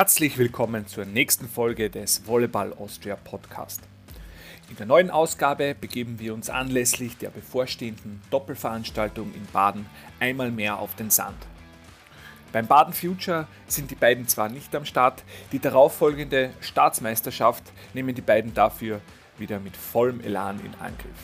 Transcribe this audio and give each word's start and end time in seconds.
Herzlich 0.00 0.38
willkommen 0.38 0.86
zur 0.86 1.04
nächsten 1.04 1.46
Folge 1.46 1.90
des 1.90 2.26
Volleyball 2.26 2.72
Austria 2.72 3.16
Podcast. 3.16 3.82
In 4.70 4.76
der 4.76 4.86
neuen 4.86 5.10
Ausgabe 5.10 5.76
begeben 5.78 6.18
wir 6.18 6.32
uns 6.32 6.48
anlässlich 6.48 7.18
der 7.18 7.28
bevorstehenden 7.28 8.22
Doppelveranstaltung 8.30 9.34
in 9.34 9.44
Baden 9.52 9.84
einmal 10.18 10.52
mehr 10.52 10.78
auf 10.78 10.94
den 10.94 11.10
Sand. 11.10 11.36
Beim 12.50 12.66
Baden 12.66 12.94
Future 12.94 13.46
sind 13.66 13.90
die 13.90 13.94
beiden 13.94 14.26
zwar 14.26 14.48
nicht 14.48 14.74
am 14.74 14.86
Start, 14.86 15.22
die 15.52 15.58
darauffolgende 15.58 16.48
Staatsmeisterschaft 16.62 17.64
nehmen 17.92 18.14
die 18.14 18.22
beiden 18.22 18.54
dafür 18.54 19.02
wieder 19.36 19.60
mit 19.60 19.76
vollem 19.76 20.22
Elan 20.22 20.60
in 20.60 20.72
Angriff. 20.80 21.20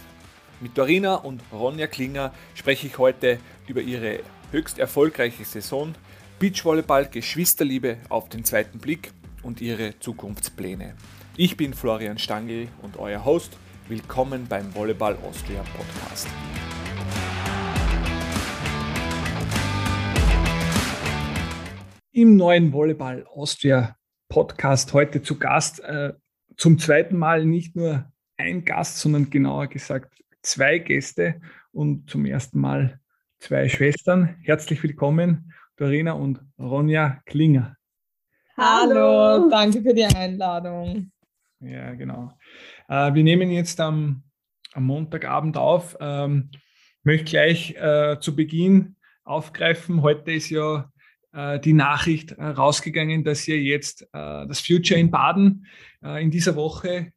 Mit 0.61 0.77
Dorina 0.77 1.14
und 1.14 1.40
Ronja 1.50 1.86
Klinger 1.86 2.30
spreche 2.54 2.88
ich 2.88 2.99
heute 2.99 3.38
über 3.68 3.80
ihre 3.80 4.21
höchst 4.52 4.79
erfolgreiche 4.79 5.46
Saison 5.46 5.94
Beachvolleyball, 6.39 7.08
Geschwisterliebe 7.08 7.96
auf 8.11 8.29
den 8.29 8.44
zweiten 8.44 8.79
Blick 8.79 9.11
und 9.43 9.63
ihre 9.63 9.99
Zukunftspläne. 10.00 10.94
Ich 11.35 11.57
bin 11.57 11.72
Florian 11.72 12.18
Stangl 12.18 12.68
und 12.82 12.99
euer 12.99 13.25
Host. 13.25 13.57
Willkommen 13.89 14.46
beim 14.46 14.75
Volleyball 14.75 15.17
Austria 15.27 15.63
Podcast. 15.75 16.29
Im 22.13 22.36
neuen 22.36 22.71
Volleyball 22.71 23.27
Austria 23.29 23.96
Podcast 24.29 24.93
heute 24.93 25.22
zu 25.22 25.39
Gast. 25.39 25.80
Äh, 25.80 26.13
zum 26.58 26.79
zweiten 26.79 27.16
Mal 27.16 27.46
nicht 27.46 27.77
nur 27.77 28.13
ein 28.36 28.66
Gast, 28.66 28.99
sondern 28.99 29.30
genauer 29.30 29.68
gesagt 29.68 30.22
zwei 30.43 30.80
Gäste 30.80 31.41
und 31.72 32.11
zum 32.11 32.27
ersten 32.27 32.60
Mal 32.60 33.00
zwei 33.38 33.70
Schwestern. 33.70 34.36
Herzlich 34.42 34.82
willkommen 34.82 35.50
Dorina 35.77 36.12
und 36.12 36.41
Ronja 36.58 37.20
Klinger. 37.27 37.77
Hallo, 38.56 39.50
danke 39.50 39.82
für 39.82 39.92
die 39.92 40.06
Einladung. 40.06 41.12
Ja, 41.60 41.92
genau. 41.92 42.32
Äh, 42.88 43.12
wir 43.12 43.22
nehmen 43.22 43.50
jetzt 43.50 43.78
am, 43.80 44.22
am 44.72 44.84
Montagabend 44.84 45.58
auf. 45.58 45.94
Ähm, 46.00 46.50
möchte 47.02 47.27
gleich 47.27 47.74
äh, 47.77 48.16
zu 48.20 48.34
Beginn 48.34 48.97
aufgreifen. 49.24 50.00
Heute 50.00 50.32
ist 50.32 50.48
ja 50.48 50.91
äh, 51.32 51.60
die 51.60 51.74
Nachricht 51.74 52.32
äh, 52.32 52.42
rausgegangen, 52.42 53.22
dass 53.22 53.47
ihr 53.47 53.60
jetzt 53.60 54.02
äh, 54.14 54.47
das 54.47 54.60
Future 54.60 54.98
in 54.98 55.10
Baden 55.10 55.66
äh, 56.02 56.22
in 56.22 56.30
dieser 56.30 56.56
Woche 56.56 57.12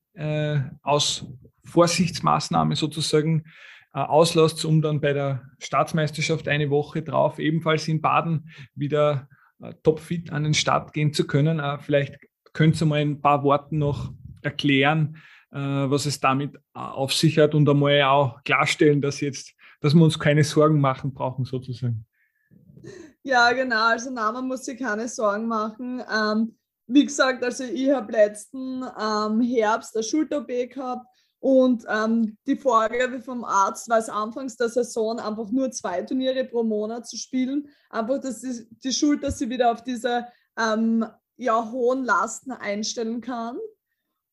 aus 0.81 1.25
Vorsichtsmaßnahme 1.63 2.75
sozusagen 2.75 3.45
äh, 3.93 3.99
auslasst, 3.99 4.65
um 4.65 4.81
dann 4.81 5.01
bei 5.01 5.13
der 5.13 5.41
Staatsmeisterschaft 5.57 6.47
eine 6.47 6.69
Woche 6.69 7.01
drauf 7.01 7.39
ebenfalls 7.39 7.87
in 7.87 8.01
Baden 8.01 8.51
wieder 8.75 9.27
äh, 9.61 9.73
topfit 9.81 10.31
an 10.31 10.43
den 10.43 10.53
Start 10.53 10.93
gehen 10.93 11.11
zu 11.11 11.25
können. 11.25 11.59
Äh, 11.59 11.79
vielleicht 11.79 12.17
könnt 12.53 12.79
ihr 12.79 12.85
mal 12.85 12.99
ein 12.99 13.19
paar 13.19 13.43
Worte 13.43 13.75
noch 13.75 14.11
erklären, 14.41 15.17
was 15.51 16.05
es 16.05 16.19
damit 16.19 16.57
auf 16.73 17.11
sich 17.11 17.39
hat 17.39 17.55
und 17.55 17.67
einmal 17.67 18.03
auch 18.03 18.43
klarstellen, 18.43 19.01
dass 19.01 19.19
jetzt, 19.19 19.53
dass 19.81 19.95
wir 19.95 20.03
uns 20.03 20.19
keine 20.19 20.43
Sorgen 20.43 20.79
machen 20.79 21.13
brauchen, 21.13 21.43
sozusagen. 21.43 22.05
Ja, 23.23 23.51
genau. 23.51 23.87
Also 23.87 24.11
na, 24.11 24.31
man 24.31 24.47
muss 24.47 24.65
sich 24.65 24.79
keine 24.79 25.07
Sorgen 25.07 25.47
machen. 25.47 26.03
Ähm, 26.11 26.55
wie 26.87 27.05
gesagt, 27.05 27.43
also 27.43 27.63
ich 27.63 27.89
habe 27.91 28.11
letzten 28.11 28.83
ähm, 28.83 29.41
Herbst 29.41 29.95
eine 29.95 30.03
Schulter-OP 30.03 30.47
gehabt 30.47 31.05
und 31.39 31.85
ähm, 31.87 32.37
die 32.45 32.57
Vorgabe 32.57 33.21
vom 33.21 33.45
Arzt 33.45 33.87
war 33.89 33.97
es 33.97 34.09
anfangs 34.09 34.57
der 34.57 34.69
Saison 34.69 35.19
einfach 35.19 35.49
nur 35.51 35.71
zwei 35.71 36.01
Turniere 36.01 36.43
pro 36.43 36.63
Monat 36.63 37.07
zu 37.07 37.17
spielen. 37.17 37.69
Einfach, 37.89 38.19
dass 38.19 38.41
die, 38.41 38.67
die 38.83 38.91
Schulter 38.91 39.31
sie 39.31 39.49
wieder 39.49 39.71
auf 39.71 39.81
diese 39.83 40.27
ähm, 40.58 41.05
ja, 41.37 41.71
hohen 41.71 42.03
Lasten 42.03 42.52
einstellen 42.52 43.21
kann. 43.21 43.58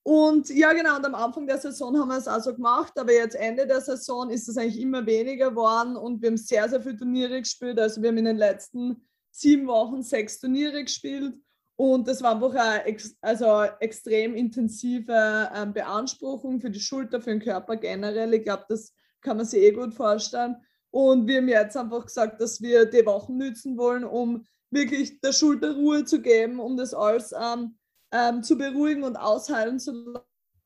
Und 0.03 0.51
ja, 0.51 0.73
genau, 0.73 0.97
und 0.97 1.07
am 1.07 1.15
Anfang 1.15 1.47
der 1.47 1.59
Saison 1.59 1.97
haben 1.99 2.09
wir 2.09 2.19
es 2.19 2.29
also 2.29 2.55
gemacht, 2.55 2.93
aber 2.97 3.13
jetzt 3.13 3.35
Ende 3.35 3.67
der 3.67 3.81
Saison 3.81 4.31
ist 4.31 4.49
es 4.49 4.57
eigentlich 4.57 4.81
immer 4.81 5.05
weniger 5.05 5.51
geworden 5.51 5.97
und 5.97 6.23
wir 6.23 6.29
haben 6.29 6.37
sehr, 6.37 6.69
sehr 6.69 6.81
viele 6.81 6.97
Turniere 6.97 7.41
gespielt. 7.41 7.79
Also 7.79 8.03
wir 8.03 8.11
haben 8.11 8.19
in 8.19 8.25
den 8.25 8.37
letzten 8.37 9.05
sieben 9.33 9.67
Wochen 9.67 10.03
sechs 10.03 10.39
Turniere 10.39 10.83
gespielt 10.85 11.35
und 11.77 12.09
das 12.09 12.23
war 12.23 12.33
einfach 12.33 12.55
eine 12.55 12.85
ex 12.85 13.17
also 13.21 13.65
extrem 13.81 14.35
intensive 14.35 15.51
ähm, 15.55 15.75
Beanspruchung 15.75 16.59
für 16.59 16.71
die 16.71 16.81
Schulter, 16.81 17.21
für 17.21 17.31
den 17.31 17.41
Körper 17.41 17.77
generell. 17.77 18.33
Ich 18.33 18.45
glaube, 18.45 18.65
das 18.69 18.95
kann 19.21 19.37
man 19.37 19.45
sich 19.45 19.63
eh 19.63 19.73
gut 19.73 19.93
vorstellen. 19.93 20.57
Und 20.91 21.27
wir 21.27 21.39
haben 21.39 21.49
jetzt 21.49 21.77
einfach 21.77 22.07
gesagt, 22.07 22.41
dass 22.41 22.63
wir 22.63 22.87
die 22.87 23.05
Wochen 23.05 23.37
nützen 23.37 23.77
wollen, 23.77 24.05
um 24.05 24.47
wirklich 24.71 25.21
der 25.21 25.33
Schulter 25.33 25.75
Ruhe 25.75 26.05
zu 26.05 26.23
geben, 26.23 26.61
um 26.61 26.79
das 26.79 26.95
alles 26.95 27.33
ähm, 27.39 27.77
ähm, 28.11 28.43
zu 28.43 28.57
beruhigen 28.57 29.05
und 29.05 29.17
ausheilen 29.17 29.79
zu 29.79 30.15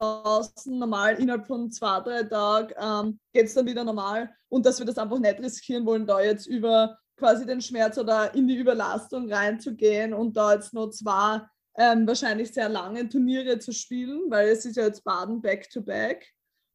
lassen. 0.00 0.78
Normal 0.78 1.16
innerhalb 1.16 1.48
von 1.48 1.72
zwei, 1.72 2.00
drei 2.00 2.22
Tagen 2.22 2.74
ähm, 2.78 3.20
geht 3.32 3.46
es 3.46 3.54
dann 3.54 3.66
wieder 3.66 3.82
normal. 3.82 4.30
Und 4.48 4.64
dass 4.64 4.78
wir 4.78 4.86
das 4.86 4.98
einfach 4.98 5.18
nicht 5.18 5.40
riskieren 5.40 5.84
wollen, 5.86 6.06
da 6.06 6.20
jetzt 6.20 6.46
über 6.46 6.99
quasi 7.20 7.46
den 7.46 7.60
Schmerz 7.60 7.96
oder 7.98 8.34
in 8.34 8.48
die 8.48 8.56
Überlastung 8.56 9.32
reinzugehen 9.32 10.12
und 10.12 10.36
da 10.36 10.54
jetzt 10.54 10.74
noch 10.74 10.90
zwei 10.90 11.42
ähm, 11.78 12.06
wahrscheinlich 12.06 12.52
sehr 12.52 12.68
lange 12.68 13.08
Turniere 13.08 13.58
zu 13.58 13.72
spielen, 13.72 14.22
weil 14.28 14.48
es 14.48 14.64
ist 14.64 14.76
ja 14.76 14.84
jetzt 14.84 15.04
Baden 15.04 15.40
back-to-back. 15.40 16.26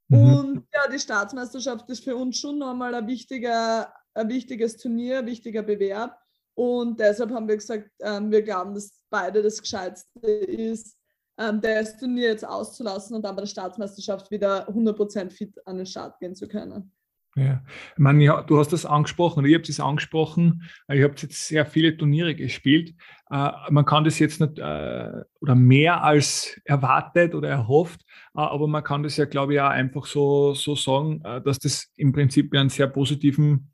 Mhm. 0.08 0.34
Und 0.34 0.68
ja, 0.74 0.90
die 0.90 1.00
Staatsmeisterschaft 1.00 1.90
ist 1.90 2.04
für 2.04 2.16
uns 2.16 2.40
schon 2.40 2.60
nochmal 2.60 2.96
ein, 2.96 3.08
wichtiger, 3.08 3.94
ein 4.14 4.30
wichtiges 4.30 4.78
Turnier, 4.78 5.20
ein 5.20 5.26
wichtiger 5.26 5.64
Bewerb. 5.64 6.18
Und 6.54 7.00
deshalb 7.00 7.32
haben 7.32 7.48
wir 7.48 7.58
gesagt, 7.58 7.90
ähm, 8.00 8.32
wir 8.32 8.42
glauben, 8.42 8.74
dass 8.74 9.02
beide 9.10 9.44
das 9.44 9.62
Gescheitste 9.62 10.20
ist, 10.22 10.96
ähm, 11.38 11.60
das 11.60 11.98
Turnier 11.98 12.30
jetzt 12.30 12.46
auszulassen 12.46 13.16
und 13.16 13.24
dann 13.24 13.36
bei 13.36 13.42
der 13.42 13.48
Staatsmeisterschaft 13.48 14.32
wieder 14.32 14.70
100% 14.70 15.32
fit 15.32 15.56
an 15.68 15.78
den 15.78 15.86
Start 15.86 16.18
gehen 16.20 16.36
zu 16.36 16.48
können. 16.48 16.94
Ja, 17.38 17.62
ich 17.92 18.00
meine, 18.00 18.24
ja, 18.24 18.42
du 18.44 18.58
hast 18.58 18.72
das 18.72 18.86
angesprochen, 18.86 19.40
oder 19.40 19.50
ihr 19.50 19.58
habt 19.58 19.68
es 19.68 19.82
angesprochen, 19.82 20.64
ihr 20.90 21.04
habt 21.04 21.22
jetzt 21.22 21.48
sehr 21.48 21.66
viele 21.66 21.98
Turniere 21.98 22.34
gespielt. 22.34 22.96
Äh, 23.30 23.50
man 23.70 23.84
kann 23.84 24.06
das 24.06 24.20
jetzt 24.20 24.40
nicht 24.40 24.58
äh, 24.58 25.12
oder 25.42 25.56
mehr 25.56 26.02
als 26.02 26.58
erwartet 26.64 27.36
oder 27.36 27.50
erhofft, 27.50 28.02
äh, 28.36 28.40
aber 28.40 28.68
man 28.68 28.86
kann 28.86 29.04
das 29.04 29.18
ja, 29.18 29.26
glaube 29.26 29.54
ich, 29.54 29.60
auch 29.60 29.70
einfach 29.70 30.06
so, 30.06 30.54
so 30.54 30.76
sagen, 30.76 31.22
äh, 31.26 31.42
dass 31.42 31.60
das 31.60 31.92
im 31.98 32.14
Prinzip 32.14 32.54
einen 32.56 32.70
sehr 32.70 32.88
positiven 32.88 33.74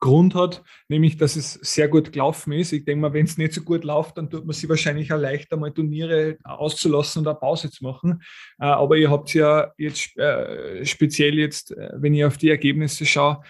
Grund 0.00 0.34
hat, 0.34 0.64
nämlich 0.88 1.18
dass 1.18 1.36
es 1.36 1.52
sehr 1.54 1.88
gut 1.88 2.12
gelaufen 2.12 2.52
ist. 2.52 2.72
Ich 2.72 2.84
denke 2.84 3.02
mal, 3.02 3.12
wenn 3.12 3.26
es 3.26 3.36
nicht 3.36 3.52
so 3.52 3.60
gut 3.60 3.84
läuft, 3.84 4.16
dann 4.16 4.30
tut 4.30 4.46
man 4.46 4.54
sich 4.54 4.68
wahrscheinlich 4.68 5.12
auch 5.12 5.18
leichter, 5.18 5.58
mal 5.58 5.72
Turniere 5.72 6.38
auszulassen 6.42 7.20
und 7.20 7.28
eine 7.28 7.38
Pause 7.38 7.70
zu 7.70 7.84
machen. 7.84 8.22
Äh, 8.58 8.64
aber 8.64 8.96
ihr 8.96 9.10
habt 9.10 9.34
ja 9.34 9.72
jetzt 9.76 10.16
äh, 10.16 10.84
speziell 10.86 11.38
jetzt, 11.38 11.72
äh, 11.72 11.90
wenn 11.94 12.14
ich 12.14 12.24
auf 12.24 12.38
die 12.38 12.50
Ergebnisse 12.50 13.06
schaue, 13.06 13.42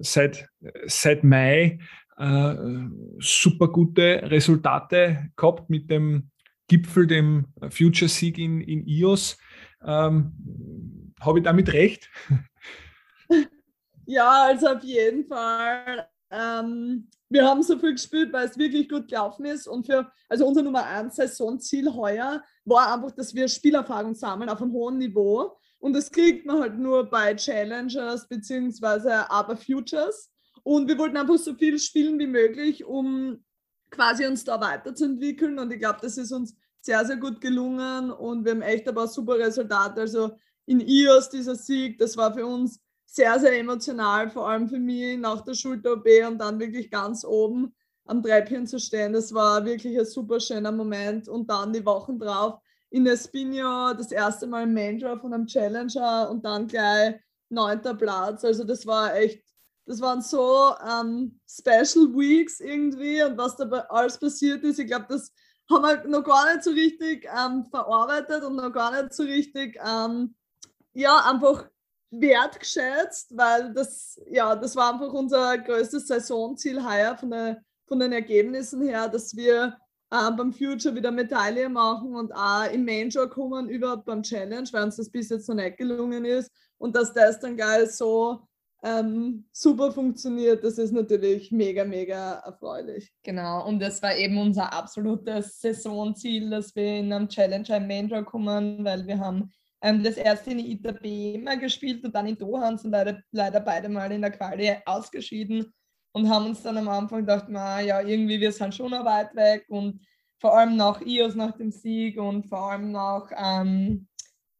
seit, 0.00 0.48
seit 0.86 1.24
Mai 1.24 1.78
super 3.18 3.68
gute 3.68 4.22
Resultate 4.30 5.30
gehabt 5.36 5.68
mit 5.68 5.90
dem 5.90 6.30
Gipfel, 6.68 7.06
dem 7.06 7.46
Future-Sieg 7.68 8.38
in, 8.38 8.60
in 8.60 8.86
IOS. 8.86 9.36
Ähm, 9.84 11.12
Habe 11.20 11.38
ich 11.38 11.44
damit 11.44 11.72
recht? 11.72 12.10
Ja, 14.06 14.44
also 14.44 14.68
auf 14.68 14.82
jeden 14.82 15.26
Fall. 15.26 16.08
Ähm, 16.30 17.08
wir 17.28 17.44
haben 17.44 17.62
so 17.62 17.78
viel 17.78 17.92
gespielt, 17.92 18.32
weil 18.32 18.46
es 18.46 18.58
wirklich 18.58 18.88
gut 18.88 19.08
gelaufen 19.08 19.44
ist. 19.44 19.66
Und 19.66 19.86
für, 19.86 20.10
also 20.28 20.46
unser 20.46 20.62
Nummer 20.62 20.84
1 20.84 21.16
Saisonziel 21.16 21.92
heuer 21.92 22.42
war 22.64 22.94
einfach, 22.94 23.12
dass 23.12 23.34
wir 23.34 23.48
Spielerfahrung 23.48 24.14
sammeln 24.14 24.50
auf 24.50 24.62
einem 24.62 24.72
hohen 24.72 24.98
Niveau. 24.98 25.56
Und 25.78 25.94
das 25.94 26.10
kriegt 26.10 26.46
man 26.46 26.60
halt 26.60 26.78
nur 26.78 27.08
bei 27.10 27.34
Challengers 27.34 28.28
beziehungsweise 28.28 29.30
aber 29.30 29.56
Futures. 29.56 30.30
Und 30.62 30.88
wir 30.88 30.96
wollten 30.98 31.16
einfach 31.16 31.36
so 31.36 31.54
viel 31.54 31.78
spielen 31.78 32.18
wie 32.18 32.26
möglich, 32.26 32.84
um 32.84 33.44
quasi 33.90 34.26
uns 34.26 34.44
da 34.44 34.60
weiterzuentwickeln. 34.60 35.58
Und 35.58 35.72
ich 35.72 35.78
glaube, 35.78 35.98
das 36.02 36.16
ist 36.16 36.32
uns 36.32 36.56
sehr, 36.80 37.04
sehr 37.04 37.16
gut 37.16 37.40
gelungen. 37.40 38.10
Und 38.10 38.44
wir 38.44 38.52
haben 38.52 38.62
echt 38.62 38.88
ein 38.88 38.94
paar 38.94 39.08
super 39.08 39.38
Resultate. 39.38 40.00
Also 40.00 40.36
in 40.66 40.80
IOS 40.80 41.30
dieser 41.30 41.54
Sieg, 41.54 41.98
das 41.98 42.16
war 42.16 42.32
für 42.32 42.46
uns 42.46 42.80
sehr, 43.06 43.38
sehr 43.38 43.58
emotional, 43.58 44.28
vor 44.30 44.48
allem 44.48 44.68
für 44.68 44.78
mich 44.78 45.18
nach 45.18 45.42
der 45.42 45.54
Schulter-OP 45.54 46.06
und 46.26 46.38
dann 46.38 46.58
wirklich 46.58 46.90
ganz 46.90 47.24
oben 47.24 47.74
am 48.06 48.22
Treppchen 48.22 48.66
zu 48.66 48.78
stehen. 48.78 49.12
Das 49.12 49.32
war 49.32 49.64
wirklich 49.64 49.98
ein 49.98 50.04
super 50.04 50.40
schöner 50.40 50.72
Moment. 50.72 51.28
Und 51.28 51.48
dann 51.48 51.72
die 51.72 51.84
Wochen 51.84 52.18
drauf 52.18 52.60
in 52.90 53.06
Espino 53.06 53.92
das 53.94 54.12
erste 54.12 54.46
Mal 54.46 54.66
Draw 54.66 55.18
von 55.18 55.32
einem 55.32 55.46
Challenger 55.46 56.30
und 56.30 56.44
dann 56.44 56.66
gleich 56.66 57.16
neunter 57.48 57.94
Platz. 57.94 58.44
Also 58.44 58.64
das 58.64 58.86
war 58.86 59.14
echt, 59.16 59.42
das 59.86 60.00
waren 60.00 60.22
so 60.22 60.74
ähm, 60.80 61.40
Special 61.48 62.14
Weeks 62.14 62.60
irgendwie 62.60 63.22
und 63.22 63.36
was 63.36 63.56
da 63.56 63.64
alles 63.88 64.18
passiert 64.18 64.62
ist. 64.64 64.78
Ich 64.78 64.86
glaube, 64.86 65.06
das 65.08 65.32
haben 65.70 65.82
wir 65.82 66.08
noch 66.08 66.24
gar 66.24 66.52
nicht 66.52 66.64
so 66.64 66.70
richtig 66.70 67.26
ähm, 67.26 67.64
verarbeitet 67.64 68.44
und 68.44 68.56
noch 68.56 68.72
gar 68.72 69.02
nicht 69.02 69.14
so 69.14 69.22
richtig, 69.22 69.78
ähm, 69.84 70.34
ja, 70.92 71.18
einfach 71.30 71.68
wertgeschätzt, 72.20 73.36
weil 73.36 73.72
das, 73.72 74.20
ja, 74.30 74.54
das 74.54 74.76
war 74.76 74.92
einfach 74.92 75.12
unser 75.12 75.58
größtes 75.58 76.06
Saisonziel 76.06 76.84
heuer 76.84 77.16
von, 77.16 77.30
der, 77.30 77.62
von 77.86 78.00
den 78.00 78.12
Ergebnissen 78.12 78.82
her, 78.82 79.08
dass 79.08 79.36
wir 79.36 79.76
äh, 80.10 80.30
beim 80.36 80.52
Future 80.52 80.94
wieder 80.94 81.10
Medaille 81.10 81.68
machen 81.68 82.14
und 82.14 82.32
auch 82.32 82.70
im 82.72 82.84
Major 82.84 83.28
kommen, 83.28 83.68
überhaupt 83.68 84.04
beim 84.04 84.22
Challenge, 84.22 84.68
weil 84.72 84.84
uns 84.84 84.96
das 84.96 85.10
bis 85.10 85.28
jetzt 85.28 85.48
noch 85.48 85.56
nicht 85.56 85.76
gelungen 85.76 86.24
ist. 86.24 86.50
Und 86.78 86.94
dass 86.96 87.12
das 87.12 87.40
dann 87.40 87.56
geil 87.56 87.88
so 87.88 88.46
ähm, 88.84 89.46
super 89.50 89.92
funktioniert, 89.92 90.62
das 90.62 90.76
ist 90.76 90.92
natürlich 90.92 91.50
mega, 91.50 91.84
mega 91.84 92.34
erfreulich. 92.44 93.12
Genau, 93.22 93.66
und 93.66 93.80
das 93.80 94.02
war 94.02 94.14
eben 94.14 94.38
unser 94.38 94.72
absolutes 94.72 95.60
Saisonziel, 95.60 96.50
dass 96.50 96.76
wir 96.76 96.98
in 96.98 97.12
einem 97.12 97.28
Challenger 97.28 97.78
im 97.78 98.08
Draw 98.08 98.24
kommen, 98.24 98.84
weil 98.84 99.06
wir 99.06 99.18
haben 99.18 99.50
das 100.02 100.16
erste 100.16 100.50
in 100.50 100.60
Itabema 100.60 101.56
gespielt 101.56 102.04
und 102.04 102.14
dann 102.14 102.26
in 102.26 102.38
Doha 102.38 102.68
und 102.68 102.80
sind 102.80 102.90
leider, 102.90 103.20
leider 103.32 103.60
beide 103.60 103.88
mal 103.88 104.10
in 104.10 104.22
der 104.22 104.30
Quali 104.30 104.74
ausgeschieden 104.86 105.72
und 106.12 106.28
haben 106.28 106.46
uns 106.46 106.62
dann 106.62 106.78
am 106.78 106.88
Anfang 106.88 107.20
gedacht, 107.20 107.46
na, 107.48 107.80
ja, 107.80 108.00
irgendwie 108.00 108.40
wir 108.40 108.52
sind 108.52 108.74
schon 108.74 108.90
noch 108.90 109.04
weit 109.04 109.34
weg 109.34 109.66
und 109.68 110.00
vor 110.40 110.56
allem 110.56 110.76
nach 110.76 111.00
IOS, 111.00 111.34
nach 111.34 111.56
dem 111.56 111.70
Sieg 111.70 112.18
und 112.18 112.46
vor 112.46 112.70
allem 112.70 112.92
nach 112.92 113.30
ähm, 113.36 114.06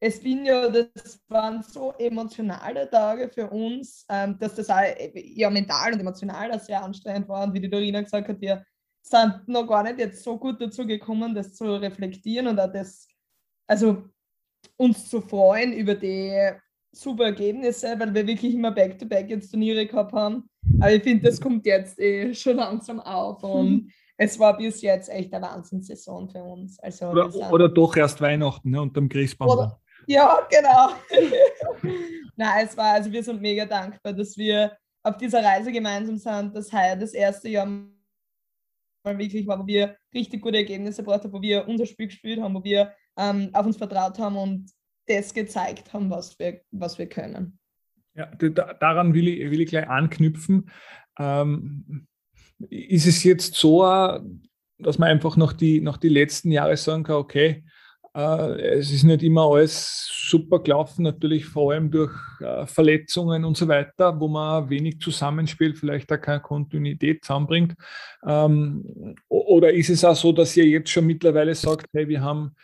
Espinho, 0.00 0.70
das 0.70 1.18
waren 1.28 1.62
so 1.62 1.92
emotionale 1.98 2.88
Tage 2.90 3.28
für 3.30 3.48
uns, 3.48 4.04
ähm, 4.10 4.38
dass 4.38 4.54
das 4.54 4.68
auch 4.68 4.82
ja, 5.14 5.48
mental 5.48 5.94
und 5.94 6.00
emotional 6.00 6.60
sehr 6.60 6.82
anstrengend 6.82 7.28
war. 7.28 7.44
Und 7.44 7.54
wie 7.54 7.60
die 7.60 7.70
Dorina 7.70 8.02
gesagt 8.02 8.28
hat, 8.28 8.40
wir 8.40 8.64
sind 9.02 9.48
noch 9.48 9.66
gar 9.66 9.82
nicht 9.82 9.98
jetzt 9.98 10.22
so 10.22 10.38
gut 10.38 10.60
dazu 10.60 10.86
gekommen, 10.86 11.34
das 11.34 11.54
zu 11.54 11.64
reflektieren 11.76 12.48
und 12.48 12.60
auch 12.60 12.72
das, 12.72 13.08
also 13.66 14.04
uns 14.76 15.08
zu 15.08 15.20
freuen 15.20 15.72
über 15.72 15.94
die 15.94 16.52
super 16.92 17.24
Ergebnisse, 17.24 17.94
weil 17.98 18.14
wir 18.14 18.26
wirklich 18.26 18.54
immer 18.54 18.70
Back-to-Back 18.70 19.26
-back 19.26 19.30
jetzt 19.30 19.50
Turniere 19.50 19.86
gehabt 19.86 20.12
haben. 20.12 20.48
Aber 20.80 20.92
ich 20.92 21.02
finde, 21.02 21.24
das 21.24 21.40
kommt 21.40 21.66
jetzt 21.66 21.98
eh 21.98 22.34
schon 22.34 22.56
langsam 22.56 23.00
auf 23.00 23.42
und 23.42 23.92
es 24.16 24.38
war 24.38 24.56
bis 24.56 24.80
jetzt 24.82 25.08
echt 25.08 25.32
eine 25.34 25.44
Wahnsinnssaison 25.44 26.28
für 26.28 26.42
uns. 26.42 26.78
Also 26.78 27.08
oder, 27.08 27.52
oder 27.52 27.68
doch 27.68 27.96
erst 27.96 28.20
Weihnachten 28.20 28.70
ne, 28.70 28.80
unterm 28.80 29.08
Christbaum. 29.08 29.50
Oder, 29.50 29.80
ja, 30.06 30.46
genau. 30.48 30.90
Nein, 32.36 32.66
es 32.66 32.76
war, 32.76 32.94
also 32.94 33.10
wir 33.10 33.22
sind 33.22 33.40
mega 33.40 33.64
dankbar, 33.64 34.12
dass 34.12 34.36
wir 34.36 34.76
auf 35.02 35.16
dieser 35.16 35.42
Reise 35.42 35.72
gemeinsam 35.72 36.16
sind, 36.16 36.56
dass 36.56 36.72
heuer 36.72 36.96
das 36.96 37.12
erste 37.12 37.48
Jahr 37.48 37.66
mal 37.66 39.18
wirklich 39.18 39.46
war, 39.46 39.58
wo 39.58 39.66
wir 39.66 39.96
richtig 40.14 40.40
gute 40.40 40.58
Ergebnisse 40.58 41.02
gebracht 41.02 41.24
haben, 41.24 41.32
wo 41.32 41.42
wir 41.42 41.66
unser 41.68 41.86
Spiel 41.86 42.06
gespielt 42.06 42.40
haben, 42.40 42.54
wo 42.54 42.64
wir 42.64 42.92
ähm, 43.16 43.50
auf 43.52 43.66
uns 43.66 43.76
vertraut 43.76 44.18
haben 44.18 44.36
und 44.36 44.70
das 45.06 45.34
gezeigt 45.34 45.92
haben, 45.92 46.10
was 46.10 46.38
wir, 46.38 46.60
was 46.70 46.98
wir 46.98 47.06
können. 47.06 47.58
Ja, 48.14 48.26
daran 48.26 49.12
will 49.12 49.28
ich, 49.28 49.50
will 49.50 49.60
ich 49.60 49.68
gleich 49.68 49.88
anknüpfen. 49.88 50.70
Ähm, 51.18 52.06
ist 52.70 53.06
es 53.06 53.24
jetzt 53.24 53.54
so, 53.54 53.82
dass 54.78 54.98
man 54.98 55.08
einfach 55.08 55.36
noch 55.36 55.52
die, 55.52 55.80
noch 55.80 55.96
die 55.96 56.08
letzten 56.08 56.50
Jahre 56.50 56.76
sagen 56.76 57.02
kann, 57.02 57.16
okay, 57.16 57.64
äh, 58.14 58.78
es 58.78 58.92
ist 58.92 59.02
nicht 59.02 59.22
immer 59.22 59.42
alles 59.42 60.08
super 60.28 60.60
gelaufen, 60.62 61.02
natürlich 61.02 61.44
vor 61.44 61.72
allem 61.72 61.90
durch 61.90 62.12
äh, 62.40 62.66
Verletzungen 62.66 63.44
und 63.44 63.56
so 63.56 63.66
weiter, 63.66 64.18
wo 64.20 64.28
man 64.28 64.70
wenig 64.70 65.00
zusammenspielt, 65.00 65.76
vielleicht 65.76 66.12
auch 66.12 66.20
keine 66.20 66.40
Kontinuität 66.40 67.24
zusammenbringt. 67.24 67.74
Ähm, 68.24 69.16
oder 69.28 69.72
ist 69.72 69.90
es 69.90 70.04
auch 70.04 70.16
so, 70.16 70.32
dass 70.32 70.56
ihr 70.56 70.66
jetzt 70.66 70.90
schon 70.90 71.06
mittlerweile 71.06 71.54
sagt, 71.54 71.88
hey, 71.92 72.08
wir 72.08 72.22
haben 72.22 72.54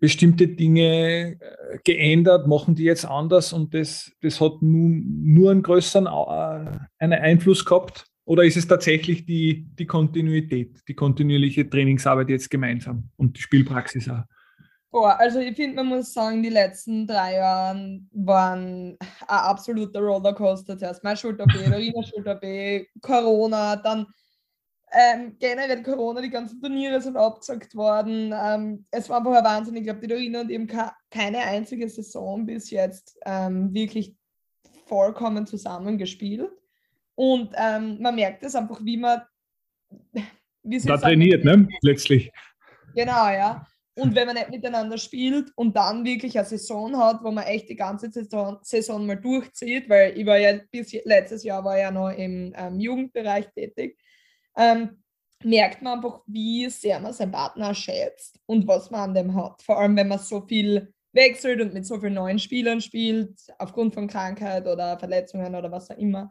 bestimmte 0.00 0.48
Dinge 0.48 1.38
äh, 1.40 1.78
geändert, 1.84 2.46
machen 2.46 2.74
die 2.74 2.84
jetzt 2.84 3.04
anders 3.04 3.52
und 3.52 3.74
das, 3.74 4.12
das 4.20 4.40
hat 4.40 4.62
nun 4.62 5.04
nur 5.24 5.50
einen 5.50 5.62
größeren 5.62 6.06
einen 6.06 7.12
Einfluss 7.20 7.64
gehabt? 7.64 8.04
Oder 8.24 8.44
ist 8.44 8.58
es 8.58 8.68
tatsächlich 8.68 9.24
die, 9.24 9.66
die 9.78 9.86
Kontinuität, 9.86 10.80
die 10.86 10.94
kontinuierliche 10.94 11.68
Trainingsarbeit 11.68 12.28
jetzt 12.28 12.50
gemeinsam 12.50 13.08
und 13.16 13.36
die 13.36 13.40
Spielpraxis 13.40 14.08
auch? 14.10 14.24
Boah, 14.90 15.18
also 15.18 15.38
ich 15.38 15.54
finde, 15.54 15.76
man 15.76 15.86
muss 15.86 16.12
sagen, 16.12 16.42
die 16.42 16.48
letzten 16.48 17.06
drei 17.06 17.34
Jahre 17.34 18.00
waren 18.12 18.96
ein 18.98 18.98
absoluter 19.26 20.00
Rollercoaster. 20.00 20.78
Zuerst 20.78 21.04
mal 21.04 21.16
Schulter-B, 21.16 21.72
Arena 21.72 22.02
Schulter-B, 22.14 22.86
Corona, 23.02 23.76
dann 23.76 24.06
ähm, 24.92 25.36
generell 25.38 25.82
Corona, 25.82 26.20
die 26.20 26.30
ganzen 26.30 26.60
Turniere 26.60 27.00
sind 27.00 27.16
abgesagt 27.16 27.74
worden. 27.74 28.34
Ähm, 28.34 28.86
es 28.90 29.08
war 29.08 29.18
einfach 29.18 29.34
ein 29.34 29.44
Wahnsinn. 29.44 29.76
Ich 29.76 29.84
glaube, 29.84 30.00
die 30.00 30.06
Dorina 30.06 30.40
und 30.40 30.50
eben 30.50 30.66
keine 31.10 31.38
einzige 31.38 31.88
Saison 31.88 32.46
bis 32.46 32.70
jetzt 32.70 33.18
ähm, 33.24 33.72
wirklich 33.74 34.16
vollkommen 34.86 35.46
zusammengespielt. 35.46 36.50
Und 37.14 37.52
ähm, 37.56 37.98
man 38.00 38.14
merkt 38.14 38.44
es 38.44 38.54
einfach, 38.54 38.80
wie 38.84 38.96
man. 38.96 39.22
Wie 40.62 40.78
da 40.78 40.96
trainiert, 40.96 41.44
ne? 41.44 41.68
Letztlich. 41.82 42.30
Genau, 42.94 43.28
ja. 43.30 43.66
Und 43.98 44.14
wenn 44.14 44.26
man 44.26 44.36
nicht 44.36 44.50
miteinander 44.50 44.96
spielt 44.96 45.50
und 45.56 45.76
dann 45.76 46.04
wirklich 46.04 46.38
eine 46.38 46.46
Saison 46.46 46.96
hat, 46.96 47.24
wo 47.24 47.32
man 47.32 47.44
echt 47.44 47.68
die 47.68 47.74
ganze 47.74 48.10
Saison, 48.12 48.58
Saison 48.62 49.04
mal 49.04 49.16
durchzieht, 49.16 49.88
weil 49.88 50.16
ich 50.16 50.24
war 50.24 50.38
ja 50.38 50.60
bis 50.70 50.92
letztes 51.04 51.42
Jahr 51.42 51.64
war 51.64 51.76
ja 51.76 51.90
noch 51.90 52.10
im 52.10 52.54
ähm, 52.56 52.78
Jugendbereich 52.78 53.48
tätig, 53.52 53.98
ähm, 54.58 55.02
merkt 55.44 55.82
man 55.82 55.98
einfach, 55.98 56.20
wie 56.26 56.68
sehr 56.68 57.00
man 57.00 57.12
seinen 57.12 57.32
Partner 57.32 57.74
schätzt 57.74 58.38
und 58.46 58.66
was 58.66 58.90
man 58.90 59.10
an 59.10 59.14
dem 59.14 59.34
hat. 59.34 59.62
Vor 59.62 59.78
allem, 59.78 59.96
wenn 59.96 60.08
man 60.08 60.18
so 60.18 60.42
viel 60.42 60.92
wechselt 61.12 61.60
und 61.60 61.72
mit 61.72 61.86
so 61.86 61.98
vielen 61.98 62.14
neuen 62.14 62.38
Spielern 62.38 62.80
spielt, 62.80 63.38
aufgrund 63.58 63.94
von 63.94 64.08
Krankheit 64.08 64.66
oder 64.66 64.98
Verletzungen 64.98 65.54
oder 65.54 65.70
was 65.70 65.90
auch 65.90 65.96
immer. 65.96 66.30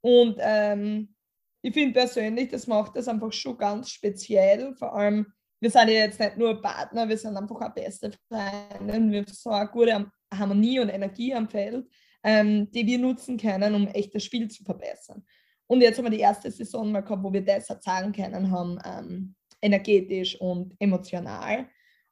Und 0.00 0.36
ähm, 0.40 1.14
ich 1.62 1.74
finde 1.74 1.92
persönlich, 1.92 2.50
das 2.50 2.66
macht 2.66 2.96
das 2.96 3.08
einfach 3.08 3.32
schon 3.32 3.58
ganz 3.58 3.90
speziell, 3.90 4.74
vor 4.76 4.94
allem 4.94 5.26
wir 5.60 5.70
sind 5.70 5.88
ja 5.88 5.94
jetzt 5.94 6.20
nicht 6.20 6.36
nur 6.36 6.60
Partner, 6.60 7.08
wir 7.08 7.16
sind 7.16 7.38
einfach 7.38 7.58
auch 7.58 7.74
beste 7.74 8.10
Freunde. 8.28 8.86
Wir 8.86 9.20
haben 9.20 9.26
so 9.26 9.48
eine 9.48 9.68
gute 9.70 10.12
Harmonie 10.30 10.78
und 10.78 10.90
Energie 10.90 11.34
am 11.34 11.48
Feld, 11.48 11.86
ähm, 12.22 12.70
die 12.70 12.86
wir 12.86 12.98
nutzen 12.98 13.38
können, 13.38 13.74
um 13.74 13.86
echt 13.88 14.14
das 14.14 14.24
Spiel 14.24 14.48
zu 14.48 14.62
verbessern. 14.62 15.24
Und 15.66 15.80
jetzt 15.80 15.98
haben 15.98 16.04
wir 16.04 16.10
die 16.10 16.20
erste 16.20 16.50
Saison 16.50 16.92
mal 16.92 17.00
gehabt, 17.00 17.22
wo 17.22 17.32
wir 17.32 17.44
das 17.44 17.66
sagen 17.66 18.12
können 18.12 18.50
haben, 18.50 18.78
ähm, 18.84 19.34
energetisch 19.60 20.40
und 20.40 20.74
emotional. 20.78 21.68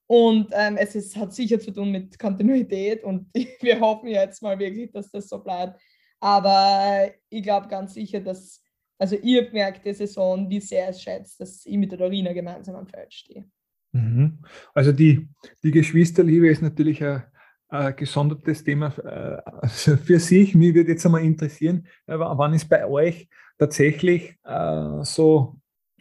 Und 0.06 0.49
ähm, 0.52 0.76
es 0.76 0.94
ist, 0.94 1.16
hat 1.16 1.32
sicher 1.32 1.58
zu 1.60 1.70
tun 1.70 1.90
mit 1.90 2.19
Kontinuität 2.19 3.04
und 3.04 3.28
wir 3.60 3.81
hoffen 3.81 4.08
jetzt 4.08 4.43
mal 4.43 4.58
wirklich, 4.58 4.90
dass 4.93 5.10
das 5.10 5.28
so 5.28 5.38
bleibt. 5.43 5.80
Aber 6.21 7.11
ich 7.28 7.42
glaube 7.42 7.68
ganz 7.68 7.94
sicher, 7.94 8.21
dass 8.21 8.62
also 9.02 9.16
ihr 9.16 9.50
merkt 9.50 9.85
die 9.85 9.94
Saison, 9.94 10.49
wie 10.49 10.61
sehr 10.61 10.90
es 10.90 11.02
schätzt, 11.02 11.40
dass 11.40 11.66
ich 11.66 11.76
mit 11.76 11.90
der 11.90 11.99
Dorina 11.99 12.32
gemeinsam 12.32 12.76
am 12.76 12.87
Feld 12.87 13.12
stehe. 13.12 13.44
Mhm. 13.90 14.38
Also 14.75 14.92
die, 14.92 15.28
die 15.64 15.73
Geschwisterliebe 15.73 16.49
ist 16.49 16.62
natürlich 16.62 17.02
ein, 17.02 17.25
ein 17.73 17.97
gesondertes 17.97 18.62
Thema 18.62 18.93
äh, 18.99 19.69
für 19.69 20.19
sich. 20.19 20.55
Mir 20.55 20.75
würde 20.75 20.93
jetzt 20.93 21.07
einmal 21.07 21.25
interessieren, 21.25 21.87
äh, 22.07 22.19
wann 22.19 22.55
ist 22.55 22.69
bei 22.69 22.87
euch 22.87 23.29
tatsächlich 23.59 24.37
äh, 24.45 25.02
so 25.02 25.57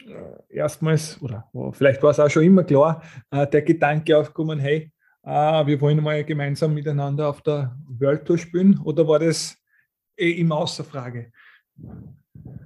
äh, 0.06 0.54
erstmals, 0.54 1.20
oder 1.22 1.48
vielleicht 1.72 2.02
war 2.02 2.10
es 2.10 2.20
auch 2.20 2.28
schon 2.28 2.44
immer 2.44 2.64
klar, 2.64 3.02
äh, 3.30 3.46
der 3.46 3.62
Gedanke 3.62 4.16
aufgekommen, 4.16 4.58
hey, 4.58 4.92
äh, 5.22 5.66
wir 5.66 5.80
wollen 5.80 6.02
mal 6.02 6.22
gemeinsam 6.24 6.74
miteinander 6.74 7.28
auf 7.28 7.40
der 7.40 7.74
World 7.86 8.26
Tour 8.26 8.38
spielen, 8.38 8.78
oder 8.84 9.08
war 9.08 9.20
das 9.20 9.56
eh 10.16 10.32
immer 10.32 10.56
außer 10.56 10.84
Frage? 10.84 11.32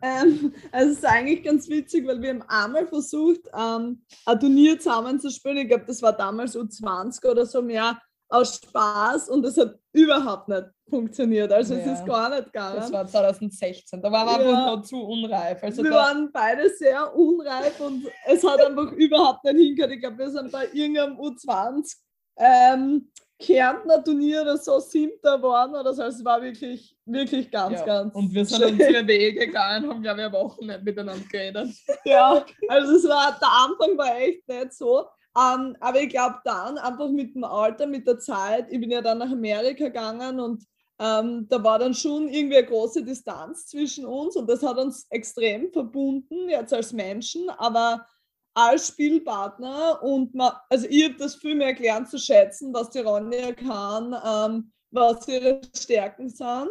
Ähm, 0.02 0.52
also 0.72 0.92
es 0.92 0.98
ist 0.98 1.04
eigentlich 1.04 1.44
ganz 1.44 1.68
witzig, 1.68 2.06
weil 2.06 2.20
wir 2.20 2.30
haben 2.30 2.42
einmal 2.48 2.86
versucht, 2.86 3.40
ähm, 3.56 4.02
ein 4.24 4.40
Turnier 4.40 4.78
zusammen 4.78 5.20
zu 5.20 5.30
spielen. 5.30 5.58
Ich 5.58 5.68
glaube, 5.68 5.84
das 5.86 6.02
war 6.02 6.12
damals 6.12 6.56
U20 6.56 7.24
oder 7.30 7.46
so 7.46 7.62
mehr 7.62 8.00
aus 8.28 8.56
Spaß 8.56 9.28
und 9.28 9.42
das 9.42 9.56
hat 9.56 9.78
überhaupt 9.92 10.48
nicht 10.48 10.64
funktioniert. 10.88 11.52
Also 11.52 11.74
ja. 11.74 11.80
es 11.80 12.00
ist 12.00 12.06
gar 12.06 12.28
nicht 12.30 12.46
gegangen. 12.46 12.76
Das 12.76 12.92
war 12.92 13.06
2016, 13.06 14.02
da 14.02 14.10
waren 14.10 14.40
wir 14.40 14.50
ja. 14.50 14.66
noch 14.74 14.82
zu 14.82 15.00
unreif. 15.02 15.62
Also 15.62 15.82
wir 15.82 15.92
waren 15.92 16.30
beide 16.32 16.68
sehr 16.70 17.14
unreif 17.14 17.80
und 17.80 18.06
es 18.26 18.44
hat 18.44 18.64
einfach 18.64 18.92
überhaupt 18.92 19.44
nicht 19.44 19.56
hingehört. 19.56 19.92
Ich 19.92 20.00
glaube, 20.00 20.18
wir 20.18 20.30
sind 20.30 20.50
bei 20.52 20.68
irgendeinem 20.72 21.18
U20 21.18 21.96
ähm, 22.38 23.08
Kärntner 23.38 24.02
Turnier 24.02 24.42
oder 24.42 24.56
so 24.56 24.78
siebter 24.80 25.36
geworden 25.36 25.74
oder 25.74 25.92
so. 25.92 26.02
Also 26.02 26.18
es 26.18 26.24
war 26.24 26.40
wirklich, 26.40 26.96
wirklich 27.04 27.50
ganz, 27.50 27.80
ja. 27.80 27.84
ganz. 27.84 28.14
Und 28.14 28.32
wir 28.32 28.44
sind 28.46 28.64
unsere 28.64 29.06
Wege 29.06 29.46
gegangen, 29.46 29.90
haben, 29.90 30.02
glaube 30.02 30.20
ich, 30.20 30.26
eine 30.26 30.32
Woche 30.32 30.64
nicht 30.64 30.82
miteinander 30.82 31.24
geredet. 31.30 31.68
Ja, 32.04 32.44
also 32.68 32.96
es 32.96 33.08
war, 33.08 33.38
der 33.38 33.48
Anfang 33.48 33.98
war 33.98 34.16
echt 34.18 34.48
nicht 34.48 34.72
so. 34.72 35.06
Ähm, 35.36 35.76
aber 35.80 36.00
ich 36.00 36.08
glaube 36.08 36.36
dann 36.44 36.78
einfach 36.78 37.10
mit 37.10 37.34
dem 37.34 37.44
Alter, 37.44 37.86
mit 37.86 38.06
der 38.06 38.18
Zeit, 38.18 38.68
ich 38.70 38.80
bin 38.80 38.90
ja 38.90 39.02
dann 39.02 39.18
nach 39.18 39.30
Amerika 39.30 39.84
gegangen 39.84 40.40
und 40.40 40.64
ähm, 40.98 41.46
da 41.50 41.62
war 41.62 41.78
dann 41.78 41.92
schon 41.92 42.28
irgendwie 42.28 42.56
eine 42.56 42.66
große 42.66 43.04
Distanz 43.04 43.66
zwischen 43.66 44.06
uns 44.06 44.34
und 44.36 44.48
das 44.48 44.62
hat 44.62 44.78
uns 44.78 45.06
extrem 45.10 45.70
verbunden, 45.70 46.48
jetzt 46.48 46.72
als 46.72 46.92
Menschen, 46.94 47.50
aber 47.50 48.06
als 48.54 48.88
Spielpartner 48.88 50.02
und 50.02 50.34
man, 50.34 50.52
also 50.70 50.86
ich 50.88 51.04
habe 51.04 51.16
das 51.16 51.34
viel 51.34 51.54
mehr 51.54 51.74
gelernt 51.74 52.08
zu 52.08 52.18
schätzen, 52.18 52.72
was 52.72 52.88
die 52.88 53.00
Ronja 53.00 53.52
kann, 53.52 54.16
ähm, 54.24 54.72
was 54.90 55.28
ihre 55.28 55.60
Stärken 55.76 56.30
sind. 56.30 56.70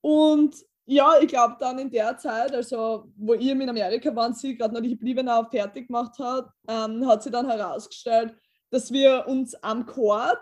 Und 0.00 0.56
ja, 0.90 1.20
ich 1.20 1.28
glaube 1.28 1.56
dann 1.60 1.78
in 1.78 1.90
der 1.90 2.16
Zeit, 2.16 2.54
also 2.54 3.12
wo 3.16 3.34
ihr 3.34 3.52
in 3.52 3.68
Amerika 3.68 4.14
waren, 4.16 4.32
sie 4.32 4.56
gerade 4.56 4.72
noch 4.72 4.80
die 4.80 4.94
Bliebenau 4.96 5.44
fertig 5.44 5.88
gemacht 5.88 6.18
hat, 6.18 6.48
ähm, 6.66 7.06
hat 7.06 7.22
sie 7.22 7.30
dann 7.30 7.46
herausgestellt, 7.46 8.34
dass 8.70 8.90
wir 8.90 9.26
uns 9.28 9.54
am 9.56 9.84
Chord 9.84 10.38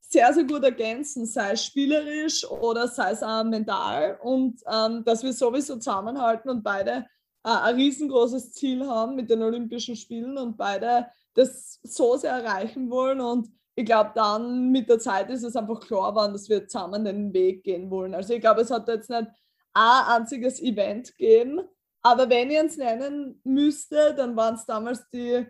sehr, 0.00 0.32
sehr 0.32 0.44
gut 0.44 0.64
ergänzen, 0.64 1.26
sei 1.26 1.52
es 1.52 1.66
spielerisch 1.66 2.42
oder 2.48 2.88
sei 2.88 3.10
es 3.10 3.22
auch 3.22 3.44
mental 3.44 4.18
und 4.22 4.62
ähm, 4.66 5.04
dass 5.04 5.22
wir 5.22 5.32
sowieso 5.34 5.76
zusammenhalten 5.76 6.48
und 6.48 6.62
beide 6.62 7.06
äh, 7.44 7.50
ein 7.50 7.74
riesengroßes 7.74 8.52
Ziel 8.54 8.86
haben 8.86 9.14
mit 9.14 9.28
den 9.28 9.42
Olympischen 9.42 9.94
Spielen 9.94 10.38
und 10.38 10.56
beide 10.56 11.08
das 11.34 11.80
so 11.82 12.16
sehr 12.16 12.32
erreichen 12.32 12.90
wollen 12.90 13.20
und 13.20 13.50
ich 13.74 13.84
glaube, 13.84 14.12
dann 14.14 14.70
mit 14.70 14.88
der 14.88 14.98
Zeit 14.98 15.28
ist 15.28 15.42
es 15.44 15.56
einfach 15.56 15.80
klar 15.80 16.12
geworden, 16.12 16.32
dass 16.32 16.48
wir 16.48 16.66
zusammen 16.66 17.04
den 17.04 17.32
Weg 17.32 17.64
gehen 17.64 17.90
wollen. 17.90 18.14
Also 18.14 18.34
ich 18.34 18.40
glaube, 18.40 18.62
es 18.62 18.70
hat 18.70 18.86
jetzt 18.88 19.08
nicht 19.08 19.28
ein 19.74 20.04
einziges 20.20 20.60
Event 20.60 21.16
gegeben, 21.16 21.60
aber 22.02 22.28
wenn 22.28 22.50
ich 22.50 22.58
es 22.58 22.76
nennen 22.76 23.40
müsste, 23.44 24.14
dann 24.14 24.36
waren 24.36 24.56
es 24.56 24.66
damals 24.66 25.08
die, 25.10 25.46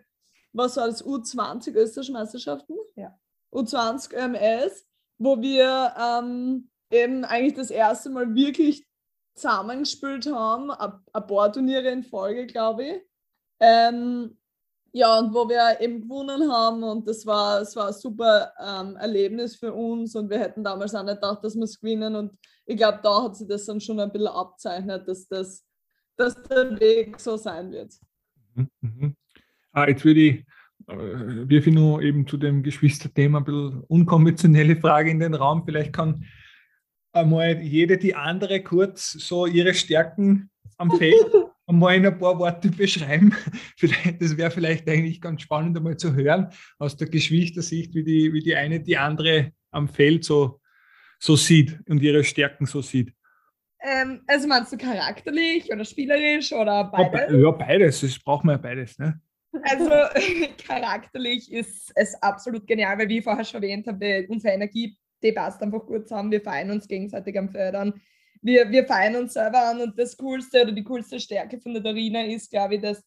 was 0.52 0.76
war 0.76 0.87
das, 0.87 1.05
U20 1.05 1.75
österreichische 1.75 2.12
Meisterschaften? 2.12 2.75
Ja. 2.95 3.19
U20 3.52 4.14
MS, 4.14 4.87
wo 5.19 5.41
wir 5.41 5.95
ähm, 5.99 6.71
eben 6.91 7.25
eigentlich 7.25 7.55
das 7.55 7.71
erste 7.71 8.11
Mal 8.11 8.35
wirklich 8.35 8.87
zusammengespielt 9.35 10.26
haben, 10.26 10.71
ein 10.71 11.26
paar 11.26 11.52
Turniere 11.52 11.88
in 11.88 12.02
Folge, 12.02 12.47
glaube 12.47 12.85
ich. 12.85 13.02
Ähm, 13.61 14.37
ja, 14.95 15.19
und 15.19 15.33
wo 15.33 15.49
wir 15.49 15.81
eben 15.81 16.02
gewonnen 16.02 16.52
haben 16.52 16.83
und 16.83 17.09
das 17.09 17.25
war, 17.25 17.61
das 17.61 17.75
war 17.76 17.87
ein 17.88 17.95
super 17.95 18.52
ähm, 18.61 18.97
Erlebnis 18.97 19.57
für 19.57 19.73
uns 19.73 20.14
und 20.14 20.29
wir 20.29 20.38
hätten 20.38 20.62
damals 20.62 20.95
auch 20.95 21.02
nicht 21.02 21.14
gedacht, 21.14 21.43
dass 21.43 21.55
wir 21.55 21.64
es 21.64 21.81
gewinnen 21.81 22.14
und 22.14 22.38
ich 22.66 22.76
glaube, 22.76 23.00
da 23.02 23.25
hat 23.25 23.37
sich 23.37 23.49
das 23.49 23.66
dann 23.66 23.81
schon 23.81 24.00
ein 24.00 24.12
bisschen 24.12 24.28
abzeichnet, 24.28 25.07
dass, 25.07 25.26
das, 25.28 25.64
dass 26.16 26.40
der 26.45 26.78
Weg 26.81 27.19
so 27.21 27.37
sein 27.37 27.71
wird. 27.73 27.92
Mhm. 28.54 28.69
mhm. 28.81 29.16
Ah, 29.73 29.88
jetzt 29.88 30.04
würde 30.04 30.21
ich, 30.21 30.47
äh, 30.87 31.49
wirf 31.49 31.66
ich 31.66 31.75
nur 31.75 32.02
eben 32.02 32.26
zu 32.26 32.37
dem 32.37 32.62
Geschwisterthema 32.62 33.38
ein 33.38 33.45
bisschen 33.45 33.85
unkonventionelle 33.85 34.76
Frage 34.76 35.11
in 35.11 35.21
den 35.21 35.35
Raum. 35.35 35.64
Vielleicht 35.64 35.95
kann 35.95 36.26
einmal 37.12 37.61
jede 37.62 37.97
die 37.97 38.14
andere 38.14 38.62
kurz 38.62 39.12
so 39.12 39.47
ihre 39.47 39.75
Stärken 39.75 40.50
am 40.76 40.90
Feld 40.90 41.14
einmal 41.66 41.97
in 41.97 42.07
ein 42.07 42.19
paar 42.19 42.38
Worte 42.38 42.71
beschreiben. 42.71 43.35
Vielleicht, 43.76 44.21
das 44.21 44.37
wäre 44.37 44.50
vielleicht 44.50 44.88
eigentlich 44.88 45.21
ganz 45.21 45.42
spannend 45.42 45.76
einmal 45.76 45.97
zu 45.97 46.14
hören 46.14 46.49
aus 46.78 46.97
der 46.97 47.09
Geschwistersicht, 47.09 47.95
wie 47.95 48.04
die, 48.04 48.33
wie 48.33 48.40
die 48.40 48.57
eine 48.57 48.81
die 48.81 48.99
andere 48.99 49.52
am 49.71 49.88
Feld 49.88 50.25
so, 50.25 50.61
so 51.23 51.37
sieht 51.37 51.79
und 51.88 52.02
ihre 52.02 52.25
Stärken 52.25 52.67
so 52.67 52.83
sieht. 52.83 53.12
Ähm, 53.81 54.23
also 54.26 54.49
meinst 54.49 54.73
du 54.73 54.76
charakterlich 54.76 55.73
oder 55.73 55.85
spielerisch 55.85 56.52
oder 56.52 56.85
beides? 56.85 57.33
Ja, 57.33 57.50
beides. 57.50 58.00
Das 58.00 58.19
braucht 58.19 58.45
man 58.45 58.57
ja 58.57 58.59
beides. 58.59 58.99
Ne? 58.99 59.21
Also 59.62 59.88
charakterlich 60.67 61.50
ist 61.52 61.93
es 61.95 62.14
absolut 62.23 62.67
genial, 62.67 62.99
weil 62.99 63.09
wie 63.09 63.19
ich 63.19 63.25
vorher 63.25 63.45
schon 63.45 63.62
erwähnt 63.62 63.87
habe, 63.87 64.26
unsere 64.29 64.55
Energie, 64.55 64.97
die 65.23 65.33
passt 65.33 65.62
einfach 65.62 65.85
gut 65.87 66.09
zusammen. 66.09 66.31
Wir 66.31 66.41
feiern 66.41 66.71
uns 66.71 66.88
gegenseitig 66.88 67.38
am 67.38 67.50
Fördern 67.50 68.00
wir, 68.43 68.71
wir 68.71 68.85
feiern 68.87 69.17
uns 69.17 69.33
selber 69.33 69.67
an 69.67 69.81
und 69.81 69.99
das 69.99 70.17
Coolste 70.17 70.62
oder 70.62 70.73
die 70.73 70.85
coolste 70.85 71.19
Stärke 71.21 71.59
von 71.61 71.73
der 71.73 71.83
Dorina 71.83 72.25
ist, 72.25 72.50
glaube 72.50 72.75
ich, 72.75 72.83
dass 72.83 73.02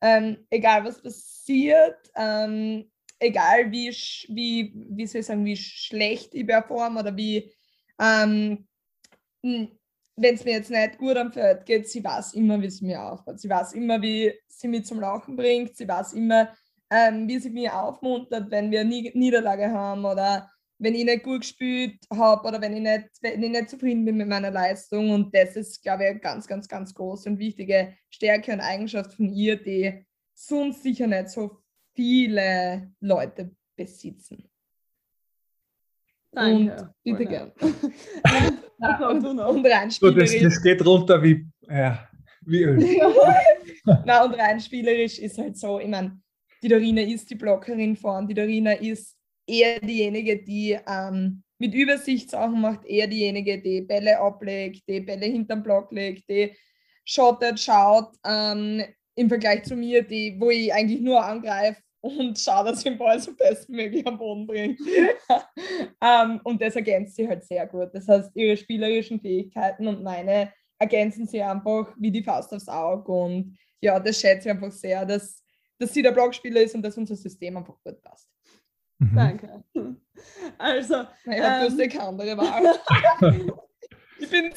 ähm, 0.00 0.38
egal 0.48 0.84
was 0.84 1.02
passiert, 1.02 1.98
ähm, 2.14 2.90
egal 3.18 3.70
wie, 3.70 3.90
wie, 4.28 4.72
wie 4.90 5.06
soll 5.06 5.20
ich 5.20 5.26
sagen, 5.26 5.44
wie 5.44 5.56
schlecht 5.56 6.34
ich 6.34 6.46
performe 6.46 7.00
oder 7.00 7.16
wie, 7.16 7.52
ähm, 8.00 8.66
wenn 9.42 10.34
es 10.34 10.44
mir 10.44 10.52
jetzt 10.52 10.70
nicht 10.70 10.98
gut 10.98 11.16
am 11.16 11.32
Feld 11.32 11.66
geht, 11.66 11.88
sie 11.88 12.02
weiß 12.02 12.34
immer, 12.34 12.60
wie 12.60 12.70
sie 12.70 12.86
mir 12.86 13.02
aufbaut. 13.02 13.38
Sie 13.38 13.48
weiß 13.48 13.74
immer, 13.74 14.00
wie 14.00 14.32
sie 14.48 14.68
mich 14.68 14.86
zum 14.86 15.00
Lachen 15.00 15.36
bringt. 15.36 15.76
Sie 15.76 15.86
weiß 15.86 16.14
immer, 16.14 16.54
ähm, 16.90 17.28
wie 17.28 17.38
sie 17.38 17.50
mich 17.50 17.70
aufmuntert, 17.70 18.50
wenn 18.50 18.70
wir 18.70 18.84
nie 18.84 19.10
Niederlage 19.14 19.70
haben 19.70 20.04
oder 20.04 20.50
wenn 20.78 20.94
ich 20.94 21.04
nicht 21.04 21.22
gut 21.22 21.40
gespielt 21.40 21.98
habe 22.12 22.48
oder 22.48 22.60
wenn 22.60 22.74
ich, 22.74 22.82
nicht, 22.82 23.08
wenn 23.20 23.42
ich 23.42 23.50
nicht 23.50 23.70
zufrieden 23.70 24.04
bin 24.04 24.16
mit 24.16 24.28
meiner 24.28 24.50
Leistung. 24.50 25.10
Und 25.10 25.34
das 25.34 25.56
ist, 25.56 25.82
glaube 25.82 26.04
ich, 26.04 26.10
eine 26.10 26.20
ganz, 26.20 26.46
ganz, 26.46 26.68
ganz 26.68 26.94
große 26.94 27.30
und 27.30 27.38
wichtige 27.38 27.96
Stärke 28.10 28.52
und 28.52 28.60
Eigenschaft 28.60 29.14
von 29.14 29.28
ihr, 29.28 29.62
die 29.62 30.06
sonst 30.34 30.82
sicher 30.82 31.06
nicht 31.06 31.30
so 31.30 31.62
viele 31.94 32.92
Leute 33.00 33.54
besitzen. 33.74 34.50
Danke. 36.36 36.76
Und 36.76 36.92
bitte 37.02 37.26
gern. 37.26 37.52
und, 39.10 39.24
und, 39.24 39.38
und 39.38 39.66
rein 39.66 39.90
spielerisch. 39.90 40.32
So, 40.32 40.38
das, 40.38 40.54
das 40.54 40.62
geht 40.62 40.84
runter 40.84 41.22
wie, 41.22 41.46
ja, 41.66 42.06
wie 42.42 42.62
Öl. 42.62 43.00
Na, 44.04 44.24
und 44.24 44.34
rein 44.34 44.60
spielerisch 44.60 45.18
ist 45.18 45.38
halt 45.38 45.56
so, 45.56 45.80
ich 45.80 45.88
meine, 45.88 46.20
die 46.62 46.68
Dorina 46.68 47.02
ist 47.02 47.30
die 47.30 47.36
Blockerin 47.36 47.96
vorn, 47.96 48.28
die 48.28 48.34
Dorina 48.34 48.72
ist 48.72 49.16
eher 49.46 49.80
diejenige, 49.80 50.42
die 50.42 50.78
ähm, 50.86 51.42
mit 51.58 51.72
Übersicht 51.72 52.30
Sachen 52.30 52.60
macht, 52.60 52.84
eher 52.84 53.06
diejenige, 53.06 53.62
die 53.62 53.80
Bälle 53.80 54.18
ablegt, 54.18 54.82
die 54.88 55.00
Bälle 55.00 55.26
hinterm 55.26 55.62
Block 55.62 55.90
legt, 55.90 56.28
die 56.28 56.54
schottet, 57.06 57.58
schaut, 57.58 58.14
ähm, 58.26 58.82
im 59.14 59.28
Vergleich 59.28 59.62
zu 59.62 59.74
mir, 59.74 60.02
die, 60.02 60.36
wo 60.38 60.50
ich 60.50 60.74
eigentlich 60.74 61.00
nur 61.00 61.24
angreife 61.24 61.80
und 62.06 62.38
schaue, 62.38 62.64
dass 62.66 62.78
ich 62.78 62.84
den 62.84 62.98
Ball 62.98 63.18
so 63.20 63.34
bestmöglich 63.34 64.06
am 64.06 64.18
Boden 64.18 64.46
bringe. 64.46 64.76
ähm, 66.00 66.40
und 66.44 66.60
das 66.60 66.76
ergänzt 66.76 67.16
sie 67.16 67.28
halt 67.28 67.44
sehr 67.44 67.66
gut. 67.66 67.90
Das 67.92 68.08
heißt, 68.08 68.30
ihre 68.34 68.56
spielerischen 68.56 69.20
Fähigkeiten 69.20 69.86
und 69.86 70.02
meine 70.02 70.52
ergänzen 70.78 71.26
sie 71.26 71.42
einfach 71.42 71.94
wie 71.98 72.10
die 72.10 72.22
Faust 72.22 72.52
aufs 72.52 72.68
Auge. 72.68 73.12
Und 73.12 73.58
ja, 73.80 73.98
das 73.98 74.20
schätze 74.20 74.48
ich 74.48 74.54
einfach 74.54 74.72
sehr, 74.72 75.04
dass, 75.04 75.42
dass 75.78 75.92
sie 75.92 76.02
der 76.02 76.12
Blockspieler 76.12 76.62
ist 76.62 76.74
und 76.74 76.82
dass 76.82 76.96
unser 76.96 77.16
System 77.16 77.56
einfach 77.56 77.76
gut 77.82 78.00
passt. 78.02 78.28
Mhm. 78.98 79.14
Danke. 79.14 79.64
Also, 80.58 81.04
naja, 81.24 81.60
ähm, 81.60 81.66
du 81.66 81.70
hast 81.70 81.78
ja 81.78 81.88
keine 81.88 82.08
andere 82.08 82.36
Wahl. 82.36 82.78
ich 84.18 84.30
bin 84.30 84.52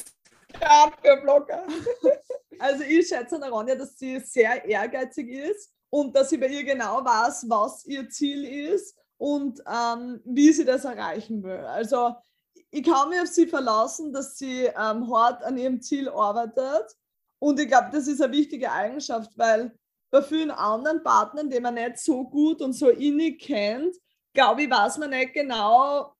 gerade 0.54 0.94
für 1.02 1.22
Blogger. 1.22 1.68
Also 2.60 2.84
ich 2.84 3.08
schätze 3.08 3.36
an 3.36 3.42
der 3.42 3.52
Ronja, 3.52 3.76
dass 3.76 3.98
sie 3.98 4.20
sehr 4.20 4.64
ehrgeizig 4.66 5.30
ist 5.30 5.74
und 5.90 6.16
dass 6.16 6.30
sie 6.30 6.38
bei 6.38 6.48
ihr 6.48 6.64
genau 6.64 7.04
weiß, 7.04 7.46
was 7.50 7.86
ihr 7.86 8.10
Ziel 8.10 8.46
ist 8.46 8.96
und 9.18 9.62
ähm, 9.68 10.22
wie 10.26 10.52
sie 10.52 10.66
das 10.66 10.86
erreichen 10.86 11.44
will. 11.44 11.66
Also 11.66 12.16
ich 12.72 12.84
kann 12.84 13.10
mich 13.10 13.20
auf 13.20 13.28
sie 13.28 13.48
verlassen, 13.48 14.14
dass 14.14 14.38
sie 14.38 14.66
ähm, 14.66 15.12
hart 15.12 15.44
an 15.44 15.58
ihrem 15.58 15.82
Ziel 15.82 16.10
arbeitet. 16.10 16.96
Und 17.40 17.60
ich 17.60 17.68
glaube, 17.68 17.90
das 17.92 18.08
ist 18.08 18.22
eine 18.22 18.34
wichtige 18.34 18.72
Eigenschaft, 18.72 19.32
weil 19.38 19.76
bei 20.12 20.22
vielen 20.22 20.52
anderen 20.52 21.04
Partnern, 21.04 21.50
die 21.50 21.60
man 21.60 21.76
nicht 21.76 22.00
so 22.00 22.24
gut 22.24 22.62
und 22.62 22.74
so 22.74 22.90
innig 22.90 23.42
kennt, 23.42 23.96
glaube 24.34 24.64
ich, 24.64 24.70
weiß 24.70 24.98
man 24.98 25.12
nicht 25.12 25.34
genau, 25.34 26.14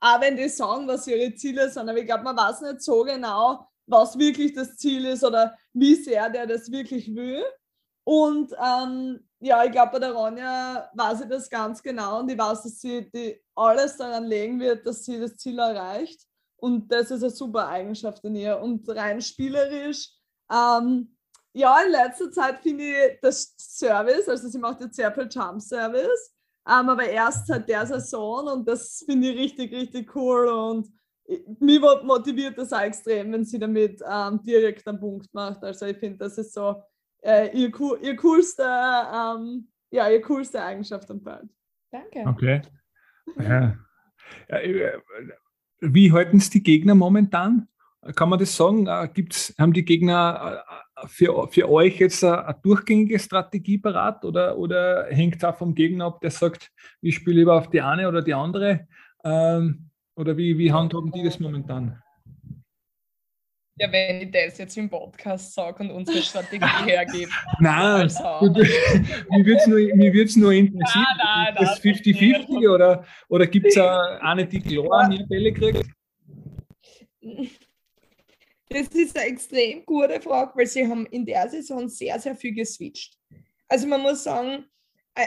auch 0.00 0.20
wenn 0.20 0.36
die 0.36 0.48
sagen, 0.48 0.86
was 0.86 1.06
ihre 1.06 1.34
Ziele 1.34 1.68
sind, 1.70 1.88
aber 1.88 1.98
ich 1.98 2.06
glaube, 2.06 2.24
man 2.24 2.36
weiß 2.36 2.60
nicht 2.62 2.82
so 2.82 3.02
genau, 3.02 3.66
was 3.86 4.18
wirklich 4.18 4.52
das 4.52 4.76
Ziel 4.76 5.06
ist 5.06 5.24
oder 5.24 5.56
wie 5.72 5.94
sehr 5.94 6.28
der 6.28 6.46
das 6.46 6.70
wirklich 6.70 7.14
will. 7.14 7.44
Und 8.06 8.52
ähm, 8.52 9.20
ja, 9.40 9.64
ich 9.64 9.72
glaube, 9.72 9.92
bei 9.92 9.98
der 9.98 10.12
Ronja 10.12 10.90
weiß 10.94 11.22
ich 11.22 11.28
das 11.28 11.50
ganz 11.50 11.82
genau 11.82 12.20
und 12.20 12.30
ich 12.30 12.38
weiß, 12.38 12.62
dass 12.62 12.80
sie 12.80 13.10
die 13.10 13.40
alles 13.54 13.96
daran 13.96 14.24
legen 14.24 14.60
wird, 14.60 14.86
dass 14.86 15.04
sie 15.04 15.18
das 15.18 15.36
Ziel 15.36 15.58
erreicht. 15.58 16.20
Und 16.56 16.90
das 16.90 17.10
ist 17.10 17.22
eine 17.22 17.30
super 17.30 17.68
Eigenschaft 17.68 18.24
in 18.24 18.36
ihr. 18.36 18.58
Und 18.60 18.88
rein 18.88 19.20
spielerisch, 19.20 20.10
ähm, 20.50 21.16
ja, 21.52 21.82
in 21.82 21.90
letzter 21.90 22.30
Zeit 22.30 22.60
finde 22.62 22.84
ich 22.84 23.18
das 23.20 23.54
Service, 23.58 24.28
also 24.28 24.48
sie 24.48 24.58
macht 24.58 24.80
jetzt 24.80 24.96
sehr 24.96 25.12
viel 25.12 25.28
Jump 25.30 25.60
Service 25.60 26.36
ähm, 26.68 26.88
aber 26.88 27.08
erst 27.08 27.46
seit 27.46 27.68
der 27.68 27.86
Saison 27.86 28.48
und 28.48 28.68
das 28.68 29.04
finde 29.06 29.28
ich 29.30 29.38
richtig, 29.38 29.72
richtig 29.72 30.14
cool 30.16 30.48
und 30.48 30.88
mich 31.60 31.80
motiviert 31.80 32.58
das 32.58 32.72
auch 32.72 32.80
extrem, 32.80 33.32
wenn 33.32 33.44
sie 33.44 33.58
damit 33.58 34.00
ähm, 34.08 34.42
direkt 34.42 34.86
einen 34.86 34.98
Punkt 34.98 35.32
macht. 35.32 35.62
Also 35.62 35.86
ich 35.86 35.96
finde, 35.96 36.18
das 36.18 36.38
ist 36.38 36.54
so 36.54 36.82
äh, 37.26 37.50
ihr, 37.52 37.72
ihr, 38.02 38.16
coolste, 38.16 38.62
ähm, 38.62 39.68
ja, 39.90 40.08
ihr 40.08 40.22
coolste 40.22 40.62
Eigenschaft 40.62 41.10
am 41.10 41.20
Feld. 41.20 41.48
Danke. 41.90 42.24
Okay. 42.26 42.62
Ja. 43.38 43.76
Äh, 44.48 44.92
wie 45.80 46.12
halten 46.12 46.38
es 46.38 46.50
die 46.50 46.62
Gegner 46.62 46.94
momentan? 46.94 47.68
Kann 48.14 48.28
man 48.28 48.38
das 48.38 48.56
sagen? 48.56 48.86
Äh, 48.86 49.08
gibt's, 49.12 49.54
haben 49.58 49.72
die 49.72 49.84
Gegner 49.84 50.64
äh, 50.96 51.06
für, 51.08 51.48
für 51.48 51.68
euch 51.68 51.98
jetzt 51.98 52.22
eine, 52.22 52.46
eine 52.46 52.58
durchgängige 52.62 53.18
Strategie 53.18 53.78
parat 53.78 54.24
oder, 54.24 54.56
oder 54.56 55.06
hängt 55.10 55.36
es 55.36 55.44
auch 55.44 55.56
vom 55.56 55.74
Gegner 55.74 56.06
ab, 56.06 56.20
der 56.20 56.30
sagt, 56.30 56.70
ich 57.00 57.16
spiele 57.16 57.40
lieber 57.40 57.56
auf 57.56 57.70
die 57.70 57.80
eine 57.80 58.08
oder 58.08 58.22
die 58.22 58.34
andere? 58.34 58.86
Ähm, 59.24 59.90
oder 60.14 60.36
wie, 60.36 60.56
wie 60.56 60.72
handhaben 60.72 61.10
die 61.12 61.24
das 61.24 61.40
momentan? 61.40 62.02
Ja, 63.78 63.92
wenn 63.92 64.22
ich 64.22 64.30
das 64.30 64.56
jetzt 64.56 64.76
im 64.78 64.88
Podcast 64.88 65.52
sage 65.52 65.82
und 65.82 65.90
unsere 65.90 66.22
Strategie 66.22 66.64
hergebe. 66.86 67.30
Nein, 67.60 68.02
also. 68.02 68.22
mir 68.50 69.44
würde 69.44 69.56
es 69.56 69.66
nur, 69.66 70.42
nur 70.42 70.52
interessieren. 70.52 71.04
Nein, 71.18 71.54
nein, 71.54 71.62
ist 71.62 71.72
das 71.72 71.84
50-50 71.84 72.70
oder, 72.70 73.04
oder 73.28 73.46
gibt 73.46 73.66
es 73.66 73.76
eine, 73.76 74.46
die 74.46 74.60
klar 74.60 75.08
mehr 75.08 75.26
Bälle 75.26 75.52
kriegt? 75.52 75.84
Das 78.68 78.88
ist 78.88 79.16
eine 79.16 79.28
extrem 79.28 79.84
gute 79.84 80.22
Frage, 80.22 80.52
weil 80.54 80.66
sie 80.66 80.86
haben 80.86 81.04
in 81.06 81.26
der 81.26 81.46
Saison 81.50 81.86
sehr, 81.86 82.18
sehr 82.18 82.34
viel 82.34 82.54
geswitcht. 82.54 83.18
Also 83.68 83.86
man 83.86 84.00
muss 84.00 84.24
sagen, 84.24 84.64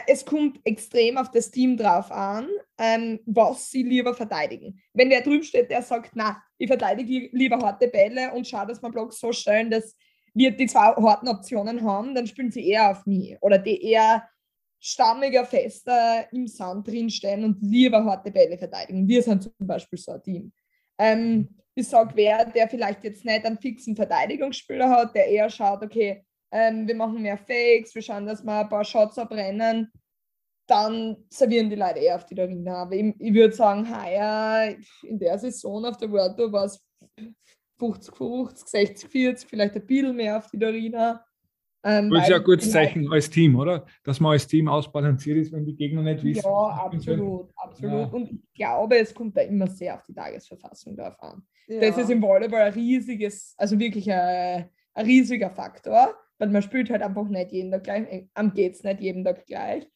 es 0.06 0.24
kommt 0.24 0.60
extrem 0.64 1.18
auf 1.18 1.30
das 1.30 1.50
Team 1.50 1.76
drauf 1.76 2.10
an, 2.10 2.48
ähm, 2.78 3.20
was 3.26 3.70
sie 3.70 3.82
lieber 3.82 4.14
verteidigen. 4.14 4.80
Wenn 4.92 5.10
wer 5.10 5.20
drüben 5.20 5.42
steht, 5.42 5.70
der 5.70 5.82
sagt, 5.82 6.12
na, 6.14 6.42
ich 6.58 6.68
verteidige 6.68 7.28
lieber 7.32 7.58
harte 7.58 7.88
Bälle 7.88 8.32
und 8.32 8.46
schaue, 8.46 8.66
dass 8.66 8.82
wir 8.82 8.90
Blocks 8.90 9.18
so 9.18 9.32
stellen, 9.32 9.70
dass 9.70 9.96
wir 10.32 10.52
die 10.52 10.66
zwei 10.66 10.94
harten 10.94 11.28
Optionen 11.28 11.84
haben, 11.84 12.14
dann 12.14 12.26
spielen 12.26 12.52
sie 12.52 12.68
eher 12.68 12.90
auf 12.90 13.04
mich. 13.04 13.36
Oder 13.40 13.58
die 13.58 13.82
eher 13.82 14.28
stammiger, 14.78 15.44
fester 15.44 16.26
im 16.32 16.46
Sand 16.46 16.86
drinstehen 16.86 17.44
und 17.44 17.58
lieber 17.60 18.04
harte 18.04 18.30
Bälle 18.30 18.56
verteidigen. 18.56 19.08
Wir 19.08 19.22
sind 19.22 19.42
zum 19.42 19.66
Beispiel 19.66 19.98
so 19.98 20.12
ein 20.12 20.22
Team. 20.22 20.52
Ähm, 20.98 21.48
ich 21.74 21.88
sage, 21.88 22.12
wer, 22.14 22.44
der 22.44 22.68
vielleicht 22.68 23.04
jetzt 23.04 23.24
nicht 23.24 23.44
einen 23.44 23.58
fixen 23.58 23.96
Verteidigungsspieler 23.96 24.88
hat, 24.88 25.14
der 25.14 25.26
eher 25.26 25.50
schaut, 25.50 25.82
okay, 25.82 26.24
ähm, 26.52 26.86
wir 26.86 26.94
machen 26.94 27.22
mehr 27.22 27.38
Fakes, 27.38 27.94
wir 27.94 28.02
schauen, 28.02 28.26
dass 28.26 28.42
wir 28.42 28.60
ein 28.60 28.68
paar 28.68 28.84
Shots 28.84 29.18
abbrennen, 29.18 29.90
dann 30.66 31.16
servieren 31.28 31.68
die 31.68 31.76
Leute 31.76 31.98
eher 31.98 32.16
auf 32.16 32.26
die 32.26 32.40
Arena. 32.40 32.82
Aber 32.82 32.94
ich, 32.94 33.14
ich 33.18 33.34
würde 33.34 33.54
sagen, 33.54 33.88
heuer 33.88 34.74
in 35.02 35.18
der 35.18 35.38
Saison 35.38 35.84
auf 35.84 35.96
der 35.96 36.10
World 36.10 36.36
Tour 36.36 36.52
war 36.52 36.64
es 36.64 36.80
50, 37.78 38.14
50, 38.14 38.68
60, 38.68 39.10
40, 39.10 39.48
vielleicht 39.48 39.74
ein 39.74 39.86
bisschen 39.86 40.16
mehr 40.16 40.38
auf 40.38 40.48
die 40.50 40.64
Arena. 40.64 41.24
Ähm, 41.82 42.10
das 42.10 42.24
ist 42.24 42.28
ja 42.28 42.36
ein 42.36 42.44
gutes 42.44 42.70
Zeichen 42.70 43.10
als 43.10 43.30
Team, 43.30 43.56
oder? 43.56 43.86
Dass 44.04 44.20
man 44.20 44.32
als 44.32 44.46
Team 44.46 44.68
ausbalanciert 44.68 45.38
ist, 45.38 45.52
wenn 45.52 45.64
die 45.64 45.74
Gegner 45.74 46.02
nicht 46.02 46.22
wissen. 46.22 46.44
Ja, 46.44 46.84
absolut, 46.84 47.50
absolut. 47.56 47.92
Ja. 47.92 48.06
Und 48.06 48.30
ich 48.30 48.54
glaube, 48.54 48.98
es 48.98 49.14
kommt 49.14 49.36
da 49.36 49.40
immer 49.40 49.66
sehr 49.66 49.94
auf 49.94 50.04
die 50.04 50.12
Tagesverfassung 50.12 50.94
drauf 50.94 51.18
an. 51.20 51.42
Ja. 51.68 51.80
Das 51.80 51.96
ist 51.96 52.10
im 52.10 52.20
Volleyball 52.20 52.62
ein 52.62 52.72
riesiges, 52.74 53.54
also 53.56 53.78
wirklich 53.78 54.12
ein, 54.12 54.68
ein 54.92 55.06
riesiger 55.06 55.50
Faktor 55.50 56.14
weil 56.40 56.48
man 56.48 56.62
spielt 56.62 56.90
halt 56.90 57.02
einfach 57.02 57.28
nicht 57.28 57.52
jeden 57.52 57.70
Tag 57.70 57.84
gleich, 57.84 58.10
äh, 58.10 58.26
am 58.34 58.52
geht's 58.52 58.82
nicht 58.82 59.00
jeden 59.00 59.24
Tag 59.24 59.46
gleich. 59.46 59.86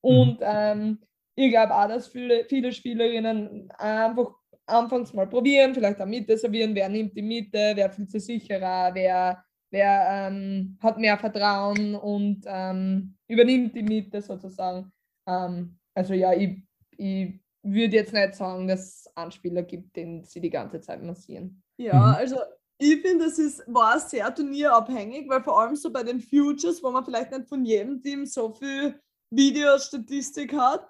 Und 0.00 0.40
mhm. 0.40 0.46
ähm, 0.46 0.98
ich 1.34 1.50
glaube 1.50 1.74
auch, 1.74 1.88
dass 1.88 2.08
viele, 2.08 2.44
viele 2.44 2.72
Spielerinnen 2.72 3.70
einfach 3.78 4.34
anfangs 4.66 5.12
mal 5.12 5.26
probieren, 5.26 5.74
vielleicht 5.74 6.00
auch 6.00 6.06
Mitte 6.06 6.36
servieren, 6.36 6.74
wer 6.74 6.88
nimmt 6.88 7.16
die 7.16 7.22
Mitte, 7.22 7.72
wer 7.74 7.90
fühlt 7.90 8.10
sich 8.10 8.24
sicherer, 8.24 8.94
wer, 8.94 9.42
wer 9.70 10.28
ähm, 10.28 10.78
hat 10.80 10.98
mehr 10.98 11.18
Vertrauen 11.18 11.94
und 11.94 12.44
ähm, 12.46 13.16
übernimmt 13.26 13.74
die 13.74 13.82
Mitte 13.82 14.20
sozusagen. 14.20 14.92
Ähm, 15.26 15.78
also 15.94 16.12
ja, 16.14 16.32
ich, 16.34 16.62
ich 16.96 17.40
würde 17.62 17.96
jetzt 17.96 18.12
nicht 18.12 18.34
sagen, 18.34 18.68
dass 18.68 18.80
es 18.80 19.16
einen 19.16 19.32
Spieler 19.32 19.62
gibt, 19.62 19.96
den 19.96 20.22
sie 20.24 20.40
die 20.40 20.50
ganze 20.50 20.80
Zeit 20.80 21.02
massieren. 21.02 21.62
Ja, 21.78 21.94
mhm. 21.94 22.14
also 22.14 22.36
ich 22.78 23.00
finde, 23.02 23.26
es 23.26 23.38
ist, 23.38 23.62
war 23.66 23.98
sehr 24.00 24.34
turnierabhängig, 24.34 25.28
weil 25.28 25.42
vor 25.42 25.60
allem 25.60 25.76
so 25.76 25.92
bei 25.92 26.02
den 26.02 26.20
Futures, 26.20 26.82
wo 26.82 26.90
man 26.90 27.04
vielleicht 27.04 27.30
nicht 27.30 27.48
von 27.48 27.64
jedem 27.64 28.02
Team 28.02 28.26
so 28.26 28.52
viel 28.52 29.00
Videostatistik 29.30 30.52
hat, 30.54 30.88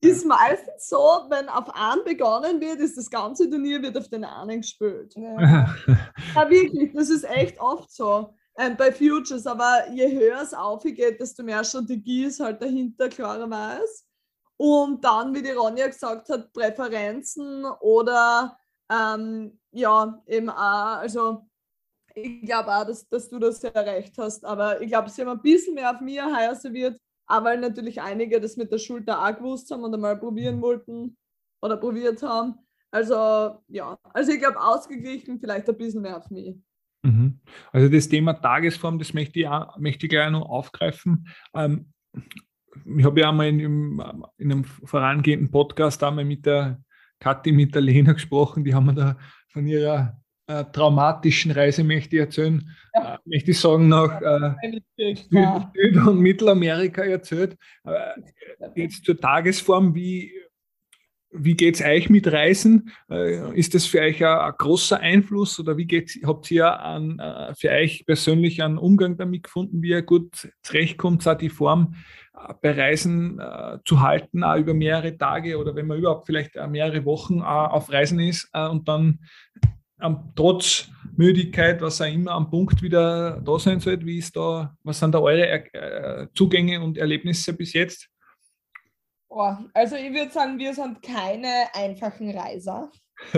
ist 0.00 0.26
meistens 0.26 0.88
so, 0.88 1.26
wenn 1.28 1.48
auf 1.48 1.74
einen 1.74 2.04
begonnen 2.04 2.60
wird, 2.60 2.80
ist 2.80 2.96
das 2.96 3.10
ganze 3.10 3.48
Turnier 3.48 3.82
wird 3.82 3.96
auf 3.96 4.08
den 4.08 4.24
einen 4.24 4.60
gespielt. 4.60 5.14
Ja. 5.16 5.74
ja, 6.34 6.50
wirklich, 6.50 6.92
das 6.92 7.10
ist 7.10 7.24
echt 7.24 7.58
oft 7.60 7.90
so 7.90 8.34
ähm, 8.58 8.76
bei 8.76 8.92
Futures, 8.92 9.46
aber 9.46 9.90
je 9.92 10.10
höher 10.12 10.40
es 10.40 10.54
aufgeht, 10.54 11.20
desto 11.20 11.42
mehr 11.42 11.64
Strategie 11.64 12.24
ist 12.24 12.40
halt 12.40 12.62
dahinter, 12.62 13.08
klarerweise. 13.08 14.04
Und 14.58 15.04
dann, 15.04 15.34
wie 15.34 15.42
die 15.42 15.50
Ronja 15.50 15.86
gesagt 15.86 16.28
hat, 16.30 16.52
Präferenzen 16.52 17.66
oder 17.80 18.58
ähm, 18.90 19.58
ja, 19.72 20.22
eben 20.26 20.48
auch, 20.50 20.96
also 20.98 21.46
ich 22.14 22.42
glaube 22.42 22.74
auch, 22.74 22.86
dass, 22.86 23.06
dass 23.08 23.28
du 23.28 23.38
das 23.38 23.60
sehr 23.60 23.74
recht 23.74 24.16
hast, 24.18 24.44
aber 24.44 24.80
ich 24.80 24.88
glaube, 24.88 25.10
sie 25.10 25.22
haben 25.22 25.30
ein 25.30 25.42
bisschen 25.42 25.74
mehr 25.74 25.90
auf 25.90 26.00
mir 26.00 26.24
heuer 26.24 26.54
serviert, 26.54 26.98
auch 27.26 27.44
weil 27.44 27.58
natürlich 27.60 28.00
einige 28.00 28.40
das 28.40 28.56
mit 28.56 28.72
der 28.72 28.78
Schulter 28.78 29.22
auch 29.22 29.36
gewusst 29.36 29.70
haben 29.70 29.82
und 29.82 29.92
einmal 29.92 30.16
probieren 30.16 30.60
wollten 30.62 31.16
oder 31.60 31.76
probiert 31.76 32.22
haben. 32.22 32.54
Also 32.90 33.62
ja, 33.68 33.98
also 34.14 34.32
ich 34.32 34.38
glaube 34.38 34.60
ausgeglichen, 34.60 35.38
vielleicht 35.38 35.68
ein 35.68 35.76
bisschen 35.76 36.02
mehr 36.02 36.16
auf 36.16 36.30
mich. 36.30 36.56
Mhm. 37.02 37.40
Also 37.72 37.88
das 37.88 38.08
Thema 38.08 38.34
Tagesform, 38.34 38.98
das 38.98 39.12
möchte 39.12 39.40
ich, 39.40 39.48
auch, 39.48 39.76
möchte 39.78 40.06
ich 40.06 40.10
gleich 40.10 40.30
noch 40.30 40.48
aufgreifen. 40.48 41.28
Ähm, 41.54 41.92
ich 42.84 43.04
habe 43.04 43.20
ja 43.20 43.28
einmal 43.28 43.48
in, 43.48 43.60
in, 43.60 44.52
einem 44.52 44.64
vorangehenden 44.64 45.50
Podcast 45.50 46.02
einmal 46.02 46.24
mit 46.24 46.46
der 46.46 46.82
Kathi 47.18 47.52
mit 47.52 47.74
der 47.74 47.82
Lena 47.82 48.12
gesprochen, 48.12 48.64
die 48.64 48.74
haben 48.74 48.86
mir 48.86 48.94
da 48.94 49.16
von 49.48 49.66
ihrer 49.66 50.20
äh, 50.46 50.64
traumatischen 50.64 51.50
Reise, 51.50 51.82
möchte 51.82 52.16
ich 52.16 52.20
erzählen, 52.22 52.68
ja. 52.94 53.14
äh, 53.14 53.18
möchte 53.24 53.50
ich 53.50 53.58
sagen, 53.58 53.88
nach 53.88 54.20
äh, 54.20 54.80
Süd- 54.96 56.06
und 56.06 56.20
Mittelamerika 56.20 57.02
erzählt. 57.02 57.56
jetzt 58.74 59.04
zur 59.04 59.18
Tagesform, 59.18 59.94
wie, 59.94 60.32
wie 61.38 61.54
geht 61.54 61.76
es 61.76 61.84
euch 61.84 62.10
mit 62.10 62.30
Reisen? 62.30 62.90
Äh, 63.10 63.58
ist 63.58 63.74
das 63.74 63.86
für 63.86 64.00
euch 64.00 64.24
ein, 64.24 64.38
ein 64.38 64.52
großer 64.56 64.98
Einfluss 65.00 65.58
oder 65.58 65.76
wie 65.76 65.86
geht's, 65.86 66.18
habt 66.24 66.50
ihr 66.50 66.80
an, 66.80 67.18
äh, 67.18 67.54
für 67.54 67.70
euch 67.70 68.04
persönlich 68.06 68.62
einen 68.62 68.78
Umgang 68.78 69.16
damit 69.16 69.44
gefunden, 69.44 69.82
wie 69.82 69.90
ihr 69.90 70.02
gut 70.02 70.48
zurechtkommt, 70.62 71.22
so 71.22 71.34
die 71.34 71.48
Form 71.48 71.94
äh, 72.34 72.54
bei 72.60 72.72
Reisen 72.72 73.40
zu 73.84 74.00
halten, 74.00 74.44
auch 74.44 74.56
über 74.56 74.74
mehrere 74.74 75.16
Tage 75.16 75.58
oder 75.58 75.74
wenn 75.74 75.86
man 75.86 75.98
überhaupt 75.98 76.26
vielleicht 76.26 76.54
mehrere 76.68 77.04
Wochen 77.04 77.40
auf 77.40 77.90
Reisen 77.90 78.20
ist 78.20 78.48
und 78.54 78.88
dann 78.88 79.20
ähm, 80.00 80.18
trotz 80.34 80.88
Müdigkeit, 81.16 81.80
was 81.80 82.00
auch 82.00 82.06
immer, 82.06 82.32
am 82.32 82.50
Punkt 82.50 82.82
wieder 82.82 83.40
da 83.40 83.58
sein 83.58 83.80
sollte? 83.80 84.04
Wie 84.04 84.18
ist 84.18 84.36
da, 84.36 84.76
was 84.82 84.98
sind 84.98 85.14
da 85.14 85.20
eure 85.20 86.28
Zugänge 86.34 86.82
und 86.82 86.98
Erlebnisse 86.98 87.54
bis 87.54 87.72
jetzt? 87.72 88.08
Oh, 89.38 89.54
also 89.74 89.96
ich 89.96 90.14
würde 90.14 90.32
sagen, 90.32 90.58
wir 90.58 90.72
sind 90.72 91.02
keine 91.02 91.66
einfachen 91.74 92.30
Reiser. 92.30 92.90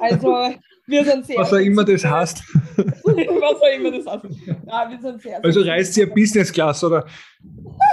Also 0.00 0.54
wir 0.86 1.04
sind 1.04 1.26
sehr. 1.26 1.38
Was 1.38 1.52
auch 1.52 1.56
immer 1.56 1.84
das 1.84 2.04
heißt. 2.04 2.38
was 2.76 3.60
auch 3.60 3.76
immer 3.76 3.90
das 3.90 4.06
heißt. 4.06 4.24
Ja, 4.64 4.88
wir 4.88 5.00
sind 5.00 5.20
sehr, 5.20 5.44
also 5.44 5.60
reist 5.62 5.96
ihr 5.96 6.08
Business 6.08 6.52
Class, 6.52 6.84
oder? 6.84 7.04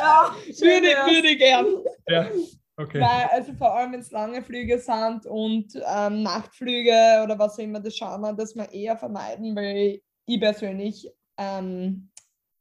Ja, 0.01 0.35
würde, 0.59 0.87
würde 0.87 1.35
gern. 1.35 1.65
Ja. 2.07 2.27
Okay. 2.77 3.01
Weil, 3.01 3.29
also 3.31 3.53
vor 3.53 3.75
allem, 3.75 3.93
wenn 3.93 4.01
es 4.01 4.11
lange 4.11 4.43
Flüge 4.43 4.77
sind 4.77 5.25
und 5.25 5.73
ähm, 5.95 6.21
Nachtflüge 6.21 7.23
oder 7.23 7.39
was 7.39 7.57
auch 7.57 7.63
immer, 7.63 7.79
das 7.79 7.97
schauen 7.97 8.21
wir, 8.21 8.33
dass 8.33 8.55
wir 8.55 8.71
eher 8.71 8.95
vermeiden, 8.95 9.55
weil 9.55 10.01
ich 10.27 10.39
persönlich 10.39 11.09
ähm, 11.39 12.11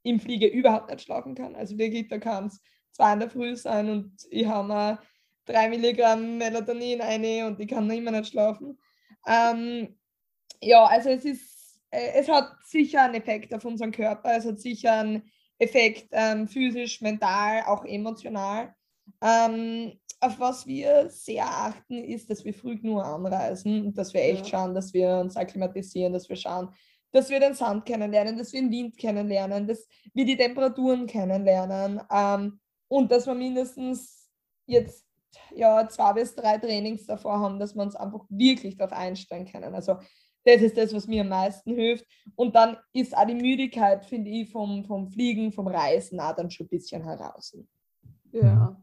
im 0.04 0.20
Fliege 0.20 0.46
überhaupt 0.46 0.90
nicht 0.90 1.02
schlafen 1.02 1.34
kann. 1.34 1.54
Also 1.54 1.76
wirklich, 1.76 2.08
da 2.08 2.16
kann 2.16 2.46
es 2.46 2.62
zwei 2.94 3.12
in 3.12 3.20
der 3.20 3.30
Früh 3.30 3.56
sein 3.56 3.90
und 3.90 4.12
ich 4.30 4.46
habe 4.46 4.68
mir 4.68 4.98
drei 5.44 5.68
Milligramm 5.68 6.38
Melatonin 6.38 7.00
eine 7.00 7.46
und 7.46 7.60
ich 7.60 7.68
kann 7.68 7.86
noch 7.86 7.94
immer 7.94 8.12
nicht 8.12 8.30
schlafen. 8.30 8.78
Ähm, 9.26 9.96
ja, 10.60 10.84
also 10.86 11.10
es 11.10 11.24
ist, 11.24 11.80
äh, 11.90 12.12
es 12.14 12.28
hat 12.28 12.50
sicher 12.64 13.02
einen 13.02 13.14
Effekt 13.14 13.52
auf 13.52 13.64
unseren 13.64 13.92
Körper, 13.92 14.36
es 14.36 14.46
hat 14.46 14.60
sicher 14.60 14.92
einen 14.92 15.30
Effekt 15.58 16.08
ähm, 16.12 16.48
physisch, 16.48 17.00
mental, 17.00 17.62
auch 17.66 17.84
emotional. 17.84 18.74
Ähm, 19.22 19.98
auf 20.20 20.40
was 20.40 20.66
wir 20.66 21.10
sehr 21.10 21.46
achten, 21.46 22.02
ist, 22.02 22.30
dass 22.30 22.44
wir 22.44 22.54
früh 22.54 22.78
nur 22.80 23.04
anreisen 23.04 23.86
und 23.86 23.98
dass 23.98 24.14
wir 24.14 24.22
echt 24.22 24.46
ja. 24.46 24.58
schauen, 24.58 24.74
dass 24.74 24.94
wir 24.94 25.18
uns 25.18 25.36
akklimatisieren, 25.36 26.12
dass 26.12 26.28
wir 26.28 26.36
schauen, 26.36 26.70
dass 27.12 27.28
wir 27.28 27.40
den 27.40 27.54
Sand 27.54 27.84
kennenlernen, 27.84 28.38
dass 28.38 28.52
wir 28.52 28.60
den 28.60 28.70
Wind 28.70 28.96
kennenlernen, 28.96 29.66
dass 29.66 29.86
wir 30.14 30.24
die 30.24 30.36
Temperaturen 30.36 31.06
kennenlernen. 31.06 32.00
Ähm, 32.10 32.58
und 32.88 33.10
dass 33.10 33.26
wir 33.26 33.34
mindestens 33.34 34.30
jetzt 34.66 35.04
ja, 35.54 35.88
zwei 35.88 36.12
bis 36.12 36.34
drei 36.34 36.58
Trainings 36.58 37.06
davor 37.06 37.40
haben, 37.40 37.58
dass 37.58 37.74
wir 37.74 37.82
uns 37.82 37.96
einfach 37.96 38.24
wirklich 38.28 38.76
darauf 38.76 38.92
einstellen 38.92 39.46
können. 39.46 39.74
Also 39.74 39.98
das 40.44 40.60
ist 40.60 40.76
das, 40.76 40.94
was 40.94 41.06
mir 41.06 41.22
am 41.22 41.28
meisten 41.28 41.74
hilft. 41.74 42.06
Und 42.34 42.54
dann 42.54 42.76
ist 42.92 43.16
auch 43.16 43.26
die 43.26 43.34
Müdigkeit, 43.34 44.04
finde 44.04 44.30
ich, 44.30 44.50
vom, 44.50 44.84
vom 44.84 45.08
Fliegen, 45.08 45.52
vom 45.52 45.66
Reisen 45.66 46.20
auch 46.20 46.34
dann 46.34 46.50
schon 46.50 46.66
ein 46.66 46.70
bisschen 46.70 47.02
heraus. 47.02 47.56
Ja. 48.32 48.80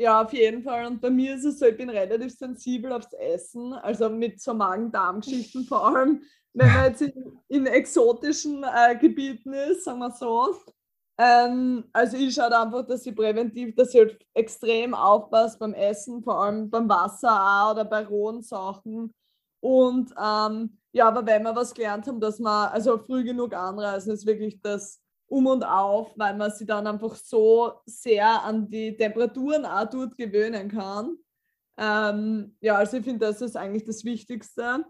Ja, 0.00 0.22
auf 0.22 0.32
jeden 0.32 0.62
Fall. 0.62 0.86
Und 0.86 1.00
bei 1.00 1.10
mir 1.10 1.34
ist 1.34 1.44
es 1.44 1.58
so, 1.58 1.66
ich 1.66 1.76
bin 1.76 1.90
relativ 1.90 2.32
sensibel 2.32 2.92
aufs 2.92 3.12
Essen, 3.14 3.72
also 3.72 4.08
mit 4.08 4.40
so 4.40 4.54
Magen-Darm-Geschichten 4.54 5.64
vor 5.64 5.88
allem, 5.88 6.22
wenn 6.52 6.72
man 6.72 6.84
jetzt 6.86 7.02
in, 7.02 7.12
in 7.48 7.66
exotischen 7.66 8.64
äh, 8.64 8.96
Gebieten 8.96 9.52
ist, 9.52 9.84
sagen 9.84 9.98
wir 9.98 10.12
so. 10.12 10.54
Ähm, 11.18 11.84
also 11.92 12.16
ich 12.16 12.34
schaue 12.34 12.56
einfach, 12.56 12.86
dass 12.86 13.04
ich 13.04 13.14
präventiv, 13.14 13.74
dass 13.74 13.92
ich 13.92 14.00
halt 14.00 14.26
extrem 14.34 14.94
aufpasse 14.94 15.58
beim 15.58 15.74
Essen, 15.74 16.22
vor 16.22 16.40
allem 16.42 16.70
beim 16.70 16.88
Wasser 16.88 17.30
auch 17.30 17.72
oder 17.72 17.84
bei 17.84 18.04
rohen 18.06 18.42
Sachen. 18.42 19.12
Und 19.60 20.14
ähm, 20.16 20.78
ja, 20.92 21.08
aber 21.08 21.26
wenn 21.26 21.42
wir 21.42 21.56
was 21.56 21.74
gelernt 21.74 22.06
haben, 22.06 22.20
dass 22.20 22.38
man 22.38 22.68
also 22.68 22.98
früh 22.98 23.24
genug 23.24 23.52
anreisen, 23.54 24.12
ist 24.12 24.26
wirklich 24.26 24.60
das 24.60 25.00
Um 25.26 25.46
und 25.46 25.64
Auf, 25.64 26.12
weil 26.16 26.36
man 26.36 26.52
sich 26.52 26.66
dann 26.66 26.86
einfach 26.86 27.16
so 27.16 27.72
sehr 27.84 28.44
an 28.44 28.70
die 28.70 28.96
Temperaturen 28.96 29.66
auch 29.66 29.90
dort 29.90 30.16
gewöhnen 30.16 30.68
kann. 30.68 31.16
Ähm, 31.76 32.56
ja, 32.60 32.76
also 32.76 32.96
ich 32.98 33.04
finde, 33.04 33.26
das 33.26 33.40
ist 33.40 33.56
eigentlich 33.56 33.84
das 33.84 34.04
Wichtigste. 34.04 34.84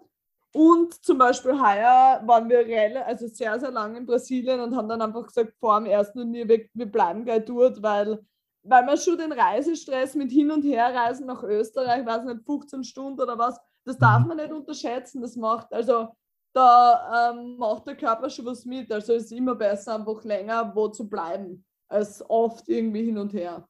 Und 0.53 0.95
zum 1.05 1.19
Beispiel 1.19 1.53
heuer 1.53 2.23
waren 2.25 2.49
wir 2.49 3.07
also 3.07 3.27
sehr, 3.29 3.61
sehr 3.61 3.71
lange 3.71 3.99
in 3.99 4.07
Brasilien 4.07 4.61
und 4.61 4.75
haben 4.75 4.89
dann 4.89 5.03
einfach 5.03 5.27
gesagt, 5.27 5.53
vor 5.61 5.79
dem 5.79 5.87
ersten 5.87 6.21
Turnier, 6.21 6.49
wir, 6.49 6.67
wir 6.73 6.87
bleiben 6.87 7.25
gleich 7.25 7.45
dort, 7.45 7.83
weil, 7.83 8.19
weil 8.63 8.85
man 8.87 8.97
schon 8.97 9.19
den 9.19 9.33
Reisestress 9.33 10.15
mit 10.15 10.31
Hin- 10.31 10.51
und 10.51 10.63
Herreisen 10.63 11.27
nach 11.27 11.43
Österreich, 11.43 12.05
weiß 12.05 12.25
nicht, 12.25 12.45
15 12.47 12.83
Stunden 12.83 13.21
oder 13.21 13.37
was, 13.37 13.61
das 13.85 13.99
darf 13.99 14.23
mhm. 14.23 14.29
man 14.29 14.37
nicht 14.39 14.53
unterschätzen. 14.53 15.21
Das 15.21 15.37
macht, 15.37 15.73
also 15.73 16.09
da 16.53 17.31
ähm, 17.33 17.57
macht 17.57 17.87
der 17.87 17.97
Körper 17.97 18.31
schon 18.31 18.47
was 18.47 18.65
mit. 18.65 18.91
Also 18.91 19.15
es 19.15 19.25
ist 19.25 19.33
immer 19.33 19.55
besser, 19.55 19.95
einfach 19.95 20.25
länger 20.25 20.75
wo 20.75 20.89
zu 20.89 21.09
bleiben, 21.09 21.65
als 21.89 22.25
oft 22.29 22.69
irgendwie 22.69 23.05
hin 23.05 23.19
und 23.19 23.33
her. 23.33 23.69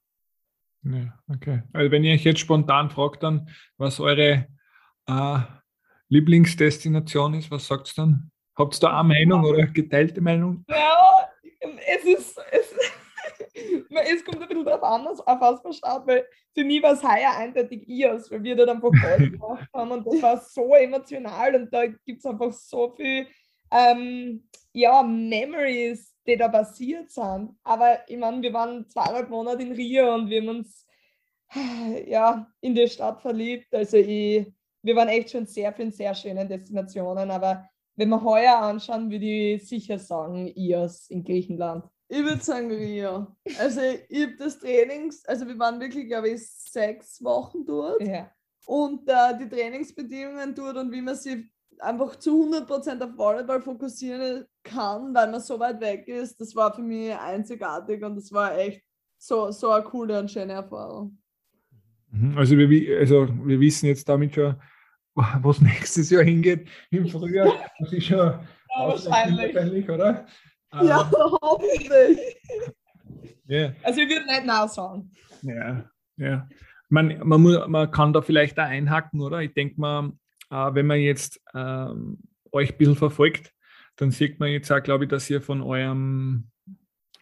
Ja, 0.85 1.19
okay. 1.29 1.63
Also 1.73 1.91
wenn 1.91 2.05
ihr 2.05 2.15
euch 2.15 2.25
jetzt 2.25 2.41
spontan 2.41 2.91
fragt, 2.91 3.23
dann, 3.23 3.49
was 3.77 4.01
eure 4.01 4.47
äh, 5.07 5.39
Lieblingsdestination 6.09 7.35
ist, 7.35 7.51
was 7.51 7.67
sagt 7.67 7.89
ihr 7.91 8.03
dann? 8.03 8.31
Habt 8.57 8.77
ihr 8.77 8.81
da 8.81 9.01
eine 9.01 9.09
Meinung 9.09 9.45
oder 9.45 9.67
geteilte 9.67 10.21
Meinung? 10.21 10.65
Ja, 10.69 11.29
es 11.61 12.05
ist, 12.05 12.41
es, 12.51 12.75
es 14.15 14.25
kommt 14.25 14.43
ein 14.43 14.49
bisschen 14.49 14.65
darauf 14.65 14.83
an, 14.83 15.07
auf 15.07 15.41
was 15.41 15.63
man 15.63 15.73
schaut, 15.73 16.07
weil 16.07 16.27
für 16.55 16.65
mich 16.65 16.83
war 16.83 16.93
es 16.93 17.03
heuer 17.03 17.37
eindeutig 17.37 17.89
IOS, 17.89 18.31
weil 18.31 18.43
wir 18.43 18.57
da 18.57 18.73
einfach 18.73 18.91
Gold 19.03 19.33
gemacht 19.33 19.69
haben 19.73 19.91
und 19.93 20.07
das 20.07 20.23
war 20.23 20.41
so 20.41 20.75
emotional 20.75 21.55
und 21.55 21.73
da 21.73 21.87
gibt 21.87 22.19
es 22.19 22.27
einfach 22.27 22.53
so 22.53 22.95
viel 22.97 23.27
ähm, 23.71 24.49
ja, 24.73 25.03
Memories, 25.03 26.15
die 26.27 26.37
da 26.37 26.49
passiert 26.49 27.11
sind. 27.11 27.57
Aber 27.63 27.99
ich 28.09 28.17
meine, 28.17 28.43
wir 28.43 28.53
waren 28.53 28.89
zweieinhalb 28.89 29.29
Monate 29.29 29.63
in 29.63 29.73
Rio 29.73 30.15
und 30.15 30.31
wir 30.31 30.41
haben 30.41 30.49
uns 30.49 30.87
ja, 32.07 32.47
in 32.61 32.75
die 32.75 32.89
Stadt 32.89 33.23
verliebt. 33.23 33.75
Also 33.75 33.97
ich, 33.97 34.47
wir 34.89 34.97
waren 34.97 35.09
echt 35.09 35.31
schon 35.31 35.45
sehr 35.45 35.71
vielen 35.75 35.93
sehr 35.93 36.15
schönen 36.15 36.49
Destinationen, 36.49 37.31
aber 37.31 37.69
wenn 37.97 38.09
wir 38.09 38.23
heuer 38.23 38.57
anschauen, 38.57 39.11
würde 39.11 39.27
ich 39.27 39.69
sicher 39.69 39.99
sagen, 39.99 40.51
IOS 40.55 41.11
in 41.11 41.23
Griechenland. 41.25 41.85
Ich 42.09 42.25
würde 42.25 42.43
sagen 42.43 42.73
Rio. 42.73 43.27
Also 43.59 43.81
ich 44.09 44.23
habe 44.23 44.37
das 44.39 44.59
Trainings, 44.59 45.27
also 45.27 45.47
wir 45.47 45.59
waren 45.59 45.79
wirklich, 45.79 46.09
glaube 46.09 46.31
ich, 46.31 46.49
sechs 46.49 47.23
Wochen 47.23 47.67
dort. 47.67 48.01
Ja. 48.01 48.31
Und 48.65 49.07
äh, 49.09 49.37
die 49.39 49.49
Trainingsbedingungen 49.49 50.55
dort 50.55 50.79
und 50.79 50.91
wie 50.91 51.03
man 51.03 51.17
sich 51.17 51.45
einfach 51.81 52.17
zu 52.17 52.51
100% 52.51 53.05
auf 53.05 53.19
Volleyball 53.19 53.61
fokussieren 53.61 54.47
kann, 54.63 55.15
weil 55.15 55.31
man 55.31 55.41
so 55.41 55.61
weit 55.61 55.81
weg 55.83 56.09
ist, 56.09 56.41
das 56.41 56.57
war 56.57 56.73
für 56.73 56.83
mich 56.83 57.15
einzigartig 57.15 58.03
und 58.03 58.17
das 58.17 58.33
war 58.33 58.57
echt 58.57 58.83
so, 59.19 59.51
so 59.51 59.71
eine 59.71 59.85
coole 59.85 60.19
und 60.19 60.31
schöne 60.31 60.55
Erfahrung. 60.55 61.19
Mhm. 62.11 62.39
Also 62.39 62.57
wir, 62.57 62.99
also 62.99 63.29
wir 63.45 63.61
wissen 63.61 63.87
jetzt 63.87 64.09
damit 64.09 64.35
schon, 64.35 64.57
was 65.43 65.61
nächstes 65.61 66.11
Jahr 66.11 66.23
hingeht 66.23 66.69
im 66.91 67.09
Frühjahr. 67.09 67.53
Das 67.79 67.93
ist 67.93 68.07
schon 68.07 68.19
ja, 68.19 68.41
wahrscheinlich. 68.77 69.89
oder? 69.89 70.27
Ja, 70.73 71.01
ähm, 71.01 71.37
hoffentlich. 71.43 72.19
Yeah. 73.49 73.75
Also 73.83 74.01
ich 74.01 74.09
würde 74.09 74.27
nicht 74.27 74.45
nein 74.45 74.69
sagen. 74.69 75.11
Ja, 75.43 75.91
ja. 76.17 76.49
Man, 76.91 77.19
man, 77.27 77.41
muss, 77.41 77.67
man 77.67 77.91
kann 77.91 78.13
da 78.13 78.21
vielleicht 78.23 78.59
auch 78.59 78.65
einhaken, 78.65 79.21
oder? 79.21 79.41
Ich 79.41 79.55
denke 79.55 79.81
mal, 79.81 80.13
äh, 80.51 80.75
wenn 80.75 80.87
man 80.87 80.99
jetzt 80.99 81.41
ähm, 81.55 82.19
euch 82.53 82.73
ein 82.73 82.79
bisschen 82.79 82.97
verfolgt, 82.97 83.53
dann 83.97 84.11
sieht 84.11 84.39
man 84.39 84.51
jetzt 84.51 84.71
auch, 84.71 84.83
glaube 84.83 85.05
ich, 85.05 85.11
dass 85.11 85.29
ihr 85.29 85.43
von 85.43 85.63
eurem, 85.63 86.51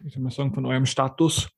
wie 0.01 0.11
soll 0.11 0.23
man 0.23 0.33
sagen, 0.33 0.55
von 0.55 0.67
eurem 0.67 0.87
Status, 0.87 1.49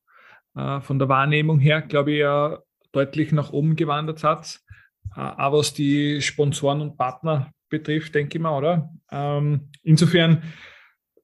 äh, 0.54 0.80
von 0.80 0.98
der 0.98 1.08
Wahrnehmung 1.08 1.58
her, 1.58 1.82
glaube 1.82 2.12
ich, 2.12 2.18
ja 2.18 2.58
deutlich 2.92 3.32
nach 3.32 3.52
oben 3.52 3.76
gewandert 3.76 4.18
seid. 4.18 4.60
Äh, 5.16 5.20
auch 5.20 5.52
was 5.52 5.72
die 5.74 6.20
Sponsoren 6.20 6.80
und 6.80 6.96
Partner 6.96 7.52
betrifft, 7.68 8.14
denke 8.14 8.38
ich 8.38 8.42
mal, 8.42 8.56
oder? 8.56 8.90
Ähm, 9.10 9.70
insofern 9.82 10.42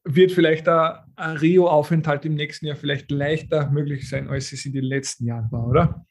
wird 0.05 0.33
vielleicht 0.33 0.69
ein, 0.69 0.99
ein 1.17 1.37
Rio-Aufenthalt 1.37 2.25
im 2.25 2.35
nächsten 2.35 2.67
Jahr 2.67 2.77
vielleicht 2.77 3.11
leichter 3.11 3.71
möglich 3.71 4.09
sein, 4.09 4.29
als 4.29 4.53
es 4.53 4.65
in 4.67 4.73
den 4.73 4.85
letzten 4.85 5.27
Jahren 5.27 5.51
war, 5.51 5.67
oder? 5.67 6.07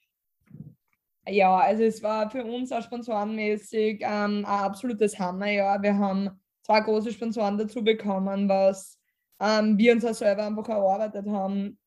Ja, 1.27 1.57
also 1.57 1.83
es 1.83 2.03
war 2.03 2.29
für 2.29 2.43
uns 2.43 2.71
auch 2.71 2.81
sponsorenmäßig 2.81 4.01
ähm, 4.01 4.39
ein 4.39 4.45
absolutes 4.45 5.17
Hammerjahr. 5.17 5.81
Wir 5.81 5.97
haben 5.97 6.29
zwei 6.63 6.81
große 6.81 7.13
Sponsoren 7.13 7.57
dazu 7.57 7.83
bekommen, 7.83 8.49
was 8.49 8.99
ähm, 9.39 9.77
wir 9.77 9.93
uns 9.93 10.03
auch 10.03 10.13
selber 10.13 10.45
einfach 10.45 10.67
erarbeitet 10.67 11.27
haben. 11.27 11.77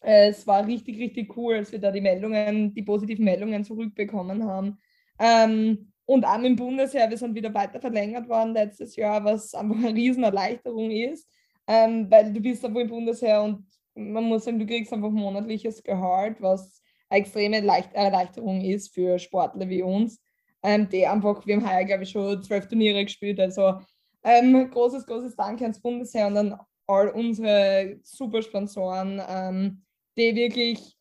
Es 0.00 0.46
war 0.46 0.66
richtig, 0.66 0.98
richtig 0.98 1.36
cool, 1.36 1.56
als 1.56 1.72
wir 1.72 1.78
da 1.78 1.90
die 1.90 2.00
Meldungen, 2.00 2.72
die 2.72 2.82
positiven 2.82 3.24
Meldungen 3.24 3.64
zurückbekommen 3.64 4.44
haben. 4.44 4.78
Ähm, 5.18 5.92
und 6.04 6.24
auch 6.24 6.42
im 6.42 6.56
Bundesheer, 6.56 7.10
wir 7.10 7.16
sind 7.18 7.34
wieder 7.34 7.52
weiter 7.52 7.80
verlängert 7.80 8.28
worden 8.28 8.52
letztes 8.52 8.94
Jahr, 8.96 9.24
was 9.24 9.54
einfach 9.54 9.76
eine 9.76 9.94
Riesenerleichterung 9.94 10.90
ist. 10.90 11.28
Ähm, 11.66 12.08
weil 12.10 12.32
du 12.32 12.40
bist 12.40 12.64
einfach 12.64 12.80
im 12.80 12.88
Bundesheer 12.88 13.42
und 13.42 13.66
man 13.94 14.24
muss 14.24 14.44
sagen, 14.44 14.58
du 14.58 14.66
kriegst 14.66 14.92
einfach 14.92 15.10
monatliches 15.10 15.82
Gehalt, 15.82 16.40
was 16.40 16.80
eine 17.08 17.20
extreme 17.20 17.60
Leicht 17.60 17.92
Erleichterung 17.92 18.60
ist 18.60 18.94
für 18.94 19.18
Sportler 19.18 19.68
wie 19.68 19.82
uns, 19.82 20.20
ähm, 20.62 20.88
die 20.88 21.06
einfach, 21.06 21.44
wir 21.46 21.56
haben 21.56 21.68
heuer, 21.68 21.84
glaube 21.84 22.04
ich, 22.04 22.10
schon 22.10 22.42
zwölf 22.42 22.68
Turniere 22.68 23.04
gespielt, 23.04 23.40
also 23.40 23.80
ähm, 24.22 24.70
großes, 24.70 25.06
großes 25.06 25.34
Dank 25.36 25.60
ans 25.62 25.80
Bundesheer 25.80 26.26
und 26.28 26.36
an 26.36 26.60
all 26.86 27.08
unsere 27.08 27.98
super 28.02 28.42
Sponsoren, 28.42 29.20
ähm, 29.28 29.82
die 30.16 30.34
wirklich 30.34 30.95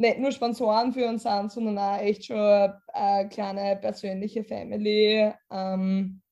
nicht 0.00 0.18
nur 0.18 0.32
Sponsoren 0.32 0.92
für 0.92 1.06
uns 1.06 1.22
sind, 1.22 1.52
sondern 1.52 1.78
auch 1.78 1.98
echt 1.98 2.26
schon 2.26 2.36
eine 2.36 3.28
kleine 3.28 3.76
persönliche 3.76 4.42
Family. 4.42 5.32
Ähm, 5.50 6.22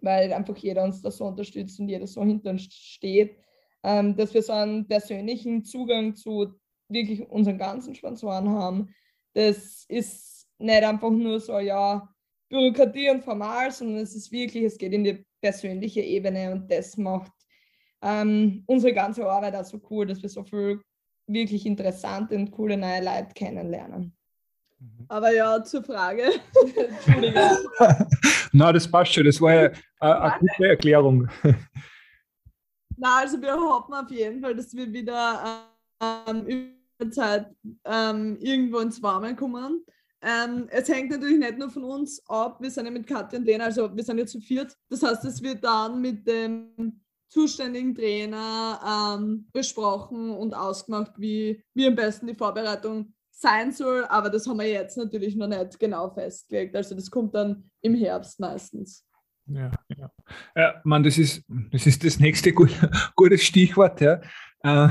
weil 0.00 0.32
einfach 0.32 0.56
jeder 0.56 0.84
uns 0.84 1.02
da 1.02 1.10
so 1.10 1.24
unterstützt 1.26 1.80
und 1.80 1.88
jeder 1.88 2.06
so 2.06 2.22
hinter 2.22 2.50
uns 2.50 2.64
steht, 2.72 3.36
ähm, 3.82 4.16
dass 4.16 4.34
wir 4.34 4.42
so 4.42 4.52
einen 4.52 4.86
persönlichen 4.86 5.64
Zugang 5.64 6.14
zu 6.14 6.54
wirklich 6.88 7.28
unseren 7.28 7.58
ganzen 7.58 7.94
Sponsoren 7.94 8.48
haben. 8.48 8.94
Das 9.34 9.84
ist 9.88 10.46
nicht 10.58 10.82
einfach 10.82 11.10
nur 11.10 11.40
so, 11.40 11.58
ja, 11.58 12.08
Bürokratie 12.48 13.10
und 13.10 13.24
formal, 13.24 13.72
sondern 13.72 13.98
es 13.98 14.14
ist 14.14 14.30
wirklich, 14.30 14.64
es 14.64 14.78
geht 14.78 14.92
in 14.92 15.04
die 15.04 15.26
persönliche 15.40 16.00
Ebene 16.00 16.52
und 16.52 16.70
das 16.70 16.96
macht 16.96 17.32
ähm, 18.02 18.62
unsere 18.66 18.94
ganze 18.94 19.28
Arbeit 19.28 19.56
auch 19.56 19.64
so 19.64 19.80
cool, 19.90 20.06
dass 20.06 20.22
wir 20.22 20.28
so 20.28 20.44
viel 20.44 20.80
wirklich 21.26 21.66
interessante 21.66 22.34
und 22.36 22.50
coole 22.50 22.76
neue 22.76 23.02
Leute 23.02 23.34
kennenlernen. 23.34 24.16
Mhm. 24.78 25.06
Aber 25.08 25.32
ja, 25.32 25.62
zur 25.62 25.82
Frage. 25.82 26.22
Entschuldigung. 27.06 27.50
Na, 28.52 28.72
das 28.72 28.90
passt 28.90 29.14
schon. 29.14 29.24
Das 29.24 29.40
war 29.40 29.54
ja 29.54 29.70
eine, 30.00 30.20
eine 30.20 30.38
gute 30.38 30.68
Erklärung. 30.68 31.28
Na, 32.96 33.18
also 33.18 33.40
wir 33.40 33.54
hoffen 33.54 33.94
auf 33.94 34.10
jeden 34.10 34.40
Fall, 34.40 34.54
dass 34.54 34.74
wir 34.74 34.90
wieder 34.90 35.62
ähm, 36.00 36.46
über 36.46 37.10
Zeit 37.10 37.50
ähm, 37.84 38.36
irgendwo 38.40 38.78
ins 38.78 39.02
Warme 39.02 39.36
kommen. 39.36 39.84
Ähm, 40.22 40.66
es 40.70 40.88
hängt 40.88 41.10
natürlich 41.10 41.38
nicht 41.38 41.58
nur 41.58 41.70
von 41.70 41.84
uns 41.84 42.22
ab, 42.26 42.56
wir 42.60 42.70
sind 42.70 42.86
ja 42.86 42.90
mit 42.90 43.06
Katja 43.06 43.38
und 43.38 43.44
Lena, 43.44 43.64
also 43.64 43.94
wir 43.94 44.02
sind 44.02 44.18
jetzt 44.18 44.32
zu 44.32 44.40
viert. 44.40 44.74
Das 44.88 45.02
heißt, 45.02 45.24
es 45.26 45.42
wird 45.42 45.62
dann 45.62 46.00
mit 46.00 46.26
dem 46.26 47.00
zuständigen 47.28 47.94
Trainer 47.94 49.18
ähm, 49.18 49.48
besprochen 49.52 50.30
und 50.30 50.54
ausgemacht, 50.54 51.12
wie, 51.18 51.62
wie 51.74 51.86
am 51.86 51.94
besten 51.94 52.26
die 52.26 52.34
Vorbereitung 52.34 53.12
sein 53.30 53.70
soll, 53.70 54.04
aber 54.08 54.30
das 54.30 54.46
haben 54.46 54.58
wir 54.58 54.68
jetzt 54.68 54.96
natürlich 54.96 55.36
noch 55.36 55.48
nicht 55.48 55.78
genau 55.78 56.08
festgelegt. 56.10 56.74
Also 56.74 56.94
das 56.94 57.10
kommt 57.10 57.34
dann 57.34 57.70
im 57.82 57.94
Herbst 57.94 58.40
meistens. 58.40 59.06
Ja, 59.46 59.70
ja. 59.96 60.10
ja 60.56 60.80
man, 60.84 61.02
das 61.02 61.18
ist, 61.18 61.44
das 61.70 61.86
ist 61.86 62.04
das 62.04 62.18
nächste 62.18 62.52
gut, 62.52 62.70
gutes 63.16 63.44
Stichwort. 63.44 64.00
Ja. 64.00 64.20
Äh, 64.62 64.88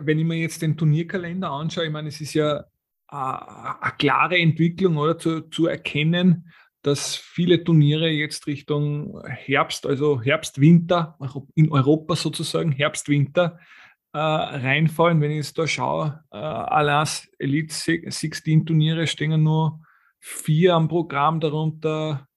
wenn 0.00 0.18
ich 0.18 0.24
mir 0.24 0.38
jetzt 0.38 0.62
den 0.62 0.76
Turnierkalender 0.76 1.50
anschaue, 1.50 1.86
ich 1.86 1.92
meine, 1.92 2.08
es 2.08 2.20
ist 2.20 2.34
ja 2.34 2.60
äh, 2.60 2.64
eine 3.10 3.92
klare 3.98 4.38
Entwicklung 4.38 4.96
oder 4.96 5.18
zu, 5.18 5.42
zu 5.42 5.66
erkennen, 5.66 6.50
dass 6.82 7.16
viele 7.16 7.62
Turniere 7.62 8.08
jetzt 8.08 8.46
Richtung 8.46 9.22
Herbst, 9.26 9.86
also 9.86 10.20
Herbst-Winter, 10.20 11.16
in 11.54 11.70
Europa 11.70 12.16
sozusagen, 12.16 12.72
Herbst-Winter, 12.72 13.58
äh, 14.12 14.18
reinfallen. 14.18 15.20
Wenn 15.20 15.30
ich 15.30 15.38
jetzt 15.38 15.58
da 15.58 15.66
schaue, 15.66 16.22
äh, 16.30 16.36
Alas 16.36 17.28
Elite 17.38 17.72
16 17.72 18.66
Turniere 18.66 19.06
stehen 19.06 19.42
nur 19.42 19.80
vier 20.18 20.74
am 20.74 20.88
Programm, 20.88 21.40
darunter 21.40 22.28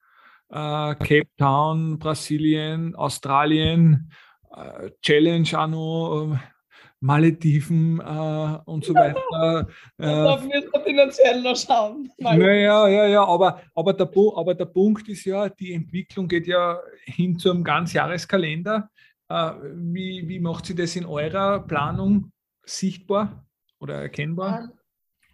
äh, 0.50 0.96
Cape 0.96 1.28
Town, 1.38 2.00
Brasilien, 2.00 2.96
Australien, 2.96 4.12
äh, 4.56 4.92
Challenge 5.02 5.50
auch 5.60 5.68
noch, 5.68 6.34
äh, 6.34 6.55
Malediven 7.02 8.00
äh, 8.00 8.60
und 8.66 8.86
so 8.86 8.94
weiter. 8.94 9.68
da 9.98 10.38
müssen 10.38 10.72
wir 10.72 10.82
finanziell 10.82 11.42
noch 11.42 11.56
schauen. 11.56 12.10
Naja, 12.18 12.88
ja, 12.88 13.08
ja, 13.08 13.26
aber, 13.26 13.62
aber, 13.74 13.94
der, 13.94 14.10
aber 14.36 14.56
der 14.56 14.66
Punkt 14.66 15.08
ist 15.10 15.26
ja, 15.26 15.50
die 15.50 15.74
Entwicklung 15.74 16.28
geht 16.28 16.48
ja 16.48 16.80
hin 17.06 17.38
zu 17.38 17.52
einem 17.52 17.64
Ganzjahreskalender. 17.64 18.90
Äh, 19.30 19.52
wie, 19.76 20.28
wie 20.28 20.40
macht 20.40 20.66
sie 20.66 20.76
das 20.76 20.96
in 20.96 21.06
eurer 21.06 21.60
Planung 21.60 22.32
sichtbar 22.66 23.46
oder 23.80 23.96
erkennbar? 23.96 24.60
Ähm, 24.60 24.72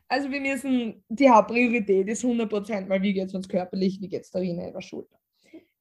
also 0.07 0.29
wir 0.29 0.41
müssen, 0.41 1.03
die 1.07 1.29
Hauptpriorität 1.29 2.07
ist 2.09 2.23
100 2.23 2.49
Prozent, 2.49 2.89
weil 2.89 3.01
wie 3.01 3.13
geht 3.13 3.27
es 3.27 3.33
uns 3.33 3.47
körperlich, 3.47 4.01
wie 4.01 4.09
geht 4.09 4.23
es 4.23 4.31
der 4.31 4.41
Rina 4.41 4.67
ihrer 4.67 4.81
Schulter. 4.81 5.17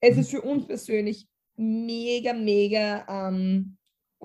es 0.01 0.17
ist 0.17 0.31
für 0.31 0.41
uns 0.43 0.67
persönlich 0.67 1.27
mega, 1.57 2.33
mega 2.33 3.05
ähm, 3.09 3.77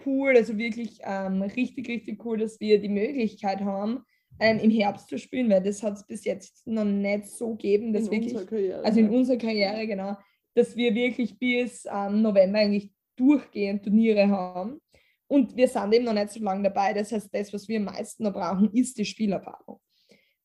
cool, 0.05 0.35
also 0.35 0.57
wirklich 0.57 0.99
ähm, 1.03 1.41
richtig, 1.41 1.87
richtig 1.87 2.23
cool, 2.25 2.37
dass 2.37 2.59
wir 2.59 2.79
die 2.79 2.89
Möglichkeit 2.89 3.61
haben, 3.61 4.03
ähm, 4.39 4.59
im 4.59 4.71
Herbst 4.71 5.07
zu 5.07 5.17
spielen, 5.17 5.49
weil 5.49 5.63
das 5.63 5.81
hat 5.83 5.93
es 5.93 6.05
bis 6.05 6.25
jetzt 6.25 6.65
noch 6.67 6.85
nicht 6.85 7.27
so 7.27 7.51
gegeben, 7.51 7.93
dass 7.93 8.07
in 8.07 8.11
wirklich, 8.11 8.47
Karriere, 8.47 8.83
also 8.83 8.99
in 8.99 9.09
unserer 9.09 9.37
Karriere, 9.37 9.87
genau, 9.87 10.17
dass 10.53 10.75
wir 10.75 10.93
wirklich 10.93 11.37
bis 11.39 11.85
ähm, 11.85 12.21
November 12.21 12.59
eigentlich 12.59 12.91
durchgehend 13.15 13.83
Turniere 13.83 14.27
haben. 14.27 14.81
Und 15.27 15.55
wir 15.55 15.67
sind 15.67 15.93
eben 15.93 16.05
noch 16.05 16.13
nicht 16.13 16.29
so 16.29 16.39
lange 16.41 16.63
dabei. 16.63 16.93
Das 16.93 17.11
heißt, 17.11 17.33
das, 17.33 17.51
was 17.51 17.67
wir 17.67 17.79
am 17.79 17.85
meisten 17.85 18.23
noch 18.23 18.33
brauchen, 18.33 18.71
ist 18.73 18.97
die 18.97 19.05
Spielerfahrung. 19.05 19.79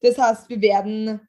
Das 0.01 0.17
heißt, 0.17 0.49
wir 0.49 0.61
werden 0.63 1.21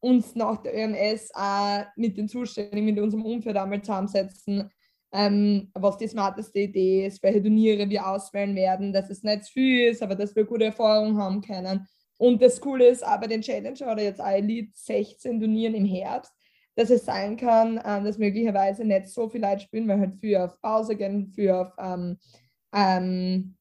uns 0.00 0.34
nach 0.34 0.62
der 0.62 0.76
ÖMS 0.76 1.30
auch 1.34 1.84
mit 1.96 2.18
den 2.18 2.28
Zuständigen, 2.28 2.84
mit 2.84 3.00
unserem 3.00 3.24
Umfeld 3.24 3.56
einmal 3.56 3.80
zusammensetzen, 3.80 4.70
ähm, 5.14 5.70
was 5.74 5.96
die 5.96 6.08
smarteste 6.08 6.58
Idee 6.58 7.06
ist, 7.06 7.22
welche 7.22 7.40
Turniere 7.40 7.88
wir 7.88 8.04
auswählen 8.04 8.54
werden, 8.56 8.92
dass 8.92 9.10
es 9.10 9.22
nicht 9.22 9.44
zu 9.44 9.52
viel 9.52 9.88
ist, 9.90 10.02
aber 10.02 10.16
dass 10.16 10.34
wir 10.34 10.44
gute 10.44 10.64
Erfahrungen 10.64 11.16
haben 11.16 11.40
können. 11.40 11.86
Und 12.18 12.42
das 12.42 12.60
Coole 12.60 12.88
ist 12.88 13.04
aber 13.04 13.28
den 13.28 13.40
Challenger 13.40 13.92
oder 13.92 14.02
jetzt 14.02 14.20
Elite 14.20 14.72
16 14.74 15.38
Turnieren 15.38 15.74
im 15.76 15.84
Herbst, 15.84 16.32
dass 16.74 16.90
es 16.90 17.04
sein 17.04 17.36
kann, 17.36 17.80
ähm, 17.86 18.04
dass 18.04 18.18
möglicherweise 18.18 18.84
nicht 18.84 19.06
so 19.06 19.28
viel 19.28 19.40
Leute 19.40 19.60
spielen, 19.60 19.86
weil 19.86 20.00
halt 20.00 20.16
für 20.16 20.44
auf 20.44 20.60
Pause 20.60 20.96
gehen, 20.96 21.28
für 21.32 21.60
auf 21.60 21.72
ähm, 21.78 22.18
ähm, 22.74 23.56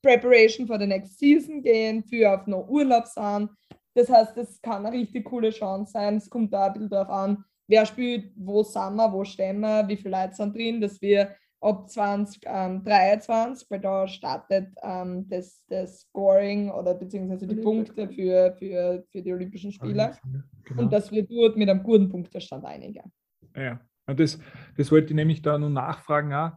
Preparation 0.00 0.66
for 0.66 0.78
the 0.78 0.86
next 0.86 1.18
season 1.18 1.62
gehen, 1.62 2.02
für 2.02 2.32
auf 2.32 2.46
noch 2.46 2.66
Urlaub 2.66 3.06
sind. 3.06 3.50
Das 3.94 4.08
heißt, 4.08 4.34
das 4.38 4.60
kann 4.62 4.86
eine 4.86 4.96
richtig 4.96 5.26
coole 5.26 5.50
Chance 5.50 5.92
sein. 5.92 6.16
Es 6.16 6.30
kommt 6.30 6.54
da 6.54 6.66
ein 6.66 6.72
bisschen 6.72 6.88
darauf 6.88 7.10
an, 7.10 7.44
wer 7.72 7.86
spielt, 7.86 8.32
wo 8.36 8.62
sind 8.62 8.96
wir, 8.96 9.12
wo 9.12 9.24
stehen 9.24 9.60
wir, 9.60 9.88
wie 9.88 9.96
viele 9.96 10.16
Leute 10.20 10.34
sind 10.34 10.54
drin, 10.54 10.80
dass 10.80 11.00
wir 11.00 11.34
ab 11.60 11.88
2023, 11.88 12.42
ähm, 12.46 13.70
weil 13.70 13.80
da 13.80 14.06
startet 14.06 14.68
ähm, 14.82 15.26
das, 15.28 15.64
das 15.68 16.00
Scoring 16.00 16.70
oder 16.70 16.94
beziehungsweise 16.94 17.46
die 17.46 17.54
Punkte 17.54 18.08
für, 18.08 18.54
für, 18.58 19.04
für 19.10 19.22
die 19.22 19.32
Olympischen 19.32 19.72
Spiele. 19.72 20.18
Genau. 20.64 20.82
Und 20.82 20.92
dass 20.92 21.10
wir 21.10 21.22
dort 21.26 21.56
mit 21.56 21.70
einem 21.70 21.82
guten 21.82 22.10
Punktestand 22.10 22.64
einigen. 22.64 23.10
Ja, 23.56 23.80
das, 24.06 24.38
das 24.76 24.90
wollte 24.90 25.08
ich 25.08 25.14
nämlich 25.14 25.40
da 25.40 25.56
nur 25.56 25.70
nachfragen, 25.70 26.34
auch, 26.34 26.52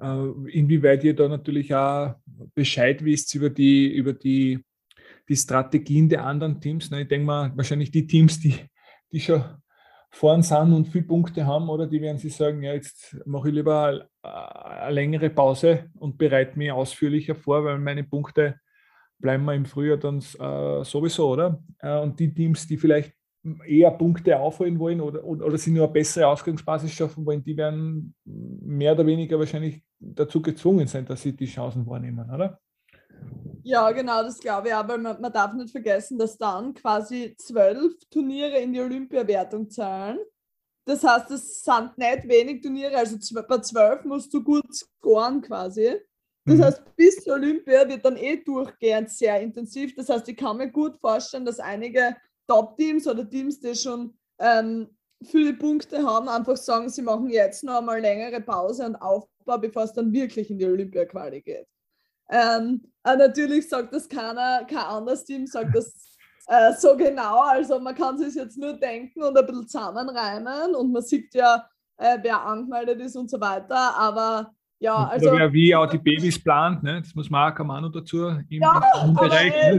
äh, 0.00 0.50
inwieweit 0.50 1.04
ihr 1.04 1.14
da 1.14 1.28
natürlich 1.28 1.72
auch 1.74 2.16
Bescheid 2.54 3.04
wisst 3.04 3.34
über 3.34 3.50
die, 3.50 3.94
über 3.94 4.14
die, 4.14 4.64
die 5.28 5.36
Strategien 5.36 6.08
der 6.08 6.24
anderen 6.24 6.60
Teams. 6.60 6.90
Ne? 6.90 7.02
Ich 7.02 7.08
denke 7.08 7.26
mal, 7.26 7.52
wahrscheinlich 7.54 7.92
die 7.92 8.06
Teams, 8.06 8.40
die, 8.40 8.54
die 9.12 9.20
schon 9.20 9.44
vorn 10.16 10.42
sind 10.42 10.72
und 10.72 10.88
viele 10.88 11.04
Punkte 11.04 11.44
haben, 11.46 11.68
oder 11.68 11.86
die 11.86 12.00
werden 12.00 12.16
sich 12.16 12.34
sagen, 12.34 12.62
ja, 12.62 12.72
jetzt 12.72 13.16
mache 13.26 13.48
ich 13.48 13.54
lieber 13.54 14.08
eine 14.22 14.94
längere 14.94 15.28
Pause 15.28 15.90
und 15.98 16.16
bereite 16.16 16.58
mich 16.58 16.72
ausführlicher 16.72 17.34
vor, 17.34 17.64
weil 17.64 17.78
meine 17.78 18.02
Punkte 18.02 18.58
bleiben 19.18 19.44
wir 19.44 19.54
im 19.54 19.66
Frühjahr 19.66 19.98
dann 19.98 20.18
äh, 20.18 20.84
sowieso, 20.84 21.28
oder? 21.28 21.62
Äh, 21.80 21.98
und 22.00 22.18
die 22.18 22.32
Teams, 22.32 22.66
die 22.66 22.78
vielleicht 22.78 23.12
eher 23.66 23.90
Punkte 23.90 24.38
aufholen 24.38 24.78
wollen 24.78 25.00
oder, 25.02 25.22
oder, 25.22 25.46
oder 25.46 25.58
sie 25.58 25.70
nur 25.70 25.84
eine 25.84 25.92
bessere 25.92 26.26
Ausgangsbasis 26.28 26.92
schaffen 26.92 27.24
wollen, 27.26 27.44
die 27.44 27.56
werden 27.56 28.14
mehr 28.24 28.92
oder 28.92 29.06
weniger 29.06 29.38
wahrscheinlich 29.38 29.82
dazu 30.00 30.40
gezwungen 30.40 30.86
sein, 30.86 31.04
dass 31.04 31.22
sie 31.22 31.36
die 31.36 31.46
Chancen 31.46 31.86
wahrnehmen, 31.86 32.30
oder? 32.30 32.58
Ja, 33.62 33.90
genau, 33.90 34.22
das 34.22 34.38
glaube 34.38 34.68
ich 34.68 34.74
aber 34.74 34.96
man, 34.96 35.20
man 35.20 35.32
darf 35.32 35.52
nicht 35.52 35.72
vergessen, 35.72 36.18
dass 36.18 36.38
dann 36.38 36.72
quasi 36.72 37.34
zwölf 37.36 37.94
Turniere 38.10 38.58
in 38.58 38.72
die 38.72 38.80
Olympiawertung 38.80 39.68
zahlen. 39.68 40.18
Das 40.84 41.02
heißt, 41.02 41.32
es 41.32 41.64
sind 41.64 41.98
nicht 41.98 42.28
wenig 42.28 42.62
Turniere, 42.62 42.96
also 42.96 43.16
bei 43.48 43.58
zwölf 43.58 44.04
musst 44.04 44.32
du 44.32 44.44
gut 44.44 44.72
scoren 44.72 45.42
quasi. 45.42 46.00
Das 46.44 46.58
mhm. 46.58 46.62
heißt, 46.62 46.96
bis 46.96 47.24
zur 47.24 47.34
Olympia 47.34 47.88
wird 47.88 48.04
dann 48.04 48.16
eh 48.16 48.36
durchgehend 48.36 49.10
sehr 49.10 49.40
intensiv. 49.40 49.96
Das 49.96 50.08
heißt, 50.08 50.28
ich 50.28 50.36
kann 50.36 50.58
mir 50.58 50.70
gut 50.70 50.96
vorstellen, 51.00 51.44
dass 51.44 51.58
einige 51.58 52.16
Top-Teams 52.46 53.08
oder 53.08 53.28
Teams, 53.28 53.58
die 53.58 53.74
schon 53.74 54.16
ähm, 54.38 54.96
viele 55.24 55.54
Punkte 55.54 56.04
haben, 56.04 56.28
einfach 56.28 56.56
sagen, 56.56 56.88
sie 56.88 57.02
machen 57.02 57.30
jetzt 57.30 57.64
noch 57.64 57.78
einmal 57.78 58.00
längere 58.00 58.40
Pause 58.40 58.86
und 58.86 58.94
Aufbau, 58.94 59.58
bevor 59.58 59.82
es 59.82 59.92
dann 59.92 60.12
wirklich 60.12 60.50
in 60.50 60.58
die 60.58 60.66
Olympia-Quali 60.66 61.42
geht. 61.42 61.66
Ähm, 62.30 62.82
natürlich 63.04 63.68
sagt 63.68 63.92
das 63.92 64.08
keiner, 64.08 64.64
kein 64.64 64.78
anderes 64.78 65.24
Team 65.24 65.46
sagt 65.46 65.74
das 65.74 66.06
äh, 66.46 66.72
so 66.74 66.96
genau. 66.96 67.40
Also 67.40 67.78
man 67.80 67.94
kann 67.94 68.18
sich 68.18 68.34
jetzt 68.34 68.58
nur 68.58 68.74
denken 68.74 69.22
und 69.22 69.36
ein 69.36 69.46
bisschen 69.46 69.68
zusammenreimen 69.68 70.74
und 70.74 70.92
man 70.92 71.02
sieht 71.02 71.34
ja, 71.34 71.68
äh, 71.98 72.18
wer 72.22 72.40
angemeldet 72.42 73.00
ist 73.00 73.16
und 73.16 73.30
so 73.30 73.40
weiter. 73.40 73.96
Aber 73.96 74.52
ja, 74.78 75.08
also. 75.08 75.30
Oder 75.30 75.52
wie 75.52 75.74
auch 75.74 75.86
die 75.86 75.98
Babys 75.98 76.42
plant, 76.42 76.82
ne? 76.82 77.00
das 77.02 77.14
muss 77.14 77.30
man 77.30 77.52
auch 77.52 77.80
noch 77.80 77.92
dazu 77.92 78.28
im, 78.28 78.62
ja, 78.62 78.80
Bereich. 79.14 79.52
Ey, 79.54 79.76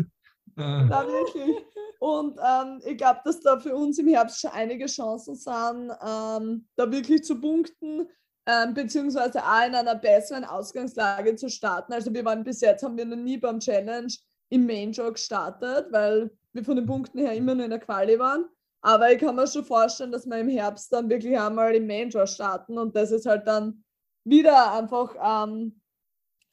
äh. 0.58 0.90
Ja, 0.90 1.06
wirklich. 1.08 1.56
Und 2.00 2.38
ähm, 2.38 2.82
ich 2.86 2.98
glaube, 2.98 3.22
dass 3.26 3.40
da 3.42 3.60
für 3.60 3.76
uns 3.76 3.98
im 3.98 4.08
Herbst 4.08 4.40
schon 4.40 4.52
einige 4.52 4.86
Chancen 4.86 5.36
sind, 5.36 5.92
ähm, 6.06 6.68
da 6.76 6.92
wirklich 6.92 7.24
zu 7.24 7.40
punkten, 7.40 8.08
ähm, 8.48 8.74
beziehungsweise 8.74 9.44
auch 9.44 9.68
in 9.68 9.76
einer 9.76 9.96
besseren 9.96 10.46
Ausgangslage 10.46 11.36
zu 11.36 11.50
starten. 11.50 11.92
Also 11.92 12.14
wir 12.14 12.24
waren 12.24 12.46
bis 12.46 12.62
jetzt, 12.62 12.82
haben 12.82 12.98
wir 12.98 13.06
noch 13.06 13.18
nie 13.18 13.38
beim 13.38 13.60
Challenge 13.60 14.12
im 14.50 14.66
Main 14.66 14.94
Draw 14.94 15.12
gestartet, 15.12 15.88
weil 15.92 16.32
wir 16.54 16.64
von 16.64 16.78
den 16.78 16.86
Punkten 16.86 17.20
her 17.20 17.34
immer 17.34 17.54
nur 17.54 17.66
in 17.66 17.72
der 17.72 17.80
Quali 17.80 18.18
waren. 18.18 18.46
Aber 18.82 19.12
ich 19.12 19.20
kann 19.20 19.36
mir 19.36 19.48
schon 19.48 19.66
vorstellen, 19.66 20.14
dass 20.14 20.26
wir 20.26 20.40
im 20.40 20.48
Herbst 20.48 20.94
dann 20.94 21.10
wirklich 21.10 21.38
einmal 21.38 21.76
im 21.76 21.88
Main 21.88 22.10
Draw 22.10 22.26
starten 22.26 22.78
und 22.78 22.96
das 22.96 23.12
ist 23.12 23.26
halt 23.26 23.46
dann 23.46 23.84
wieder 24.24 24.74
einfach 24.74 25.16
ähm, 25.22 25.82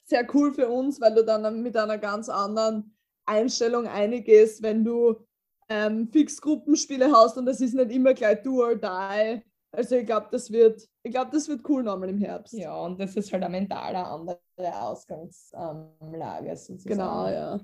sehr 0.03 0.27
cool 0.35 0.53
für 0.53 0.67
uns, 0.67 0.99
weil 0.99 1.15
du 1.15 1.23
dann 1.23 1.61
mit 1.61 1.77
einer 1.77 1.97
ganz 1.97 2.27
anderen 2.27 2.95
Einstellung 3.25 3.87
eingehst, 3.87 4.61
wenn 4.61 4.83
du 4.83 5.25
ähm, 5.69 6.09
fix 6.11 6.41
Gruppenspiele 6.41 7.11
hast 7.11 7.37
und 7.37 7.45
das 7.45 7.61
ist 7.61 7.73
nicht 7.73 7.91
immer 7.91 8.13
gleich 8.13 8.41
do 8.43 8.63
or 8.63 8.75
die. 8.75 9.41
Also 9.75 9.95
ich 9.95 10.05
glaube, 10.05 10.27
das 10.31 10.51
wird, 10.51 10.81
ich 11.03 11.11
glaube, 11.11 11.31
das 11.31 11.47
wird 11.47 11.61
cool 11.67 11.83
nochmal 11.83 12.09
im 12.09 12.19
Herbst. 12.19 12.53
Ja, 12.53 12.75
und 12.75 12.99
das 12.99 13.15
ist 13.15 13.31
halt 13.31 13.43
eine 13.43 13.51
mental 13.51 13.95
andere 13.95 14.39
Ausgangslage 14.57 16.55
sozusagen. 16.55 16.97
Genau, 16.97 17.27
ja. 17.27 17.59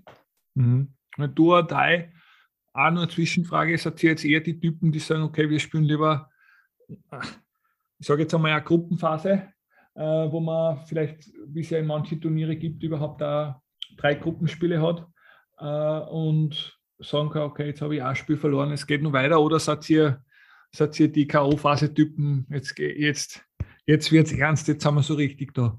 Mhm. 0.55 0.93
Or 1.17 1.27
die, 1.63 2.09
auch 2.73 2.91
nur 2.91 3.03
eine 3.03 3.07
Zwischenfrage, 3.07 3.77
seid 3.77 4.01
ihr 4.03 4.11
jetzt 4.11 4.25
eher 4.25 4.39
die 4.41 4.59
Typen, 4.59 4.91
die 4.91 4.99
sagen, 4.99 5.23
okay, 5.23 5.49
wir 5.49 5.59
spielen 5.59 5.83
lieber, 5.83 6.29
ich 7.99 8.07
sage 8.07 8.23
jetzt 8.23 8.33
einmal 8.33 8.51
eine 8.51 8.63
Gruppenphase, 8.63 9.43
äh, 9.95 10.01
wo 10.01 10.39
man 10.39 10.77
vielleicht, 10.85 11.31
wie 11.47 11.61
es 11.61 11.69
ja 11.69 11.79
in 11.79 11.87
manchen 11.87 12.21
Turniere 12.21 12.55
gibt, 12.55 12.83
überhaupt 12.83 13.21
da 13.21 13.61
drei 13.97 14.15
Gruppenspiele 14.15 14.81
hat 14.81 15.05
äh, 15.59 16.09
und 16.09 16.77
sagen 16.99 17.29
kann, 17.29 17.43
okay, 17.43 17.67
jetzt 17.67 17.81
habe 17.81 17.95
ich 17.95 18.03
ein 18.03 18.15
Spiel 18.15 18.37
verloren, 18.37 18.71
es 18.71 18.87
geht 18.87 19.01
nur 19.01 19.13
weiter, 19.13 19.41
oder 19.41 19.59
seid 19.59 19.89
ihr, 19.89 20.23
seid 20.73 20.99
ihr 20.99 21.11
die 21.11 21.27
K.O.-Phase-Typen, 21.27 22.47
jetzt, 22.49 22.77
jetzt, 22.77 23.45
jetzt 23.85 24.11
wird 24.11 24.27
es 24.27 24.33
ernst, 24.33 24.67
jetzt 24.67 24.85
haben 24.85 24.95
wir 24.95 25.03
so 25.03 25.13
richtig 25.13 25.53
da? 25.53 25.77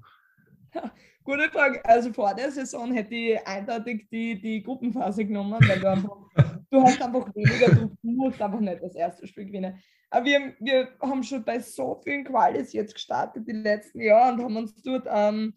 gute 1.24 1.48
Frage. 1.50 1.84
Also 1.84 2.12
vor 2.12 2.34
der 2.34 2.50
Saison 2.50 2.92
hätte 2.92 3.14
ich 3.14 3.46
eindeutig 3.46 4.08
die, 4.10 4.40
die 4.40 4.62
Gruppenphase 4.62 5.24
genommen, 5.24 5.58
weil 5.60 5.80
du 5.80 5.90
einfach, 5.90 6.16
du 6.70 6.82
hast 6.82 7.02
einfach 7.02 7.34
weniger 7.34 7.74
Druck, 7.74 7.92
du 8.02 8.10
musst 8.10 8.40
einfach 8.40 8.60
nicht 8.60 8.82
das 8.82 8.94
erste 8.94 9.26
Spiel 9.26 9.46
gewinnen. 9.46 9.80
Aber 10.10 10.26
wir, 10.26 10.54
wir 10.60 10.88
haben 11.00 11.22
schon 11.22 11.44
bei 11.44 11.58
so 11.60 12.00
vielen 12.04 12.24
Qualis 12.24 12.72
jetzt 12.72 12.94
gestartet 12.94 13.46
die 13.46 13.52
letzten 13.52 14.00
Jahre 14.00 14.34
und 14.34 14.42
haben 14.42 14.56
uns 14.56 14.74
dort 14.82 15.06
ähm, 15.10 15.54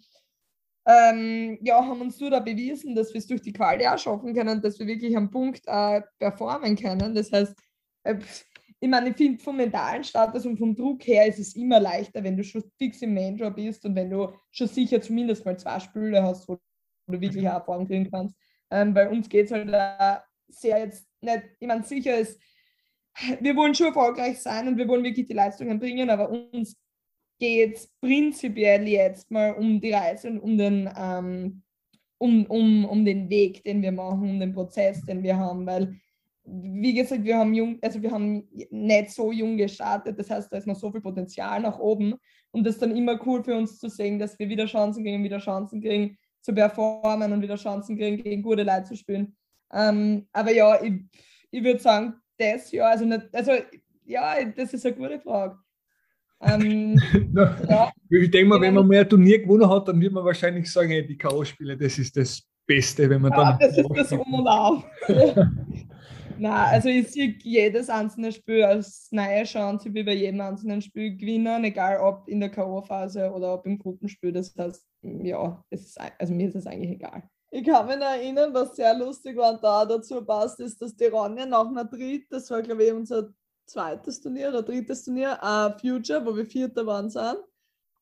ähm, 0.88 1.58
ja, 1.62 1.84
haben 1.84 2.02
uns 2.02 2.20
nur 2.20 2.30
da 2.30 2.40
bewiesen, 2.40 2.94
dass 2.94 3.12
wir 3.12 3.18
es 3.18 3.28
durch 3.28 3.42
die 3.42 3.54
Quali 3.54 3.88
auch 3.88 3.98
schaffen 3.98 4.36
können, 4.36 4.62
dass 4.62 4.78
wir 4.80 4.86
wirklich 4.86 5.18
am 5.18 5.32
Punkt 5.32 5.64
äh, 5.66 6.02
performen 6.20 6.76
können. 6.76 7.16
Das 7.16 7.32
heißt, 7.32 7.56
äh, 8.04 8.18
ich 8.80 8.90
meine, 8.90 9.10
ich 9.10 9.16
finde 9.16 9.42
vom 9.44 9.58
mentalen 9.58 10.04
Status 10.04 10.46
und 10.46 10.58
vom 10.58 10.76
Druck 10.76 11.06
her 11.08 11.28
ist 11.28 11.40
es 11.40 11.56
immer 11.56 11.80
leichter, 11.80 12.24
wenn 12.24 12.38
du 12.38 12.44
schon 12.44 12.64
fix 12.78 13.02
im 13.02 13.14
Main-Job 13.14 13.56
bist 13.56 13.86
und 13.86 13.96
wenn 13.96 14.10
du 14.10 14.34
schon 14.52 14.68
sicher 14.68 15.02
zumindest 15.02 15.46
mal 15.46 15.58
zwei 15.58 15.80
Spiele 15.80 16.22
hast, 16.22 16.48
wo 16.48 16.60
du 17.08 17.22
wirklich 17.22 17.44
mhm. 17.44 17.50
Erfahrung 17.50 17.88
kriegen 17.88 18.10
kannst. 18.12 18.36
Ähm, 18.70 18.94
bei 18.94 19.10
uns 19.10 19.30
geht 19.30 19.46
es 19.46 19.52
halt 19.52 19.70
äh, 19.70 20.20
sehr 20.50 20.80
jetzt 20.80 21.08
nicht, 21.22 21.44
ich 21.60 21.68
meine, 21.68 21.84
sicher 21.84 22.18
ist, 22.18 22.40
wir 23.40 23.56
wollen 23.56 23.74
schon 23.74 23.88
erfolgreich 23.88 24.40
sein 24.40 24.68
und 24.68 24.78
wir 24.78 24.88
wollen 24.88 25.04
wirklich 25.04 25.28
die 25.28 25.34
Leistungen 25.34 25.80
bringen, 25.80 26.10
aber 26.10 26.30
uns 26.30 26.76
geht 27.40 27.78
es 27.78 27.88
prinzipiell 28.02 28.88
jetzt 28.88 29.32
mal 29.32 29.54
um 29.54 29.80
die 29.80 29.92
Reise 29.92 30.30
und 30.30 30.40
um 30.40 30.58
den, 30.58 30.90
ähm, 30.98 31.64
um, 32.18 32.46
um, 32.46 32.86
um 32.86 33.06
den 33.06 33.30
Weg, 33.30 33.64
den 33.64 33.82
wir 33.82 33.92
machen, 33.92 34.30
um 34.30 34.40
den 34.40 34.54
Prozess, 34.54 35.02
den 35.06 35.24
wir 35.24 35.38
haben, 35.38 35.66
weil 35.66 36.00
wie 36.46 36.94
gesagt, 36.94 37.24
wir 37.24 37.38
haben 37.38 37.54
jung, 37.54 37.80
also 37.82 38.02
wir 38.02 38.12
haben 38.12 38.48
nicht 38.70 39.12
so 39.12 39.32
jung 39.32 39.58
gestartet, 39.58 40.20
das 40.20 40.30
heißt, 40.30 40.52
da 40.52 40.58
ist 40.58 40.68
noch 40.68 40.76
so 40.76 40.92
viel 40.92 41.02
Potenzial 41.02 41.60
nach 41.62 41.80
oben 41.80 42.16
und 42.52 42.66
das 42.66 42.76
ist 42.76 42.82
dann 42.82 42.96
immer 42.96 43.20
cool 43.26 43.44
für 43.44 43.56
uns 43.56 43.80
zu 43.80 43.90
sehen, 43.90 44.20
dass 44.20 44.38
wir 44.38 44.48
wieder 44.48 44.66
Chancen 44.66 45.04
kriegen, 45.04 45.24
wieder 45.24 45.40
Chancen 45.40 45.82
kriegen 45.82 46.18
zu 46.42 46.54
performen 46.54 47.34
und 47.34 47.42
wieder 47.42 47.56
Chancen 47.56 47.98
kriegen, 47.98 48.24
gegen 48.24 48.44
gute 48.44 48.64
Leute 48.64 48.84
zu 48.84 48.96
spielen. 48.96 49.36
Ähm, 49.74 50.28
aber 50.32 50.52
ja, 50.52 50.82
ich, 50.82 51.02
ich 51.50 51.64
würde 51.64 51.80
sagen, 51.80 52.14
das 52.38 52.72
ja, 52.72 52.86
also 52.86 53.06
nicht, 53.06 53.28
also 53.34 53.52
ja, 54.06 54.36
das 54.46 54.74
ist 54.74 54.86
eine 54.86 54.96
gute 54.96 55.20
Frage. 55.20 55.58
Ähm, 56.42 57.00
ja. 57.68 57.92
Ich 58.10 58.30
denke 58.30 58.50
mal, 58.50 58.62
wenn 58.62 58.76
man 58.76 58.88
mehr 58.88 59.08
Turnier 59.08 59.40
gewonnen 59.40 59.70
hat, 59.70 59.88
dann 59.88 60.00
wird 60.00 60.14
man 60.14 60.24
wahrscheinlich 60.24 60.72
sagen, 60.72 60.90
hey, 60.90 61.06
die 61.06 61.18
K.O.-Spiele, 61.18 61.76
das 61.76 61.98
ist 61.98 62.16
das 62.16 62.44
Beste, 62.68 63.10
wenn 63.10 63.22
man 63.22 63.32
ja, 63.32 63.38
dann. 63.38 63.60
Das 63.60 63.78
ist 63.78 63.90
das 63.96 64.12
Um 64.14 64.34
und 64.34 64.48
Auf. 64.48 64.84
Nein, 66.38 66.74
also 66.74 66.90
ich 66.90 67.12
sehe 67.12 67.38
jedes 67.42 67.90
einzelne 67.90 68.32
Spiel 68.32 68.64
als 68.64 69.08
neue 69.12 69.44
Chance, 69.44 69.94
wie 69.94 70.04
bei 70.04 70.14
jedem 70.14 70.42
einzelnen 70.42 70.82
Spiel 70.82 71.16
gewinnen, 71.16 71.64
egal 71.64 72.00
ob 72.00 72.28
in 72.28 72.40
der 72.40 72.50
K.O.-Phase 72.50 73.32
oder 73.32 73.54
ob 73.54 73.66
im 73.66 73.80
Gruppenspiel. 73.80 74.32
Das 74.32 74.54
heißt, 74.58 74.86
ja, 75.02 75.64
ist, 75.70 76.00
also 76.20 76.34
mir 76.34 76.50
ist 76.50 76.56
es 76.56 76.68
eigentlich 76.68 76.92
egal. 76.92 77.24
Ich 77.52 77.66
kann 77.66 77.88
mich 77.88 77.98
erinnern, 77.98 78.54
was 78.54 78.76
sehr 78.76 78.94
lustig 78.98 79.38
war 79.38 79.54
und 79.54 79.64
da 79.64 79.86
dazu 79.86 80.24
passt, 80.26 80.60
ist, 80.60 80.82
dass 80.82 80.96
die 80.96 81.06
Ronja 81.06 81.46
nach 81.46 81.70
Madrid, 81.70 82.26
das 82.30 82.50
war 82.52 82.62
glaube 82.62 82.84
ich 82.84 82.92
unser 82.92 83.30
zweites 83.66 84.20
Turnier 84.22 84.50
oder 84.50 84.62
drittes 84.62 85.06
Turnier, 85.06 85.40
uh, 85.42 85.78
Future, 85.80 86.26
wo 86.26 86.36
wir 86.36 86.46
Vierter 86.46 86.86
waren 86.86 87.10
sind. 87.10 87.38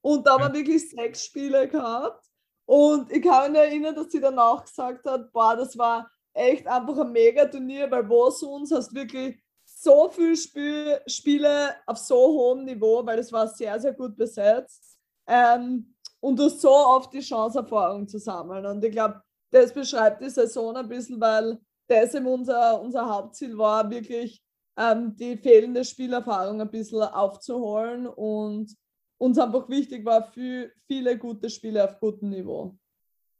Und 0.01 0.25
da 0.25 0.33
haben 0.33 0.53
wir 0.53 0.59
wirklich 0.59 0.89
sechs 0.89 1.25
Spiele 1.25 1.67
gehabt. 1.67 2.25
Und 2.65 3.11
ich 3.11 3.21
kann 3.21 3.51
mich 3.51 3.61
erinnern, 3.61 3.95
dass 3.95 4.11
sie 4.11 4.19
danach 4.19 4.63
gesagt 4.63 5.05
hat, 5.05 5.31
boah, 5.31 5.55
das 5.55 5.77
war 5.77 6.09
echt 6.33 6.67
einfach 6.67 6.97
ein 6.97 7.11
Mega-Turnier, 7.11 7.89
weil 7.89 8.07
wo 8.07 8.29
sonst 8.29 8.71
hast 8.71 8.93
wirklich 8.93 9.41
so 9.63 10.09
viele 10.09 10.35
Spiel, 10.35 10.99
Spiele 11.07 11.75
auf 11.85 11.97
so 11.97 12.15
hohem 12.15 12.65
Niveau, 12.65 13.05
weil 13.05 13.19
es 13.19 13.31
war 13.31 13.47
sehr, 13.47 13.79
sehr 13.79 13.93
gut 13.93 14.15
besetzt. 14.15 14.97
Ähm, 15.27 15.95
und 16.19 16.39
du 16.39 16.43
hast 16.43 16.61
so 16.61 16.71
oft 16.71 17.13
die 17.13 17.19
Chance, 17.19 17.59
Erfahrung 17.59 18.07
zu 18.07 18.17
sammeln. 18.17 18.65
Und 18.65 18.83
ich 18.83 18.91
glaube, 18.91 19.21
das 19.51 19.73
beschreibt 19.73 20.21
die 20.21 20.29
Saison 20.29 20.75
ein 20.75 20.87
bisschen, 20.87 21.19
weil 21.19 21.59
das 21.87 22.15
eben 22.15 22.27
unser, 22.27 22.81
unser 22.81 23.07
Hauptziel 23.07 23.57
war, 23.57 23.89
wirklich 23.89 24.41
ähm, 24.77 25.15
die 25.15 25.37
fehlende 25.37 25.83
Spielerfahrung 25.83 26.61
ein 26.61 26.71
bisschen 26.71 27.01
aufzuholen 27.01 28.07
und 28.07 28.75
uns 29.17 29.37
einfach 29.37 29.69
wichtig 29.69 30.05
war 30.05 30.23
für 30.23 30.71
viele 30.87 31.17
gute 31.17 31.49
Spiele 31.49 31.83
auf 31.83 31.99
gutem 31.99 32.29
Niveau. 32.29 32.77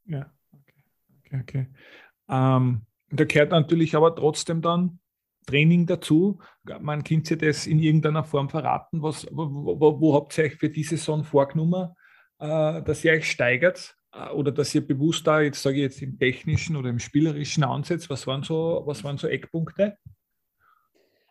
Ja, 0.05 0.31
okay, 0.51 0.83
okay, 1.19 1.39
okay. 1.41 1.67
Ähm, 2.29 2.81
da 3.11 3.25
gehört 3.25 3.51
natürlich 3.51 3.95
aber 3.95 4.15
trotzdem 4.15 4.61
dann 4.61 4.99
Training 5.45 5.85
dazu. 5.85 6.39
Man 6.79 7.03
könnte 7.03 7.29
sich 7.29 7.37
das 7.37 7.67
in 7.67 7.79
irgendeiner 7.79 8.23
Form 8.23 8.49
verraten. 8.49 9.01
Was, 9.01 9.27
wo, 9.31 9.79
wo, 9.79 9.99
wo 9.99 10.15
habt 10.15 10.37
ihr 10.37 10.45
euch 10.45 10.55
für 10.55 10.69
diese 10.69 10.97
Saison 10.97 11.23
vorgenommen, 11.23 11.89
äh, 12.39 12.81
dass 12.81 13.03
ihr 13.03 13.13
euch 13.13 13.29
steigert? 13.29 13.95
Äh, 14.13 14.29
oder 14.29 14.51
dass 14.51 14.73
ihr 14.73 14.85
bewusst 14.85 15.27
da, 15.27 15.41
jetzt 15.41 15.61
sage 15.61 15.77
ich 15.77 15.83
jetzt 15.83 16.01
im 16.01 16.17
technischen 16.17 16.75
oder 16.75 16.89
im 16.89 16.99
spielerischen 16.99 17.63
ansetzt? 17.63 18.09
Was 18.09 18.25
waren 18.27 18.43
so, 18.43 18.83
was 18.85 19.03
waren 19.03 19.17
so 19.17 19.27
Eckpunkte? 19.27 19.97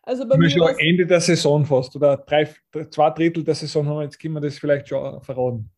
Also 0.04 0.26
bei 0.28 0.36
mir 0.36 0.50
schon 0.50 0.74
Ende 0.78 1.06
der 1.06 1.20
Saison 1.20 1.64
fast 1.64 1.94
oder 1.94 2.16
drei, 2.16 2.52
zwei 2.90 3.10
Drittel 3.10 3.44
der 3.44 3.54
Saison 3.54 3.86
haben 3.86 3.98
wir, 3.98 4.02
jetzt 4.02 4.18
können 4.18 4.34
wir 4.34 4.40
das 4.40 4.58
vielleicht 4.58 4.88
schon 4.88 5.22
verraten. 5.22 5.70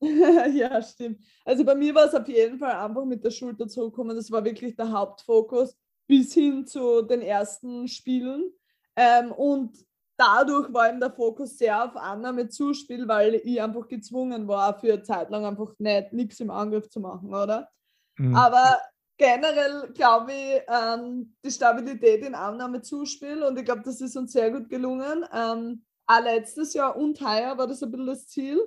ja, 0.54 0.80
stimmt. 0.82 1.20
Also 1.44 1.64
bei 1.64 1.74
mir 1.74 1.94
war 1.94 2.06
es 2.06 2.14
auf 2.14 2.28
jeden 2.28 2.58
Fall 2.58 2.72
einfach 2.72 3.04
mit 3.04 3.22
der 3.24 3.30
Schulter 3.30 3.68
zurückkommen. 3.68 4.16
Das 4.16 4.30
war 4.30 4.44
wirklich 4.44 4.74
der 4.76 4.90
Hauptfokus 4.90 5.76
bis 6.06 6.32
hin 6.34 6.66
zu 6.66 7.02
den 7.02 7.20
ersten 7.20 7.86
Spielen. 7.86 8.50
Ähm, 8.96 9.30
und 9.32 9.76
dadurch 10.16 10.72
war 10.72 10.88
eben 10.88 11.00
der 11.00 11.12
Fokus 11.12 11.56
sehr 11.56 11.84
auf 11.84 11.96
Annahme 11.96 12.48
Zuspiel, 12.48 13.06
weil 13.08 13.36
ich 13.44 13.60
einfach 13.60 13.88
gezwungen 13.88 14.48
war, 14.48 14.78
für 14.78 14.94
eine 14.94 15.02
Zeit 15.02 15.30
lang 15.30 15.44
einfach 15.44 15.72
nicht 15.78 16.12
nichts 16.12 16.40
im 16.40 16.50
Angriff 16.50 16.88
zu 16.88 17.00
machen, 17.00 17.34
oder? 17.34 17.70
Mhm. 18.16 18.34
Aber 18.34 18.78
generell 19.18 19.92
glaube 19.94 20.32
ich, 20.32 20.62
ähm, 20.68 21.34
die 21.44 21.50
Stabilität 21.50 22.24
in 22.24 22.34
Annahme 22.34 22.82
Zuspiel 22.82 23.42
und 23.42 23.58
ich 23.58 23.64
glaube, 23.64 23.82
das 23.84 24.00
ist 24.00 24.16
uns 24.16 24.32
sehr 24.32 24.50
gut 24.50 24.68
gelungen. 24.68 25.24
Ähm, 25.32 25.84
auch 26.06 26.22
letztes 26.22 26.74
Jahr 26.74 26.96
und 26.96 27.20
heuer 27.20 27.56
war 27.56 27.66
das 27.66 27.82
ein 27.82 27.90
bisschen 27.90 28.06
das 28.06 28.26
Ziel. 28.26 28.58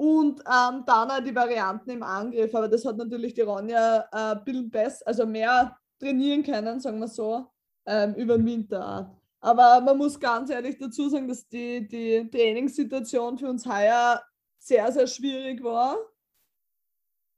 Und 0.00 0.40
ähm, 0.46 0.82
dann 0.86 1.10
auch 1.10 1.20
die 1.22 1.34
Varianten 1.34 1.90
im 1.90 2.02
Angriff. 2.02 2.54
Aber 2.54 2.68
das 2.68 2.86
hat 2.86 2.96
natürlich 2.96 3.34
die 3.34 3.42
Ronja 3.42 3.98
äh, 4.10 4.34
ein 4.34 4.44
bisschen 4.44 4.70
besser, 4.70 5.06
also 5.06 5.26
mehr 5.26 5.76
trainieren 5.98 6.42
können, 6.42 6.80
sagen 6.80 7.00
wir 7.00 7.06
so, 7.06 7.48
ähm, 7.84 8.14
über 8.14 8.38
den 8.38 8.46
Winter. 8.46 9.14
Aber 9.40 9.82
man 9.82 9.98
muss 9.98 10.18
ganz 10.18 10.48
ehrlich 10.48 10.78
dazu 10.78 11.10
sagen, 11.10 11.28
dass 11.28 11.46
die, 11.46 11.86
die 11.86 12.30
Trainingssituation 12.30 13.36
für 13.36 13.50
uns 13.50 13.66
heuer 13.66 14.22
sehr, 14.56 14.90
sehr 14.90 15.06
schwierig 15.06 15.62
war. 15.62 15.98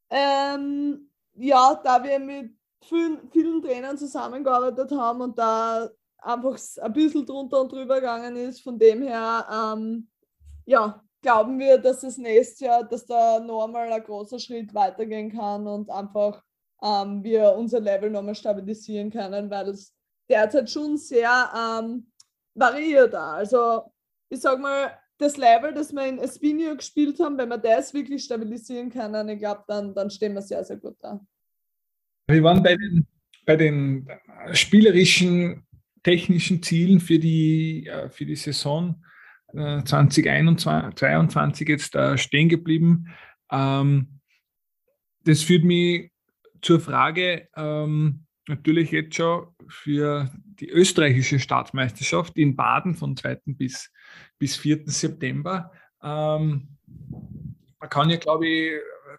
Ähm, 0.08 1.10
ja, 1.34 1.80
da 1.82 2.04
wir 2.04 2.20
mit 2.20 2.56
vielen, 2.84 3.28
vielen 3.32 3.60
Trainern 3.60 3.98
zusammengearbeitet 3.98 4.92
haben 4.92 5.20
und 5.20 5.36
da 5.36 5.90
einfach 6.18 6.56
ein 6.80 6.92
bisschen 6.92 7.26
drunter 7.26 7.60
und 7.60 7.72
drüber 7.72 7.96
gegangen 7.96 8.36
ist, 8.36 8.60
von 8.60 8.78
dem 8.78 9.02
her, 9.02 9.74
ähm, 9.76 10.06
ja, 10.64 11.02
glauben 11.22 11.58
wir, 11.58 11.78
dass 11.78 12.02
es 12.02 12.18
nächstes 12.18 12.60
Jahr, 12.60 12.84
dass 12.84 13.06
da 13.06 13.38
nochmal 13.40 13.92
ein 13.92 14.02
großer 14.02 14.38
Schritt 14.38 14.74
weitergehen 14.74 15.32
kann 15.32 15.66
und 15.66 15.88
einfach 15.88 16.42
ähm, 16.82 17.22
wir 17.22 17.54
unser 17.56 17.80
Level 17.80 18.10
nochmal 18.10 18.34
stabilisieren 18.34 19.10
können, 19.10 19.48
weil 19.48 19.68
es 19.68 19.94
derzeit 20.28 20.68
schon 20.68 20.98
sehr 20.98 21.50
ähm, 21.56 22.06
variiert. 22.54 23.14
Also 23.14 23.82
ich 24.28 24.40
sag 24.40 24.58
mal, 24.60 24.98
das 25.18 25.36
Level, 25.36 25.72
das 25.72 25.92
wir 25.92 26.06
in 26.06 26.18
Espinio 26.18 26.76
gespielt 26.76 27.20
haben, 27.20 27.38
wenn 27.38 27.48
wir 27.48 27.58
das 27.58 27.94
wirklich 27.94 28.24
stabilisieren 28.24 28.90
können, 28.90 29.28
ich 29.28 29.38
glaube, 29.38 29.62
dann, 29.68 29.94
dann 29.94 30.10
stehen 30.10 30.34
wir 30.34 30.42
sehr, 30.42 30.64
sehr 30.64 30.76
gut 30.76 30.96
da. 31.00 31.20
Wir 32.26 32.42
waren 32.42 32.62
bei 32.62 32.76
den, 32.76 33.06
bei 33.46 33.56
den 33.56 34.08
spielerischen, 34.52 35.64
technischen 36.02 36.62
Zielen 36.62 36.98
für 36.98 37.18
die, 37.18 37.86
äh, 37.86 38.08
für 38.08 38.26
die 38.26 38.34
Saison 38.34 38.96
2021 39.54 41.68
äh, 41.68 41.72
jetzt 41.72 41.94
äh, 41.94 42.18
stehen 42.18 42.48
geblieben. 42.48 43.08
Ähm, 43.50 44.20
das 45.24 45.42
führt 45.42 45.64
mich 45.64 46.10
zur 46.62 46.80
Frage, 46.80 47.48
ähm, 47.56 48.24
natürlich 48.48 48.90
jetzt 48.90 49.16
schon 49.16 49.48
für 49.68 50.30
die 50.60 50.70
österreichische 50.70 51.38
Staatsmeisterschaft 51.38 52.36
in 52.36 52.56
Baden 52.56 52.94
von 52.94 53.16
2. 53.16 53.40
bis, 53.46 53.90
bis 54.38 54.56
4. 54.56 54.82
September. 54.86 55.72
Ähm, 56.02 56.76
man 57.78 57.90
kann 57.90 58.10
ja, 58.10 58.16
glaube 58.16 58.48
ich, 58.48 58.72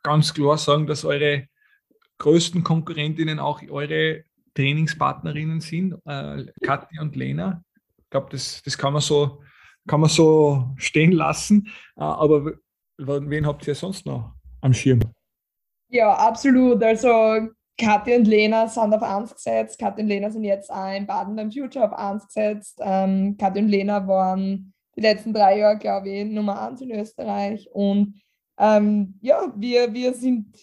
ganz 0.04 0.34
klar 0.34 0.58
sagen, 0.58 0.88
dass 0.88 1.06
eure 1.06 1.48
größten 2.18 2.64
Konkurrentinnen 2.64 3.40
auch 3.40 3.62
eure 3.70 4.24
Trainingspartnerinnen 4.56 5.62
sind, 5.62 5.96
äh, 6.06 6.46
Kathi 6.62 7.00
und 7.00 7.16
Lena. 7.16 7.64
Ich 7.98 8.10
glaube, 8.10 8.28
das, 8.32 8.62
das 8.64 8.78
kann 8.78 8.94
man 8.94 9.02
so 9.02 9.42
kann 9.88 10.02
man 10.02 10.10
so 10.10 10.66
stehen 10.78 11.12
lassen. 11.12 11.68
Äh, 11.96 12.02
aber 12.04 12.54
wen 12.98 13.46
habt 13.46 13.68
ihr 13.68 13.76
sonst 13.76 14.06
noch 14.06 14.34
am 14.62 14.74
Schirm? 14.74 15.02
Ja, 15.90 16.14
absolut. 16.14 16.82
Also 16.84 17.50
Kathi 17.78 18.16
und 18.16 18.28
Lena 18.28 18.68
sind 18.68 18.94
auf 18.94 19.04
1 19.04 19.34
gesetzt. 19.34 19.80
Kathi 19.80 20.02
und 20.02 20.08
Lena 20.08 20.30
sind 20.30 20.44
jetzt 20.44 20.72
auch 20.72 20.92
in 20.96 21.08
Baden 21.08 21.36
beim 21.36 21.52
Future 21.52 21.86
auf 21.86 21.94
1 21.94 22.28
gesetzt. 22.28 22.80
Ähm, 22.82 23.36
Kathi 23.38 23.60
und 23.60 23.70
Lena 23.70 24.08
waren 24.08 24.74
die 24.96 25.02
letzten 25.02 25.34
drei 25.34 25.60
Jahre, 25.60 25.78
glaube 25.78 26.10
ich, 26.10 26.26
Nummer 26.26 26.68
1 26.68 26.82
in 26.82 26.92
Österreich. 26.92 27.68
Und 27.72 28.22
ähm, 28.60 29.16
ja, 29.22 29.52
wir, 29.56 29.94
wir 29.94 30.14
sind 30.14 30.56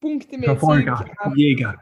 punktemäßig. 0.00 0.58
Verfolger, 0.58 1.04
Jäger. 1.34 1.74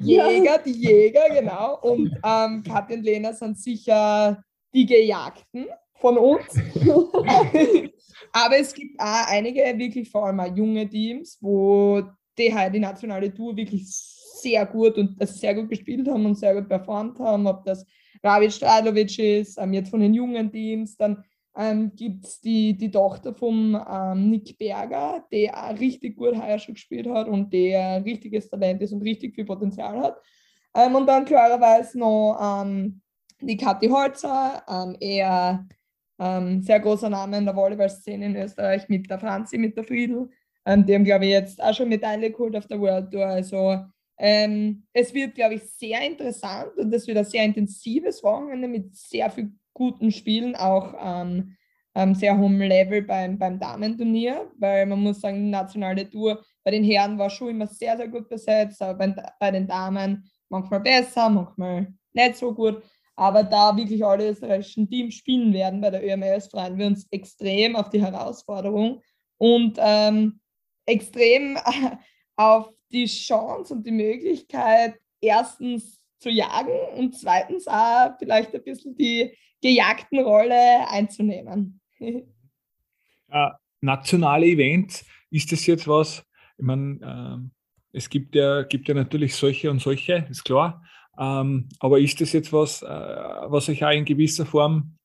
Jäger, 0.00 0.58
die 0.64 0.72
Jäger, 0.72 1.28
genau. 1.30 1.78
Und 1.80 2.16
ähm, 2.24 2.62
Kathi 2.62 2.94
und 2.94 3.02
Lena 3.02 3.32
sind 3.32 3.58
sicher 3.58 4.42
die 4.74 4.86
Gejagten 4.86 5.66
von 5.94 6.18
uns. 6.18 6.46
Aber 8.32 8.58
es 8.58 8.74
gibt 8.74 9.00
auch 9.00 9.28
einige 9.28 9.60
wirklich 9.78 10.10
vor 10.10 10.26
allem 10.26 10.40
auch 10.40 10.56
junge 10.56 10.88
Teams, 10.88 11.38
wo 11.40 12.02
die 12.38 12.52
die 12.72 12.80
nationale 12.80 13.32
Tour 13.32 13.56
wirklich 13.56 13.86
sehr 13.86 14.66
gut 14.66 14.98
und 14.98 15.20
also 15.20 15.32
sehr 15.32 15.54
gut 15.54 15.70
gespielt 15.70 16.08
haben 16.08 16.26
und 16.26 16.34
sehr 16.36 16.54
gut 16.54 16.68
performt 16.68 17.18
haben, 17.18 17.46
ob 17.46 17.64
das 17.64 17.86
Ravid 18.22 18.52
Strajlovic 18.52 19.18
ist, 19.18 19.58
ähm, 19.58 19.72
jetzt 19.72 19.90
von 19.90 20.00
den 20.00 20.14
jungen 20.14 20.50
Teams, 20.50 20.96
dann 20.96 21.22
ähm, 21.56 21.92
gibt 21.94 22.26
es 22.26 22.40
die, 22.40 22.76
die 22.76 22.90
Tochter 22.90 23.34
von 23.34 23.80
ähm, 23.88 24.30
Nick 24.30 24.58
Berger, 24.58 25.24
der 25.30 25.56
auch 25.56 25.78
richtig 25.78 26.16
gut 26.16 26.36
heuer 26.36 26.58
schon 26.58 26.74
gespielt 26.74 27.06
hat 27.06 27.28
und 27.28 27.52
der 27.52 28.04
richtiges 28.04 28.48
Talent 28.48 28.82
ist 28.82 28.92
und 28.92 29.02
richtig 29.02 29.34
viel 29.34 29.44
Potenzial 29.44 29.98
hat. 30.00 30.16
Ähm, 30.74 30.94
und 30.96 31.06
dann 31.06 31.24
klarerweise 31.24 31.98
noch 31.98 32.62
ähm, 32.64 33.00
die 33.40 33.56
Kathi 33.56 33.88
Holzer, 33.88 34.62
ähm, 34.68 34.96
eher 35.00 35.66
ähm, 36.18 36.62
sehr 36.62 36.80
großer 36.80 37.10
Name 37.10 37.38
in 37.38 37.44
der 37.44 37.56
Volleyball-Szene 37.56 38.26
in 38.26 38.36
Österreich 38.36 38.88
mit 38.88 39.10
der 39.10 39.18
Franzi, 39.18 39.58
mit 39.58 39.76
der 39.76 39.84
Friedel. 39.84 40.30
Ähm, 40.64 40.86
die 40.86 40.94
haben, 40.94 41.04
glaube 41.04 41.26
ich, 41.26 41.32
jetzt 41.32 41.62
auch 41.62 41.74
schon 41.74 41.88
Medaille 41.88 42.30
geholt 42.30 42.56
auf 42.56 42.66
der 42.66 42.80
World 42.80 43.10
Tour. 43.10 43.26
Also 43.26 43.78
ähm, 44.18 44.86
es 44.92 45.12
wird, 45.12 45.34
glaube 45.34 45.54
ich, 45.54 45.62
sehr 45.64 46.00
interessant 46.06 46.76
und 46.76 46.92
es 46.94 47.06
wird 47.06 47.18
ein 47.18 47.24
sehr 47.24 47.44
intensives 47.44 48.22
Wochenende 48.22 48.68
mit 48.68 48.94
sehr 48.94 49.28
vielen 49.30 49.58
guten 49.72 50.12
Spielen, 50.12 50.54
auch 50.54 50.94
ähm, 51.02 51.56
ähm, 51.96 52.14
sehr 52.14 52.36
hohem 52.38 52.60
Level 52.60 53.02
beim, 53.02 53.38
beim 53.38 53.58
Damenturnier, 53.58 54.50
weil 54.58 54.86
man 54.86 55.00
muss 55.00 55.20
sagen, 55.20 55.44
die 55.44 55.50
nationale 55.50 56.08
Tour 56.08 56.44
bei 56.62 56.70
den 56.70 56.84
Herren 56.84 57.18
war 57.18 57.30
schon 57.30 57.50
immer 57.50 57.66
sehr, 57.66 57.96
sehr 57.96 58.08
gut 58.08 58.28
besetzt, 58.28 58.80
aber 58.82 58.94
bei, 58.94 59.14
bei 59.38 59.50
den 59.50 59.66
Damen 59.66 60.30
manchmal 60.48 60.80
besser, 60.80 61.28
manchmal 61.28 61.92
nicht 62.12 62.36
so 62.36 62.54
gut. 62.54 62.82
Aber 63.16 63.44
da 63.44 63.76
wirklich 63.76 64.04
alle 64.04 64.30
österreichischen 64.30 64.88
Teams 64.88 65.14
spielen 65.14 65.52
werden 65.52 65.80
bei 65.80 65.90
der 65.90 66.04
ÖMS, 66.04 66.48
freuen 66.48 66.78
wir 66.78 66.86
uns 66.86 67.06
extrem 67.10 67.76
auf 67.76 67.90
die 67.90 68.02
Herausforderung 68.02 69.02
und 69.38 69.78
ähm, 69.78 70.40
extrem 70.86 71.56
auf 72.36 72.70
die 72.90 73.06
Chance 73.06 73.74
und 73.74 73.86
die 73.86 73.92
Möglichkeit, 73.92 74.96
erstens 75.20 76.00
zu 76.18 76.30
jagen 76.30 76.72
und 76.96 77.16
zweitens 77.16 77.68
auch 77.68 78.16
vielleicht 78.18 78.54
ein 78.54 78.64
bisschen 78.64 78.96
die 78.96 79.36
gejagten 79.60 80.20
Rolle 80.20 80.88
einzunehmen. 80.88 81.80
äh, 81.98 82.22
nationale 83.80 84.46
Events, 84.46 85.04
ist 85.30 85.52
das 85.52 85.66
jetzt 85.66 85.86
was? 85.86 86.24
Ich 86.58 86.64
meine, 86.64 87.50
äh, 87.92 87.96
es 87.96 88.08
gibt 88.08 88.34
ja, 88.34 88.62
gibt 88.62 88.88
ja 88.88 88.94
natürlich 88.94 89.34
solche 89.34 89.70
und 89.70 89.80
solche, 89.80 90.26
ist 90.30 90.44
klar. 90.44 90.84
Ähm, 91.18 91.68
aber 91.78 92.00
ist 92.00 92.20
das 92.20 92.32
jetzt 92.32 92.52
was, 92.52 92.82
äh, 92.82 92.86
was 92.86 93.68
euch 93.68 93.84
auch 93.84 93.90
in 93.90 94.04
gewisser 94.04 94.46
Form 94.46 94.96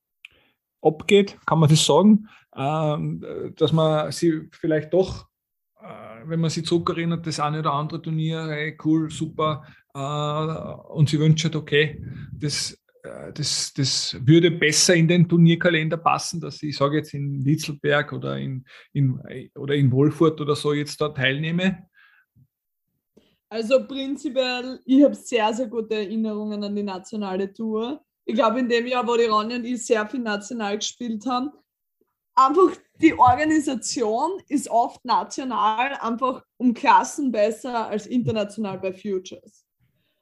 abgeht? 0.81 1.37
Kann 1.45 1.59
man 1.59 1.69
das 1.69 1.85
sagen? 1.85 2.27
Ähm, 2.55 3.23
dass 3.55 3.71
man 3.71 4.11
sie 4.11 4.47
vielleicht 4.51 4.93
doch, 4.93 5.27
äh, 5.81 6.27
wenn 6.27 6.39
man 6.39 6.49
sich 6.49 6.65
zurückerinnert, 6.65 7.25
das 7.27 7.39
eine 7.39 7.59
oder 7.59 7.73
andere 7.73 8.01
Turnier, 8.01 8.47
hey, 8.49 8.77
cool, 8.83 9.09
super, 9.09 9.65
äh, 9.93 10.93
und 10.93 11.09
sie 11.09 11.19
wünscht, 11.19 11.55
okay, 11.55 12.03
das, 12.33 12.77
äh, 13.03 13.31
das, 13.33 13.73
das 13.73 14.17
würde 14.25 14.51
besser 14.51 14.95
in 14.95 15.07
den 15.07 15.27
Turnierkalender 15.27 15.97
passen, 15.97 16.41
dass 16.41 16.61
ich 16.63 16.77
sage 16.77 16.97
jetzt 16.97 17.13
in 17.13 17.43
Litzelberg 17.43 18.13
oder 18.13 18.37
in, 18.37 18.65
in, 18.93 19.19
oder 19.55 19.75
in 19.75 19.91
Wolfurt 19.91 20.41
oder 20.41 20.55
so 20.55 20.73
jetzt 20.73 20.99
da 21.01 21.09
teilnehme? 21.09 21.88
Also 23.49 23.85
prinzipiell, 23.87 24.79
ich 24.85 25.03
habe 25.03 25.15
sehr, 25.15 25.51
sehr 25.53 25.67
gute 25.67 25.95
Erinnerungen 25.95 26.63
an 26.63 26.75
die 26.75 26.83
nationale 26.83 27.51
Tour. 27.51 27.99
Ich 28.25 28.35
glaube, 28.35 28.59
in 28.59 28.69
dem 28.69 28.85
Jahr, 28.85 29.07
wo 29.07 29.15
die 29.15 29.25
Ronja 29.25 29.57
und 29.57 29.65
ich 29.65 29.83
sehr 29.83 30.05
viel 30.07 30.19
national 30.19 30.77
gespielt 30.77 31.25
haben, 31.25 31.51
einfach 32.35 32.77
die 33.01 33.17
Organisation 33.17 34.39
ist 34.47 34.69
oft 34.69 35.03
national 35.03 35.95
einfach 35.99 36.43
um 36.57 36.75
Klassen 36.75 37.31
besser 37.31 37.87
als 37.87 38.05
international 38.05 38.77
bei 38.77 38.93
Futures. 38.93 39.65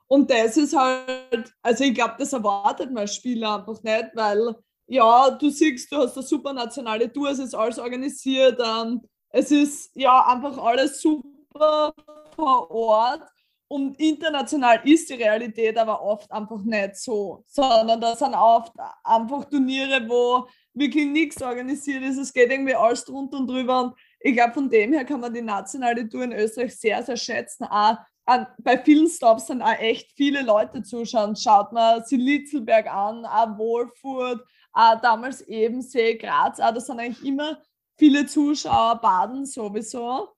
Und 0.07 0.32
das 0.32 0.55
ist 0.55 0.73
halt, 0.73 1.53
also 1.61 1.84
ich 1.84 1.93
glaube, 1.93 2.15
das 2.17 2.32
erwartet 2.32 2.91
man 2.93 3.09
Spieler 3.09 3.59
einfach 3.59 3.84
nicht, 3.84 4.07
weil 4.13 4.55
ja, 4.88 5.32
du 5.32 5.49
siehst, 5.49 5.91
du 5.91 5.97
hast 5.97 6.15
eine 6.15 6.25
super 6.25 6.53
nationale 6.53 7.11
Tour, 7.11 7.30
es 7.30 7.39
ist 7.39 7.53
alles 7.53 7.78
organisiert, 7.78 8.57
ähm, 8.65 9.01
es 9.32 9.51
ist 9.51 9.91
ja 9.95 10.25
einfach 10.28 10.57
alles 10.59 11.01
super 11.01 11.93
vor 12.38 12.71
Ort. 12.71 13.23
Und 13.69 13.99
international 13.99 14.79
ist 14.85 15.09
die 15.09 15.15
Realität 15.15 15.77
aber 15.77 16.01
oft 16.01 16.31
einfach 16.31 16.61
nicht 16.61 16.95
so, 16.95 17.43
sondern 17.47 17.99
das 17.99 18.19
sind 18.19 18.33
oft 18.33 18.71
einfach 19.03 19.43
Turniere, 19.43 20.07
wo 20.07 20.47
wirklich 20.73 21.05
nichts 21.05 21.41
organisiert 21.41 22.01
ist. 22.03 22.17
Es 22.17 22.31
geht 22.31 22.49
irgendwie 22.49 22.75
alles 22.75 23.03
drunter 23.03 23.38
und 23.38 23.47
drüber. 23.47 23.81
Und 23.81 23.93
ich 24.21 24.33
glaube, 24.33 24.53
von 24.53 24.69
dem 24.69 24.93
her 24.93 25.03
kann 25.03 25.19
man 25.19 25.33
die 25.33 25.41
nationale 25.41 26.07
Tour 26.07 26.23
in 26.23 26.31
Österreich 26.31 26.79
sehr, 26.79 27.03
sehr 27.03 27.17
schätzen. 27.17 27.65
Auch 27.65 27.97
an, 28.25 28.47
bei 28.59 28.77
vielen 28.77 29.09
Stops 29.09 29.47
sind 29.47 29.61
auch 29.61 29.77
echt 29.79 30.13
viele 30.15 30.43
Leute 30.43 30.81
zuschauen. 30.81 31.35
Schaut 31.35 31.73
man 31.73 32.05
Silitzelberg 32.05 32.88
an, 32.88 33.25
auch 33.25 33.57
Wolfurt, 33.57 34.45
auch 34.71 35.01
damals 35.01 35.41
Ebensee, 35.41 36.15
Graz. 36.15 36.61
Auch, 36.61 36.73
das 36.73 36.85
sind 36.85 37.01
eigentlich 37.01 37.25
immer 37.25 37.57
viele 37.97 38.25
Zuschauer, 38.25 39.01
Baden 39.01 39.45
sowieso. 39.45 40.36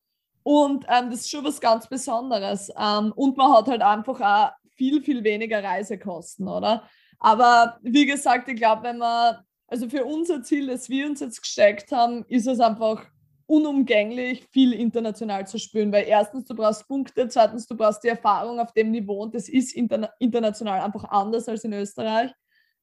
Und 0.49 0.83
ähm, 0.89 1.11
das 1.11 1.19
ist 1.19 1.29
schon 1.29 1.45
was 1.45 1.61
ganz 1.61 1.87
Besonderes. 1.87 2.71
Ähm, 2.75 3.13
und 3.15 3.37
man 3.37 3.53
hat 3.53 3.67
halt 3.67 3.83
einfach 3.83 4.19
auch 4.19 4.51
viel, 4.71 5.03
viel 5.03 5.23
weniger 5.23 5.63
Reisekosten, 5.63 6.47
oder? 6.47 6.89
Aber 7.19 7.77
wie 7.83 8.07
gesagt, 8.07 8.49
ich 8.49 8.55
glaube, 8.55 8.81
wenn 8.81 8.97
man, 8.97 9.37
also 9.67 9.87
für 9.87 10.03
unser 10.05 10.41
Ziel, 10.41 10.65
das 10.65 10.89
wir 10.89 11.05
uns 11.05 11.19
jetzt 11.19 11.43
gesteckt 11.43 11.91
haben, 11.91 12.25
ist 12.29 12.47
es 12.47 12.59
einfach 12.59 13.05
unumgänglich, 13.45 14.43
viel 14.49 14.73
international 14.73 15.45
zu 15.45 15.59
spielen, 15.59 15.91
weil 15.91 16.07
erstens, 16.07 16.45
du 16.45 16.55
brauchst 16.55 16.87
Punkte, 16.87 17.27
zweitens, 17.27 17.67
du 17.67 17.77
brauchst 17.77 18.03
die 18.03 18.07
Erfahrung 18.07 18.59
auf 18.59 18.73
dem 18.73 18.89
Niveau 18.89 19.21
und 19.21 19.35
das 19.35 19.49
ist 19.49 19.75
interna 19.75 20.09
international 20.17 20.81
einfach 20.81 21.03
anders 21.11 21.47
als 21.47 21.63
in 21.63 21.73
Österreich. 21.73 22.31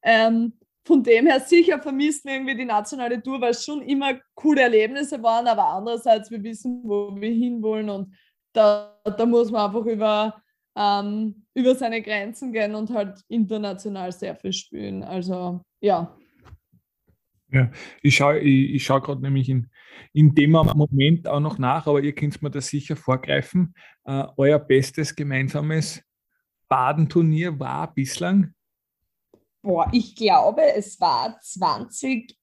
Ähm, 0.03 0.53
von 0.87 1.03
dem 1.03 1.27
her 1.27 1.41
sicher 1.41 1.79
vermisst 1.81 2.23
wir 2.23 2.33
irgendwie 2.33 2.55
die 2.55 2.65
nationale 2.65 3.21
Tour, 3.21 3.41
weil 3.41 3.51
es 3.51 3.65
schon 3.65 3.81
immer 3.81 4.17
coole 4.35 4.61
Erlebnisse 4.61 5.21
waren, 5.21 5.45
aber 5.45 5.65
andererseits, 5.65 6.31
wir 6.31 6.41
wissen, 6.41 6.81
wo 6.85 7.13
wir 7.13 7.29
hinwollen 7.29 7.89
und 7.89 8.15
da, 8.53 8.97
da 9.03 9.25
muss 9.25 9.51
man 9.51 9.67
einfach 9.67 9.85
über, 9.85 10.41
ähm, 10.77 11.45
über 11.53 11.75
seine 11.75 12.01
Grenzen 12.01 12.53
gehen 12.53 12.73
und 12.73 12.89
halt 12.89 13.19
international 13.27 14.13
sehr 14.13 14.35
viel 14.37 14.53
spielen. 14.53 15.03
Also 15.03 15.61
ja. 15.81 16.17
Ja, 17.51 17.69
ich 18.01 18.15
schaue 18.15 18.39
ich, 18.39 18.75
ich 18.75 18.85
schau 18.85 19.01
gerade 19.01 19.21
nämlich 19.21 19.49
in, 19.49 19.69
in 20.13 20.35
dem 20.35 20.51
Moment 20.51 21.27
auch 21.27 21.39
noch 21.41 21.57
nach, 21.57 21.87
aber 21.87 22.01
ihr 22.01 22.15
könnt 22.15 22.41
mir 22.41 22.49
das 22.49 22.67
sicher 22.67 22.95
vorgreifen. 22.95 23.73
Äh, 24.05 24.23
euer 24.37 24.59
bestes 24.59 25.15
gemeinsames 25.15 26.01
Badenturnier 26.69 27.59
war 27.59 27.93
bislang 27.93 28.53
boah, 29.67 29.87
ich 29.91 30.15
glaube, 30.15 30.61
es 30.73 30.99
war 30.99 31.37
2018 31.41 32.35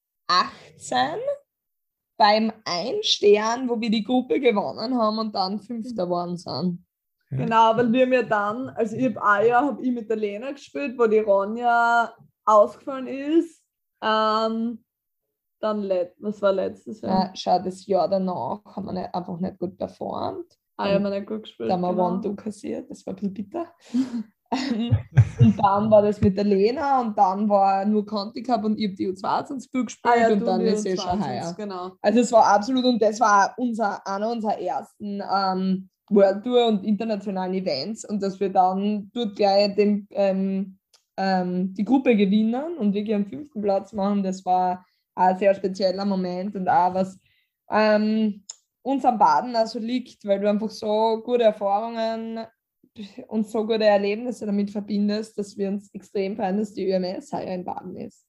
beim 2.17 2.53
Einstern, 2.63 3.67
wo 3.67 3.81
wir 3.81 3.89
die 3.89 4.03
Gruppe 4.03 4.39
gewonnen 4.39 4.95
haben 4.95 5.17
und 5.17 5.33
dann 5.33 5.59
Fünfter 5.59 6.05
geworden 6.05 6.37
sind. 6.37 6.85
Genau, 7.31 7.75
weil 7.75 7.91
wir 7.91 8.05
mir 8.05 8.23
dann, 8.23 8.69
also 8.69 8.95
ich 8.95 9.05
habe 9.05 9.23
ein 9.23 9.47
Jahr 9.47 9.65
habe 9.65 9.81
ich 9.81 9.91
mit 9.91 10.07
der 10.07 10.17
Lena 10.17 10.51
gespielt, 10.51 10.97
wo 10.97 11.07
die 11.07 11.19
Ronja 11.19 12.13
ausgefallen 12.45 13.07
ist. 13.07 13.61
Ähm, 14.01 14.83
dann, 15.59 15.81
let, 15.81 16.13
was 16.19 16.41
war 16.43 16.53
letztes 16.53 17.01
Jahr? 17.01 17.25
Ja, 17.25 17.31
schau, 17.33 17.59
das 17.59 17.87
Jahr 17.87 18.07
danach 18.07 18.63
haben 18.67 18.85
wir 18.85 18.93
nicht, 18.93 19.13
einfach 19.13 19.39
nicht 19.39 19.57
gut 19.57 19.75
performt. 19.77 20.45
Ah, 20.77 20.89
ja, 20.89 20.99
wir 20.99 21.09
nicht 21.09 21.27
gut 21.27 21.43
gespielt. 21.43 21.69
Da 21.69 21.73
haben 21.73 21.81
wir 21.81 21.89
genau. 21.89 22.07
One-Two 22.07 22.35
kassiert, 22.35 22.89
das 22.91 23.05
war 23.05 23.13
ein 23.13 23.15
bisschen 23.15 23.33
bitter. 23.33 23.73
und 25.39 25.57
dann 25.57 25.91
war 25.91 26.01
das 26.01 26.21
mit 26.21 26.37
der 26.37 26.45
Lena 26.45 27.01
und 27.01 27.17
dann 27.17 27.47
war 27.49 27.85
nur 27.85 28.05
Conti 28.05 28.43
Cup 28.43 28.63
und 28.63 28.77
ich 28.79 28.87
habe 28.87 28.95
die 28.95 29.09
U22 29.09 29.71
gespielt 29.71 29.99
ah, 30.03 30.19
ja, 30.19 30.33
und 30.33 30.45
dann 30.45 30.61
ist 30.61 30.85
es 30.85 31.01
schon 31.01 31.25
heuer. 31.25 31.53
Genau. 31.57 31.91
Also 32.01 32.19
es 32.19 32.31
war 32.31 32.45
absolut 32.45 32.85
und 32.85 33.01
das 33.01 33.19
war 33.19 33.53
unser, 33.57 34.05
einer 34.07 34.29
unserer 34.29 34.59
ersten 34.59 35.21
ähm, 35.21 35.89
World 36.09 36.43
Tour 36.43 36.67
und 36.67 36.85
internationalen 36.85 37.53
Events 37.53 38.07
und 38.07 38.21
dass 38.21 38.39
wir 38.39 38.49
dann 38.49 39.09
dort 39.13 39.35
gleich 39.35 39.75
den, 39.75 40.07
ähm, 40.11 40.77
ähm, 41.17 41.73
die 41.73 41.85
Gruppe 41.85 42.15
gewinnen 42.15 42.77
und 42.77 42.93
wirklich 42.93 43.15
am 43.15 43.25
fünften 43.25 43.61
Platz 43.61 43.93
machen, 43.93 44.23
das 44.23 44.45
war 44.45 44.85
ein 45.15 45.37
sehr 45.37 45.55
spezieller 45.55 46.05
Moment 46.05 46.55
und 46.55 46.67
auch 46.67 46.93
was 46.93 47.17
ähm, 47.69 48.43
uns 48.83 49.03
am 49.03 49.17
Baden 49.17 49.55
also 49.55 49.79
liegt, 49.79 50.25
weil 50.25 50.39
du 50.39 50.49
einfach 50.49 50.69
so 50.69 51.21
gute 51.23 51.43
Erfahrungen 51.43 52.45
und 53.27 53.47
so 53.47 53.65
gute 53.65 53.85
Erlebnisse 53.85 54.45
damit 54.45 54.71
verbindest, 54.71 55.37
dass 55.37 55.57
wir 55.57 55.69
uns 55.69 55.93
extrem 55.93 56.35
freuen, 56.35 56.57
dass 56.57 56.73
die 56.73 56.89
ÖMS 56.89 57.31
heuer 57.33 57.53
in 57.53 57.65
Baden 57.65 57.95
ist. 57.97 58.25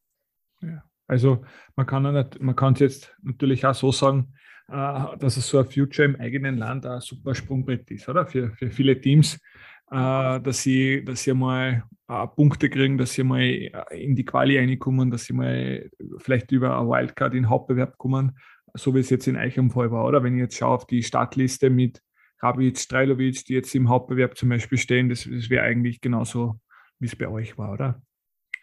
Ja, 0.60 0.82
also 1.06 1.44
man 1.76 1.86
kann 1.86 2.72
es 2.74 2.80
jetzt 2.80 3.16
natürlich 3.22 3.64
auch 3.64 3.74
so 3.74 3.92
sagen, 3.92 4.32
äh, 4.68 5.16
dass 5.18 5.36
es 5.36 5.48
so 5.48 5.58
ein 5.58 5.66
Future 5.66 6.08
im 6.08 6.16
eigenen 6.16 6.58
Land 6.58 6.86
ein 6.86 7.00
super 7.00 7.34
Sprungbrett 7.34 7.90
ist, 7.90 8.08
oder? 8.08 8.26
Für, 8.26 8.50
für 8.50 8.70
viele 8.70 9.00
Teams, 9.00 9.38
äh, 9.90 10.40
dass 10.40 10.62
sie, 10.62 11.04
dass 11.04 11.22
sie 11.22 11.34
mal 11.34 11.84
äh, 12.08 12.26
Punkte 12.26 12.68
kriegen, 12.68 12.98
dass 12.98 13.12
sie 13.12 13.22
mal 13.22 13.42
in 13.92 14.16
die 14.16 14.24
Quali 14.24 14.58
reinkommen, 14.58 15.10
dass 15.10 15.26
sie 15.26 15.34
mal 15.34 15.88
vielleicht 16.18 16.50
über 16.50 16.76
eine 16.78 16.88
Wildcard 16.88 17.34
in 17.34 17.42
den 17.42 17.50
Hauptbewerb 17.50 17.96
kommen, 17.98 18.36
so 18.74 18.94
wie 18.94 19.00
es 19.00 19.10
jetzt 19.10 19.28
in 19.28 19.36
Eichem 19.36 19.70
Fall 19.70 19.90
war, 19.92 20.04
oder? 20.04 20.22
Wenn 20.24 20.34
ich 20.34 20.40
jetzt 20.40 20.56
schaue 20.56 20.74
auf 20.74 20.86
die 20.86 21.02
Startliste 21.04 21.70
mit 21.70 22.02
Rabic, 22.41 22.78
Strajlovic, 22.78 23.45
die 23.47 23.55
jetzt 23.55 23.74
im 23.74 23.89
Hauptbewerb 23.89 24.37
zum 24.37 24.49
Beispiel 24.49 24.78
stehen, 24.78 25.09
das, 25.09 25.28
das 25.30 25.51
wäre 25.51 25.64
eigentlich 25.64 26.01
genauso, 26.01 26.61
wie 26.99 27.07
es 27.07 27.16
bei 27.16 27.28
euch 27.28 27.57
war, 27.57 27.72
oder? 27.72 28.03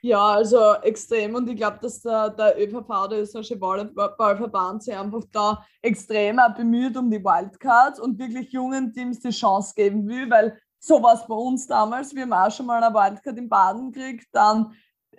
Ja, 0.06 0.34
also 0.34 0.74
extrem. 0.82 1.34
Und 1.34 1.48
ich 1.48 1.56
glaube, 1.56 1.80
dass 1.82 2.02
der, 2.02 2.30
der 2.32 2.62
ÖVV, 2.62 3.08
der 3.08 3.22
österreichische 3.22 3.56
Ballverband, 3.56 4.84
sich 4.84 4.94
einfach 4.94 5.24
da 5.32 5.66
extrem 5.82 6.42
bemüht 6.58 6.98
um 6.98 7.10
die 7.10 7.24
Wildcards 7.24 8.02
und 8.02 8.20
wirklich 8.20 8.52
jungen 8.52 8.92
Teams 8.92 9.22
die 9.22 9.30
Chance 9.30 9.74
geben 9.74 10.06
will, 10.06 10.30
weil 10.30 10.60
so 10.78 11.02
war 11.02 11.14
es 11.14 11.26
bei 11.26 11.36
uns 11.36 11.68
damals. 11.68 12.14
Wir 12.14 12.24
haben 12.24 12.34
auch 12.34 12.52
schon 12.52 12.66
mal 12.66 12.84
eine 12.84 12.94
Wildcard 12.94 13.38
in 13.38 13.48
Baden 13.48 13.94
gekriegt. 13.94 14.28
Dann 14.34 14.74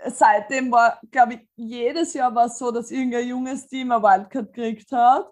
seitdem 0.06 0.70
war, 0.70 1.00
glaube 1.10 1.34
ich, 1.34 1.48
jedes 1.56 2.12
Jahr 2.12 2.34
war 2.34 2.46
es 2.46 2.58
so, 2.58 2.70
dass 2.70 2.90
irgendein 2.90 3.26
junges 3.26 3.66
Team 3.66 3.90
eine 3.90 4.02
Wildcard 4.02 4.52
gekriegt 4.52 4.92
hat. 4.92 5.30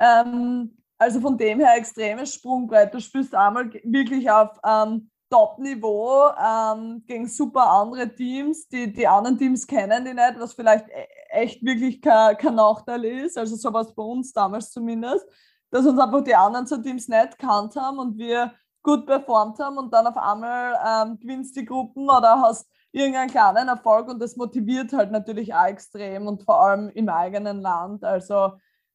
Ähm, 0.00 0.77
also 0.98 1.20
von 1.20 1.38
dem 1.38 1.60
her 1.60 1.76
extremes 1.76 2.34
Sprungbrett. 2.34 2.92
Du 2.92 3.00
spielst 3.00 3.34
einmal 3.34 3.70
wirklich 3.84 4.30
auf 4.30 4.58
ähm, 4.66 5.10
Top-Niveau 5.30 6.30
ähm, 6.42 7.04
gegen 7.06 7.28
super 7.28 7.70
andere 7.70 8.12
Teams. 8.14 8.68
Die, 8.68 8.92
die 8.92 9.06
anderen 9.06 9.38
Teams 9.38 9.66
kennen 9.66 10.04
die 10.04 10.14
nicht, 10.14 10.34
was 10.38 10.54
vielleicht 10.54 10.88
e-, 10.88 11.06
echt 11.30 11.64
wirklich 11.64 12.00
kein, 12.02 12.36
kein 12.36 12.54
Nachteil 12.54 13.04
ist. 13.04 13.38
Also 13.38 13.56
sowas 13.56 13.94
bei 13.94 14.02
uns 14.02 14.32
damals 14.32 14.70
zumindest, 14.70 15.26
dass 15.70 15.86
uns 15.86 16.00
einfach 16.00 16.24
die 16.24 16.34
anderen 16.34 16.66
zwei 16.66 16.78
Teams 16.78 17.08
nicht 17.08 17.38
kannt 17.38 17.76
haben 17.76 17.98
und 17.98 18.18
wir 18.18 18.52
gut 18.82 19.06
performt 19.06 19.58
haben 19.58 19.76
und 19.76 19.92
dann 19.92 20.06
auf 20.06 20.16
einmal 20.16 20.78
ähm, 20.86 21.18
gewinnst 21.20 21.54
die 21.56 21.64
Gruppen 21.64 22.04
oder 22.04 22.40
hast 22.40 22.66
irgendeinen 22.90 23.30
kleinen 23.30 23.68
Erfolg 23.68 24.08
und 24.08 24.18
das 24.20 24.36
motiviert 24.36 24.92
halt 24.94 25.10
natürlich 25.10 25.52
auch 25.54 25.66
extrem 25.66 26.26
und 26.26 26.42
vor 26.42 26.62
allem 26.62 26.88
im 26.90 27.08
eigenen 27.08 27.60
Land. 27.60 28.02
Also 28.02 28.52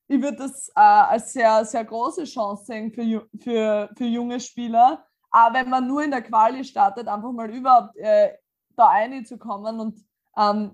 ich 0.08 0.22
würde 0.22 0.38
das 0.38 0.70
äh, 0.70 0.80
als 0.80 1.34
sehr, 1.34 1.64
sehr 1.66 1.86
große 1.86 2.26
Chance 2.26 2.66
sehen 2.66 2.92
für, 2.92 3.28
für, 3.42 3.90
für 3.98 4.06
junge 4.06 4.40
Spieler. 4.40 5.06
Aber 5.32 5.60
wenn 5.60 5.70
man 5.70 5.88
nur 5.88 6.04
in 6.04 6.12
der 6.12 6.22
Quali 6.22 6.64
startet, 6.64 7.08
einfach 7.08 7.32
mal 7.32 7.50
überhaupt 7.50 7.96
äh, 7.98 8.34
da 8.76 8.86
reinzukommen 8.86 9.80
und 9.80 10.00
ähm, 10.38 10.72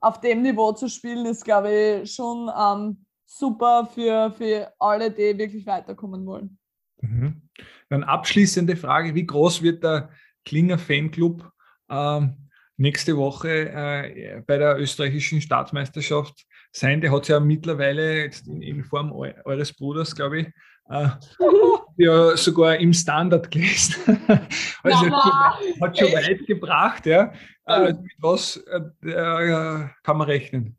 auf 0.00 0.20
dem 0.20 0.42
Niveau 0.42 0.72
zu 0.72 0.88
spielen, 0.88 1.26
ist, 1.26 1.44
glaube 1.44 1.70
ich, 2.02 2.14
schon 2.14 2.50
ähm, 2.56 3.04
super 3.26 3.88
für, 3.92 4.32
für 4.32 4.72
alle, 4.78 5.10
die 5.10 5.36
wirklich 5.36 5.66
weiterkommen 5.66 6.24
wollen. 6.26 6.58
Mhm. 7.00 7.42
Dann 7.88 8.04
abschließende 8.04 8.76
Frage: 8.76 9.14
Wie 9.14 9.26
groß 9.26 9.62
wird 9.62 9.82
der 9.82 10.10
Klinger 10.44 10.78
Fanclub 10.78 11.50
ähm, 11.88 12.48
nächste 12.76 13.16
Woche 13.16 13.68
äh, 13.68 14.42
bei 14.46 14.56
der 14.56 14.78
österreichischen 14.78 15.40
Staatsmeisterschaft 15.40 16.46
sein? 16.72 17.00
Der 17.00 17.12
hat 17.12 17.28
ja 17.28 17.40
mittlerweile 17.40 18.24
jetzt 18.24 18.46
in, 18.46 18.62
in 18.62 18.84
Form 18.84 19.12
eures 19.12 19.72
Bruders, 19.72 20.14
glaube 20.14 20.40
ich, 20.40 20.46
äh, 20.88 21.08
ja 21.96 22.36
sogar 22.36 22.76
im 22.76 22.92
Standard 22.92 23.50
gelesen. 23.50 24.20
also 24.82 25.06
ja, 25.06 25.58
hat 25.80 25.98
schon 25.98 26.12
weit 26.12 26.46
gebracht. 26.46 27.06
Ja. 27.06 27.32
Äh, 27.66 27.92
mit 27.92 28.12
was 28.18 28.56
äh, 28.56 29.88
kann 30.02 30.16
man 30.16 30.26
rechnen? 30.26 30.76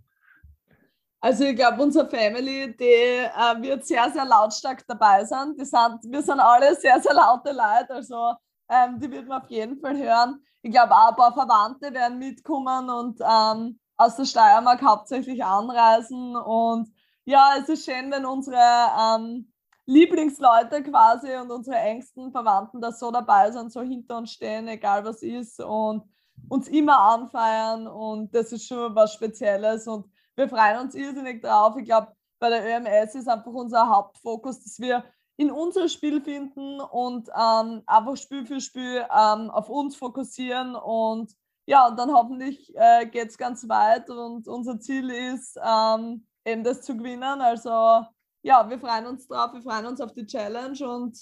Also 1.23 1.43
ich 1.43 1.55
glaube, 1.55 1.83
unsere 1.83 2.09
Family, 2.09 2.75
die 2.75 2.83
äh, 2.83 3.61
wird 3.61 3.85
sehr, 3.85 4.09
sehr 4.11 4.25
lautstark 4.25 4.83
dabei 4.87 5.23
sein. 5.23 5.53
Die 5.55 5.65
sind, 5.65 5.99
wir 6.03 6.21
sind 6.21 6.39
alle 6.39 6.75
sehr, 6.75 6.99
sehr 6.99 7.13
laute 7.13 7.51
Leute, 7.51 7.93
also 7.93 8.33
ähm, 8.67 8.99
die 8.99 9.11
wird 9.11 9.27
man 9.27 9.41
auf 9.41 9.49
jeden 9.49 9.79
Fall 9.79 9.95
hören. 9.95 10.41
Ich 10.63 10.71
glaube, 10.71 10.93
auch 10.93 11.09
ein 11.09 11.15
paar 11.15 11.33
Verwandte 11.33 11.93
werden 11.93 12.17
mitkommen 12.17 12.89
und 12.89 13.19
ähm, 13.21 13.79
aus 14.01 14.15
der 14.15 14.25
Steiermark 14.25 14.81
hauptsächlich 14.81 15.43
anreisen. 15.43 16.35
Und 16.35 16.91
ja, 17.25 17.53
es 17.59 17.69
ist 17.69 17.85
schön, 17.85 18.11
wenn 18.11 18.25
unsere 18.25 18.57
ähm, 18.57 19.51
Lieblingsleute 19.85 20.83
quasi 20.83 21.35
und 21.35 21.51
unsere 21.51 21.77
engsten 21.77 22.31
Verwandten 22.31 22.81
da 22.81 22.91
so 22.91 23.11
dabei 23.11 23.51
sind, 23.51 23.71
so 23.71 23.81
hinter 23.81 24.17
uns 24.17 24.31
stehen, 24.31 24.67
egal 24.67 25.05
was 25.05 25.21
ist 25.21 25.59
und 25.59 26.03
uns 26.49 26.67
immer 26.67 26.99
anfeiern. 26.99 27.87
Und 27.87 28.33
das 28.33 28.51
ist 28.51 28.67
schon 28.67 28.95
was 28.95 29.13
Spezielles. 29.13 29.87
Und 29.87 30.07
wir 30.35 30.49
freuen 30.49 30.79
uns 30.79 30.95
irrsinnig 30.95 31.41
drauf. 31.41 31.75
Ich 31.77 31.85
glaube, 31.85 32.15
bei 32.39 32.49
der 32.49 32.65
ÖMS 32.65 33.15
ist 33.15 33.27
einfach 33.27 33.51
unser 33.51 33.87
Hauptfokus, 33.87 34.63
dass 34.63 34.79
wir 34.79 35.03
in 35.37 35.51
unser 35.51 35.89
Spiel 35.89 36.21
finden 36.21 36.81
und 36.81 37.29
ähm, 37.29 37.83
einfach 37.85 38.17
Spiel 38.17 38.45
für 38.45 38.59
Spiel 38.61 39.05
ähm, 39.11 39.51
auf 39.51 39.69
uns 39.69 39.95
fokussieren 39.95 40.75
und 40.75 41.31
ja, 41.65 41.87
und 41.87 41.97
dann 41.97 42.11
hoffentlich 42.11 42.73
äh, 42.75 43.05
geht 43.05 43.29
es 43.29 43.37
ganz 43.37 43.67
weit 43.69 44.09
und 44.09 44.47
unser 44.47 44.79
Ziel 44.79 45.09
ist, 45.09 45.57
ähm, 45.63 46.25
eben 46.45 46.63
das 46.63 46.81
zu 46.81 46.97
gewinnen. 46.97 47.41
Also 47.41 48.05
ja, 48.41 48.67
wir 48.69 48.79
freuen 48.79 49.05
uns 49.05 49.27
drauf, 49.27 49.53
wir 49.53 49.61
freuen 49.61 49.85
uns 49.85 50.01
auf 50.01 50.13
die 50.13 50.25
Challenge 50.25 50.77
und 50.87 51.17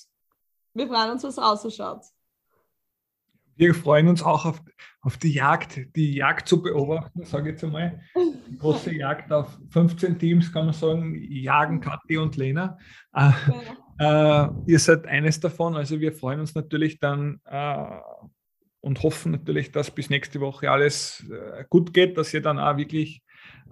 wir 0.73 0.87
freuen 0.87 1.11
uns, 1.11 1.23
was 1.23 1.37
rausschaut. 1.37 2.05
Wir 3.55 3.75
freuen 3.75 4.07
uns 4.07 4.23
auch 4.23 4.45
auf, 4.45 4.61
auf 5.01 5.17
die 5.17 5.33
Jagd, 5.33 5.93
die 5.93 6.15
Jagd 6.15 6.47
zu 6.47 6.61
beobachten, 6.61 7.25
sage 7.25 7.49
ich 7.49 7.53
jetzt 7.55 7.63
einmal. 7.65 7.99
Die 8.15 8.57
große 8.59 8.95
Jagd 8.95 9.33
auf 9.33 9.59
15 9.71 10.17
Teams, 10.17 10.53
kann 10.53 10.65
man 10.65 10.73
sagen, 10.73 11.13
jagen 11.13 11.81
Kathi 11.81 12.17
und 12.17 12.37
Lena. 12.37 12.77
Äh, 13.13 13.31
ja. 13.99 14.45
äh, 14.45 14.49
ihr 14.67 14.79
seid 14.79 15.05
eines 15.07 15.41
davon, 15.41 15.75
also 15.75 15.99
wir 15.99 16.13
freuen 16.13 16.39
uns 16.39 16.55
natürlich 16.55 16.99
dann 16.99 17.41
äh, 17.43 17.99
und 18.81 19.03
hoffen 19.03 19.31
natürlich, 19.31 19.71
dass 19.71 19.91
bis 19.91 20.09
nächste 20.09 20.39
Woche 20.39 20.71
alles 20.71 21.29
äh, 21.29 21.65
gut 21.69 21.93
geht, 21.93 22.17
dass 22.17 22.33
ihr 22.33 22.41
dann 22.41 22.59
auch 22.59 22.77
wirklich 22.77 23.23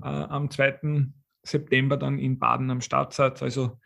äh, 0.01 0.05
am 0.05 0.49
2. 0.49 1.07
September 1.43 1.97
dann 1.97 2.19
in 2.19 2.39
Baden 2.39 2.69
am 2.69 2.81
Start 2.81 3.13
seid. 3.13 3.41
Also 3.41 3.77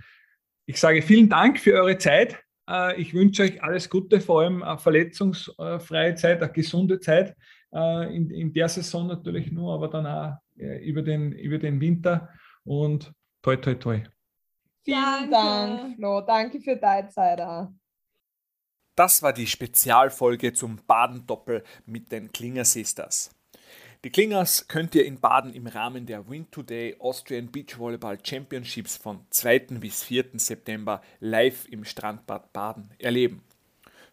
ich 0.66 0.80
sage 0.80 1.02
vielen 1.02 1.30
Dank 1.30 1.60
für 1.60 1.74
eure 1.74 1.98
Zeit. 1.98 2.40
Äh, 2.70 3.00
ich 3.00 3.14
wünsche 3.14 3.44
euch 3.44 3.64
alles 3.64 3.90
Gute, 3.90 4.20
vor 4.22 4.42
allem 4.42 4.64
eine 4.64 4.78
verletzungsfreie 4.78 6.16
Zeit, 6.16 6.42
eine 6.42 6.52
gesunde 6.52 7.00
Zeit 7.00 7.36
äh, 7.74 8.16
in, 8.16 8.30
in 8.30 8.54
der 8.54 8.70
Saison 8.70 9.08
natürlich 9.08 9.52
nur, 9.52 9.74
aber 9.74 9.88
dann 9.88 10.08
auch 10.08 10.38
äh, 10.58 10.84
über 10.84 11.02
den, 11.02 11.32
über 11.34 11.58
den 11.58 11.80
Winter 11.80 12.30
und 12.64 13.12
toi, 13.42 13.56
toi, 13.58 13.76
toi. 13.76 14.02
Vielen. 14.84 15.30
Dank, 15.30 15.96
Flo. 15.96 16.22
Danke 16.22 16.60
für 16.60 16.76
deine 16.76 17.08
Zeit. 17.10 17.40
Auch. 17.40 17.70
Das 18.96 19.24
war 19.24 19.32
die 19.32 19.48
Spezialfolge 19.48 20.52
zum 20.52 20.78
Baden-Doppel 20.86 21.64
mit 21.86 22.12
den 22.12 22.32
Klinger 22.34 22.66
Sisters. 22.66 23.32
Die 24.04 24.10
Klingers 24.10 24.68
könnt 24.68 24.96
ihr 24.96 25.06
in 25.06 25.20
Baden 25.20 25.54
im 25.54 25.68
Rahmen 25.68 26.06
der 26.06 26.28
Win 26.30 26.50
Today 26.52 26.98
Austrian 27.00 27.48
Beach 27.52 27.78
Volleyball 27.78 28.18
Championships 28.22 28.98
von 28.98 29.26
2. 29.30 29.60
bis 29.80 30.04
4. 30.04 30.32
September 30.36 31.02
live 31.20 31.68
im 31.70 31.86
Strandbad 31.86 32.52
Baden 32.52 32.90
erleben. 32.98 33.44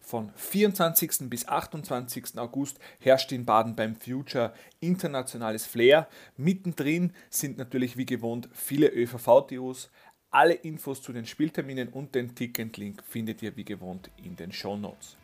Von 0.00 0.32
24. 0.36 1.28
bis 1.28 1.46
28. 1.46 2.38
August 2.38 2.78
herrscht 3.00 3.32
in 3.32 3.44
Baden 3.44 3.76
beim 3.76 3.96
Future 3.96 4.54
internationales 4.80 5.66
Flair. 5.66 6.08
Mittendrin 6.36 7.12
sind 7.30 7.58
natürlich 7.58 7.96
wie 7.96 8.06
gewohnt 8.06 8.48
viele 8.52 8.88
ÖVV-TUs. 8.88 9.90
Alle 10.30 10.54
Infos 10.54 11.00
zu 11.00 11.12
den 11.12 11.26
Spielterminen 11.26 11.88
und 11.88 12.14
den 12.14 12.34
Ticketlink 12.34 13.02
findet 13.08 13.42
ihr 13.42 13.56
wie 13.56 13.64
gewohnt 13.64 14.10
in 14.22 14.36
den 14.36 14.52
Show 14.52 14.76
Notes. 14.76 15.16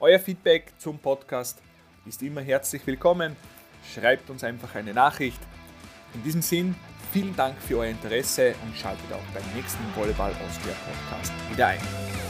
Euer 0.00 0.18
Feedback 0.18 0.72
zum 0.78 0.98
Podcast 0.98 1.62
ist 2.04 2.22
immer 2.22 2.40
herzlich 2.40 2.86
willkommen 2.86 3.36
schreibt 3.92 4.30
uns 4.30 4.44
einfach 4.44 4.74
eine 4.74 4.94
Nachricht. 4.94 5.40
In 6.14 6.22
diesem 6.22 6.42
Sinn, 6.42 6.74
vielen 7.12 7.34
Dank 7.36 7.60
für 7.60 7.78
euer 7.78 7.90
Interesse 7.90 8.54
und 8.64 8.76
schaltet 8.76 9.12
auch 9.12 9.34
beim 9.34 9.44
nächsten 9.54 9.82
Volleyball 9.94 10.32
Austria 10.46 10.74
Podcast 10.84 11.32
wieder 11.50 11.68
ein. 11.68 12.23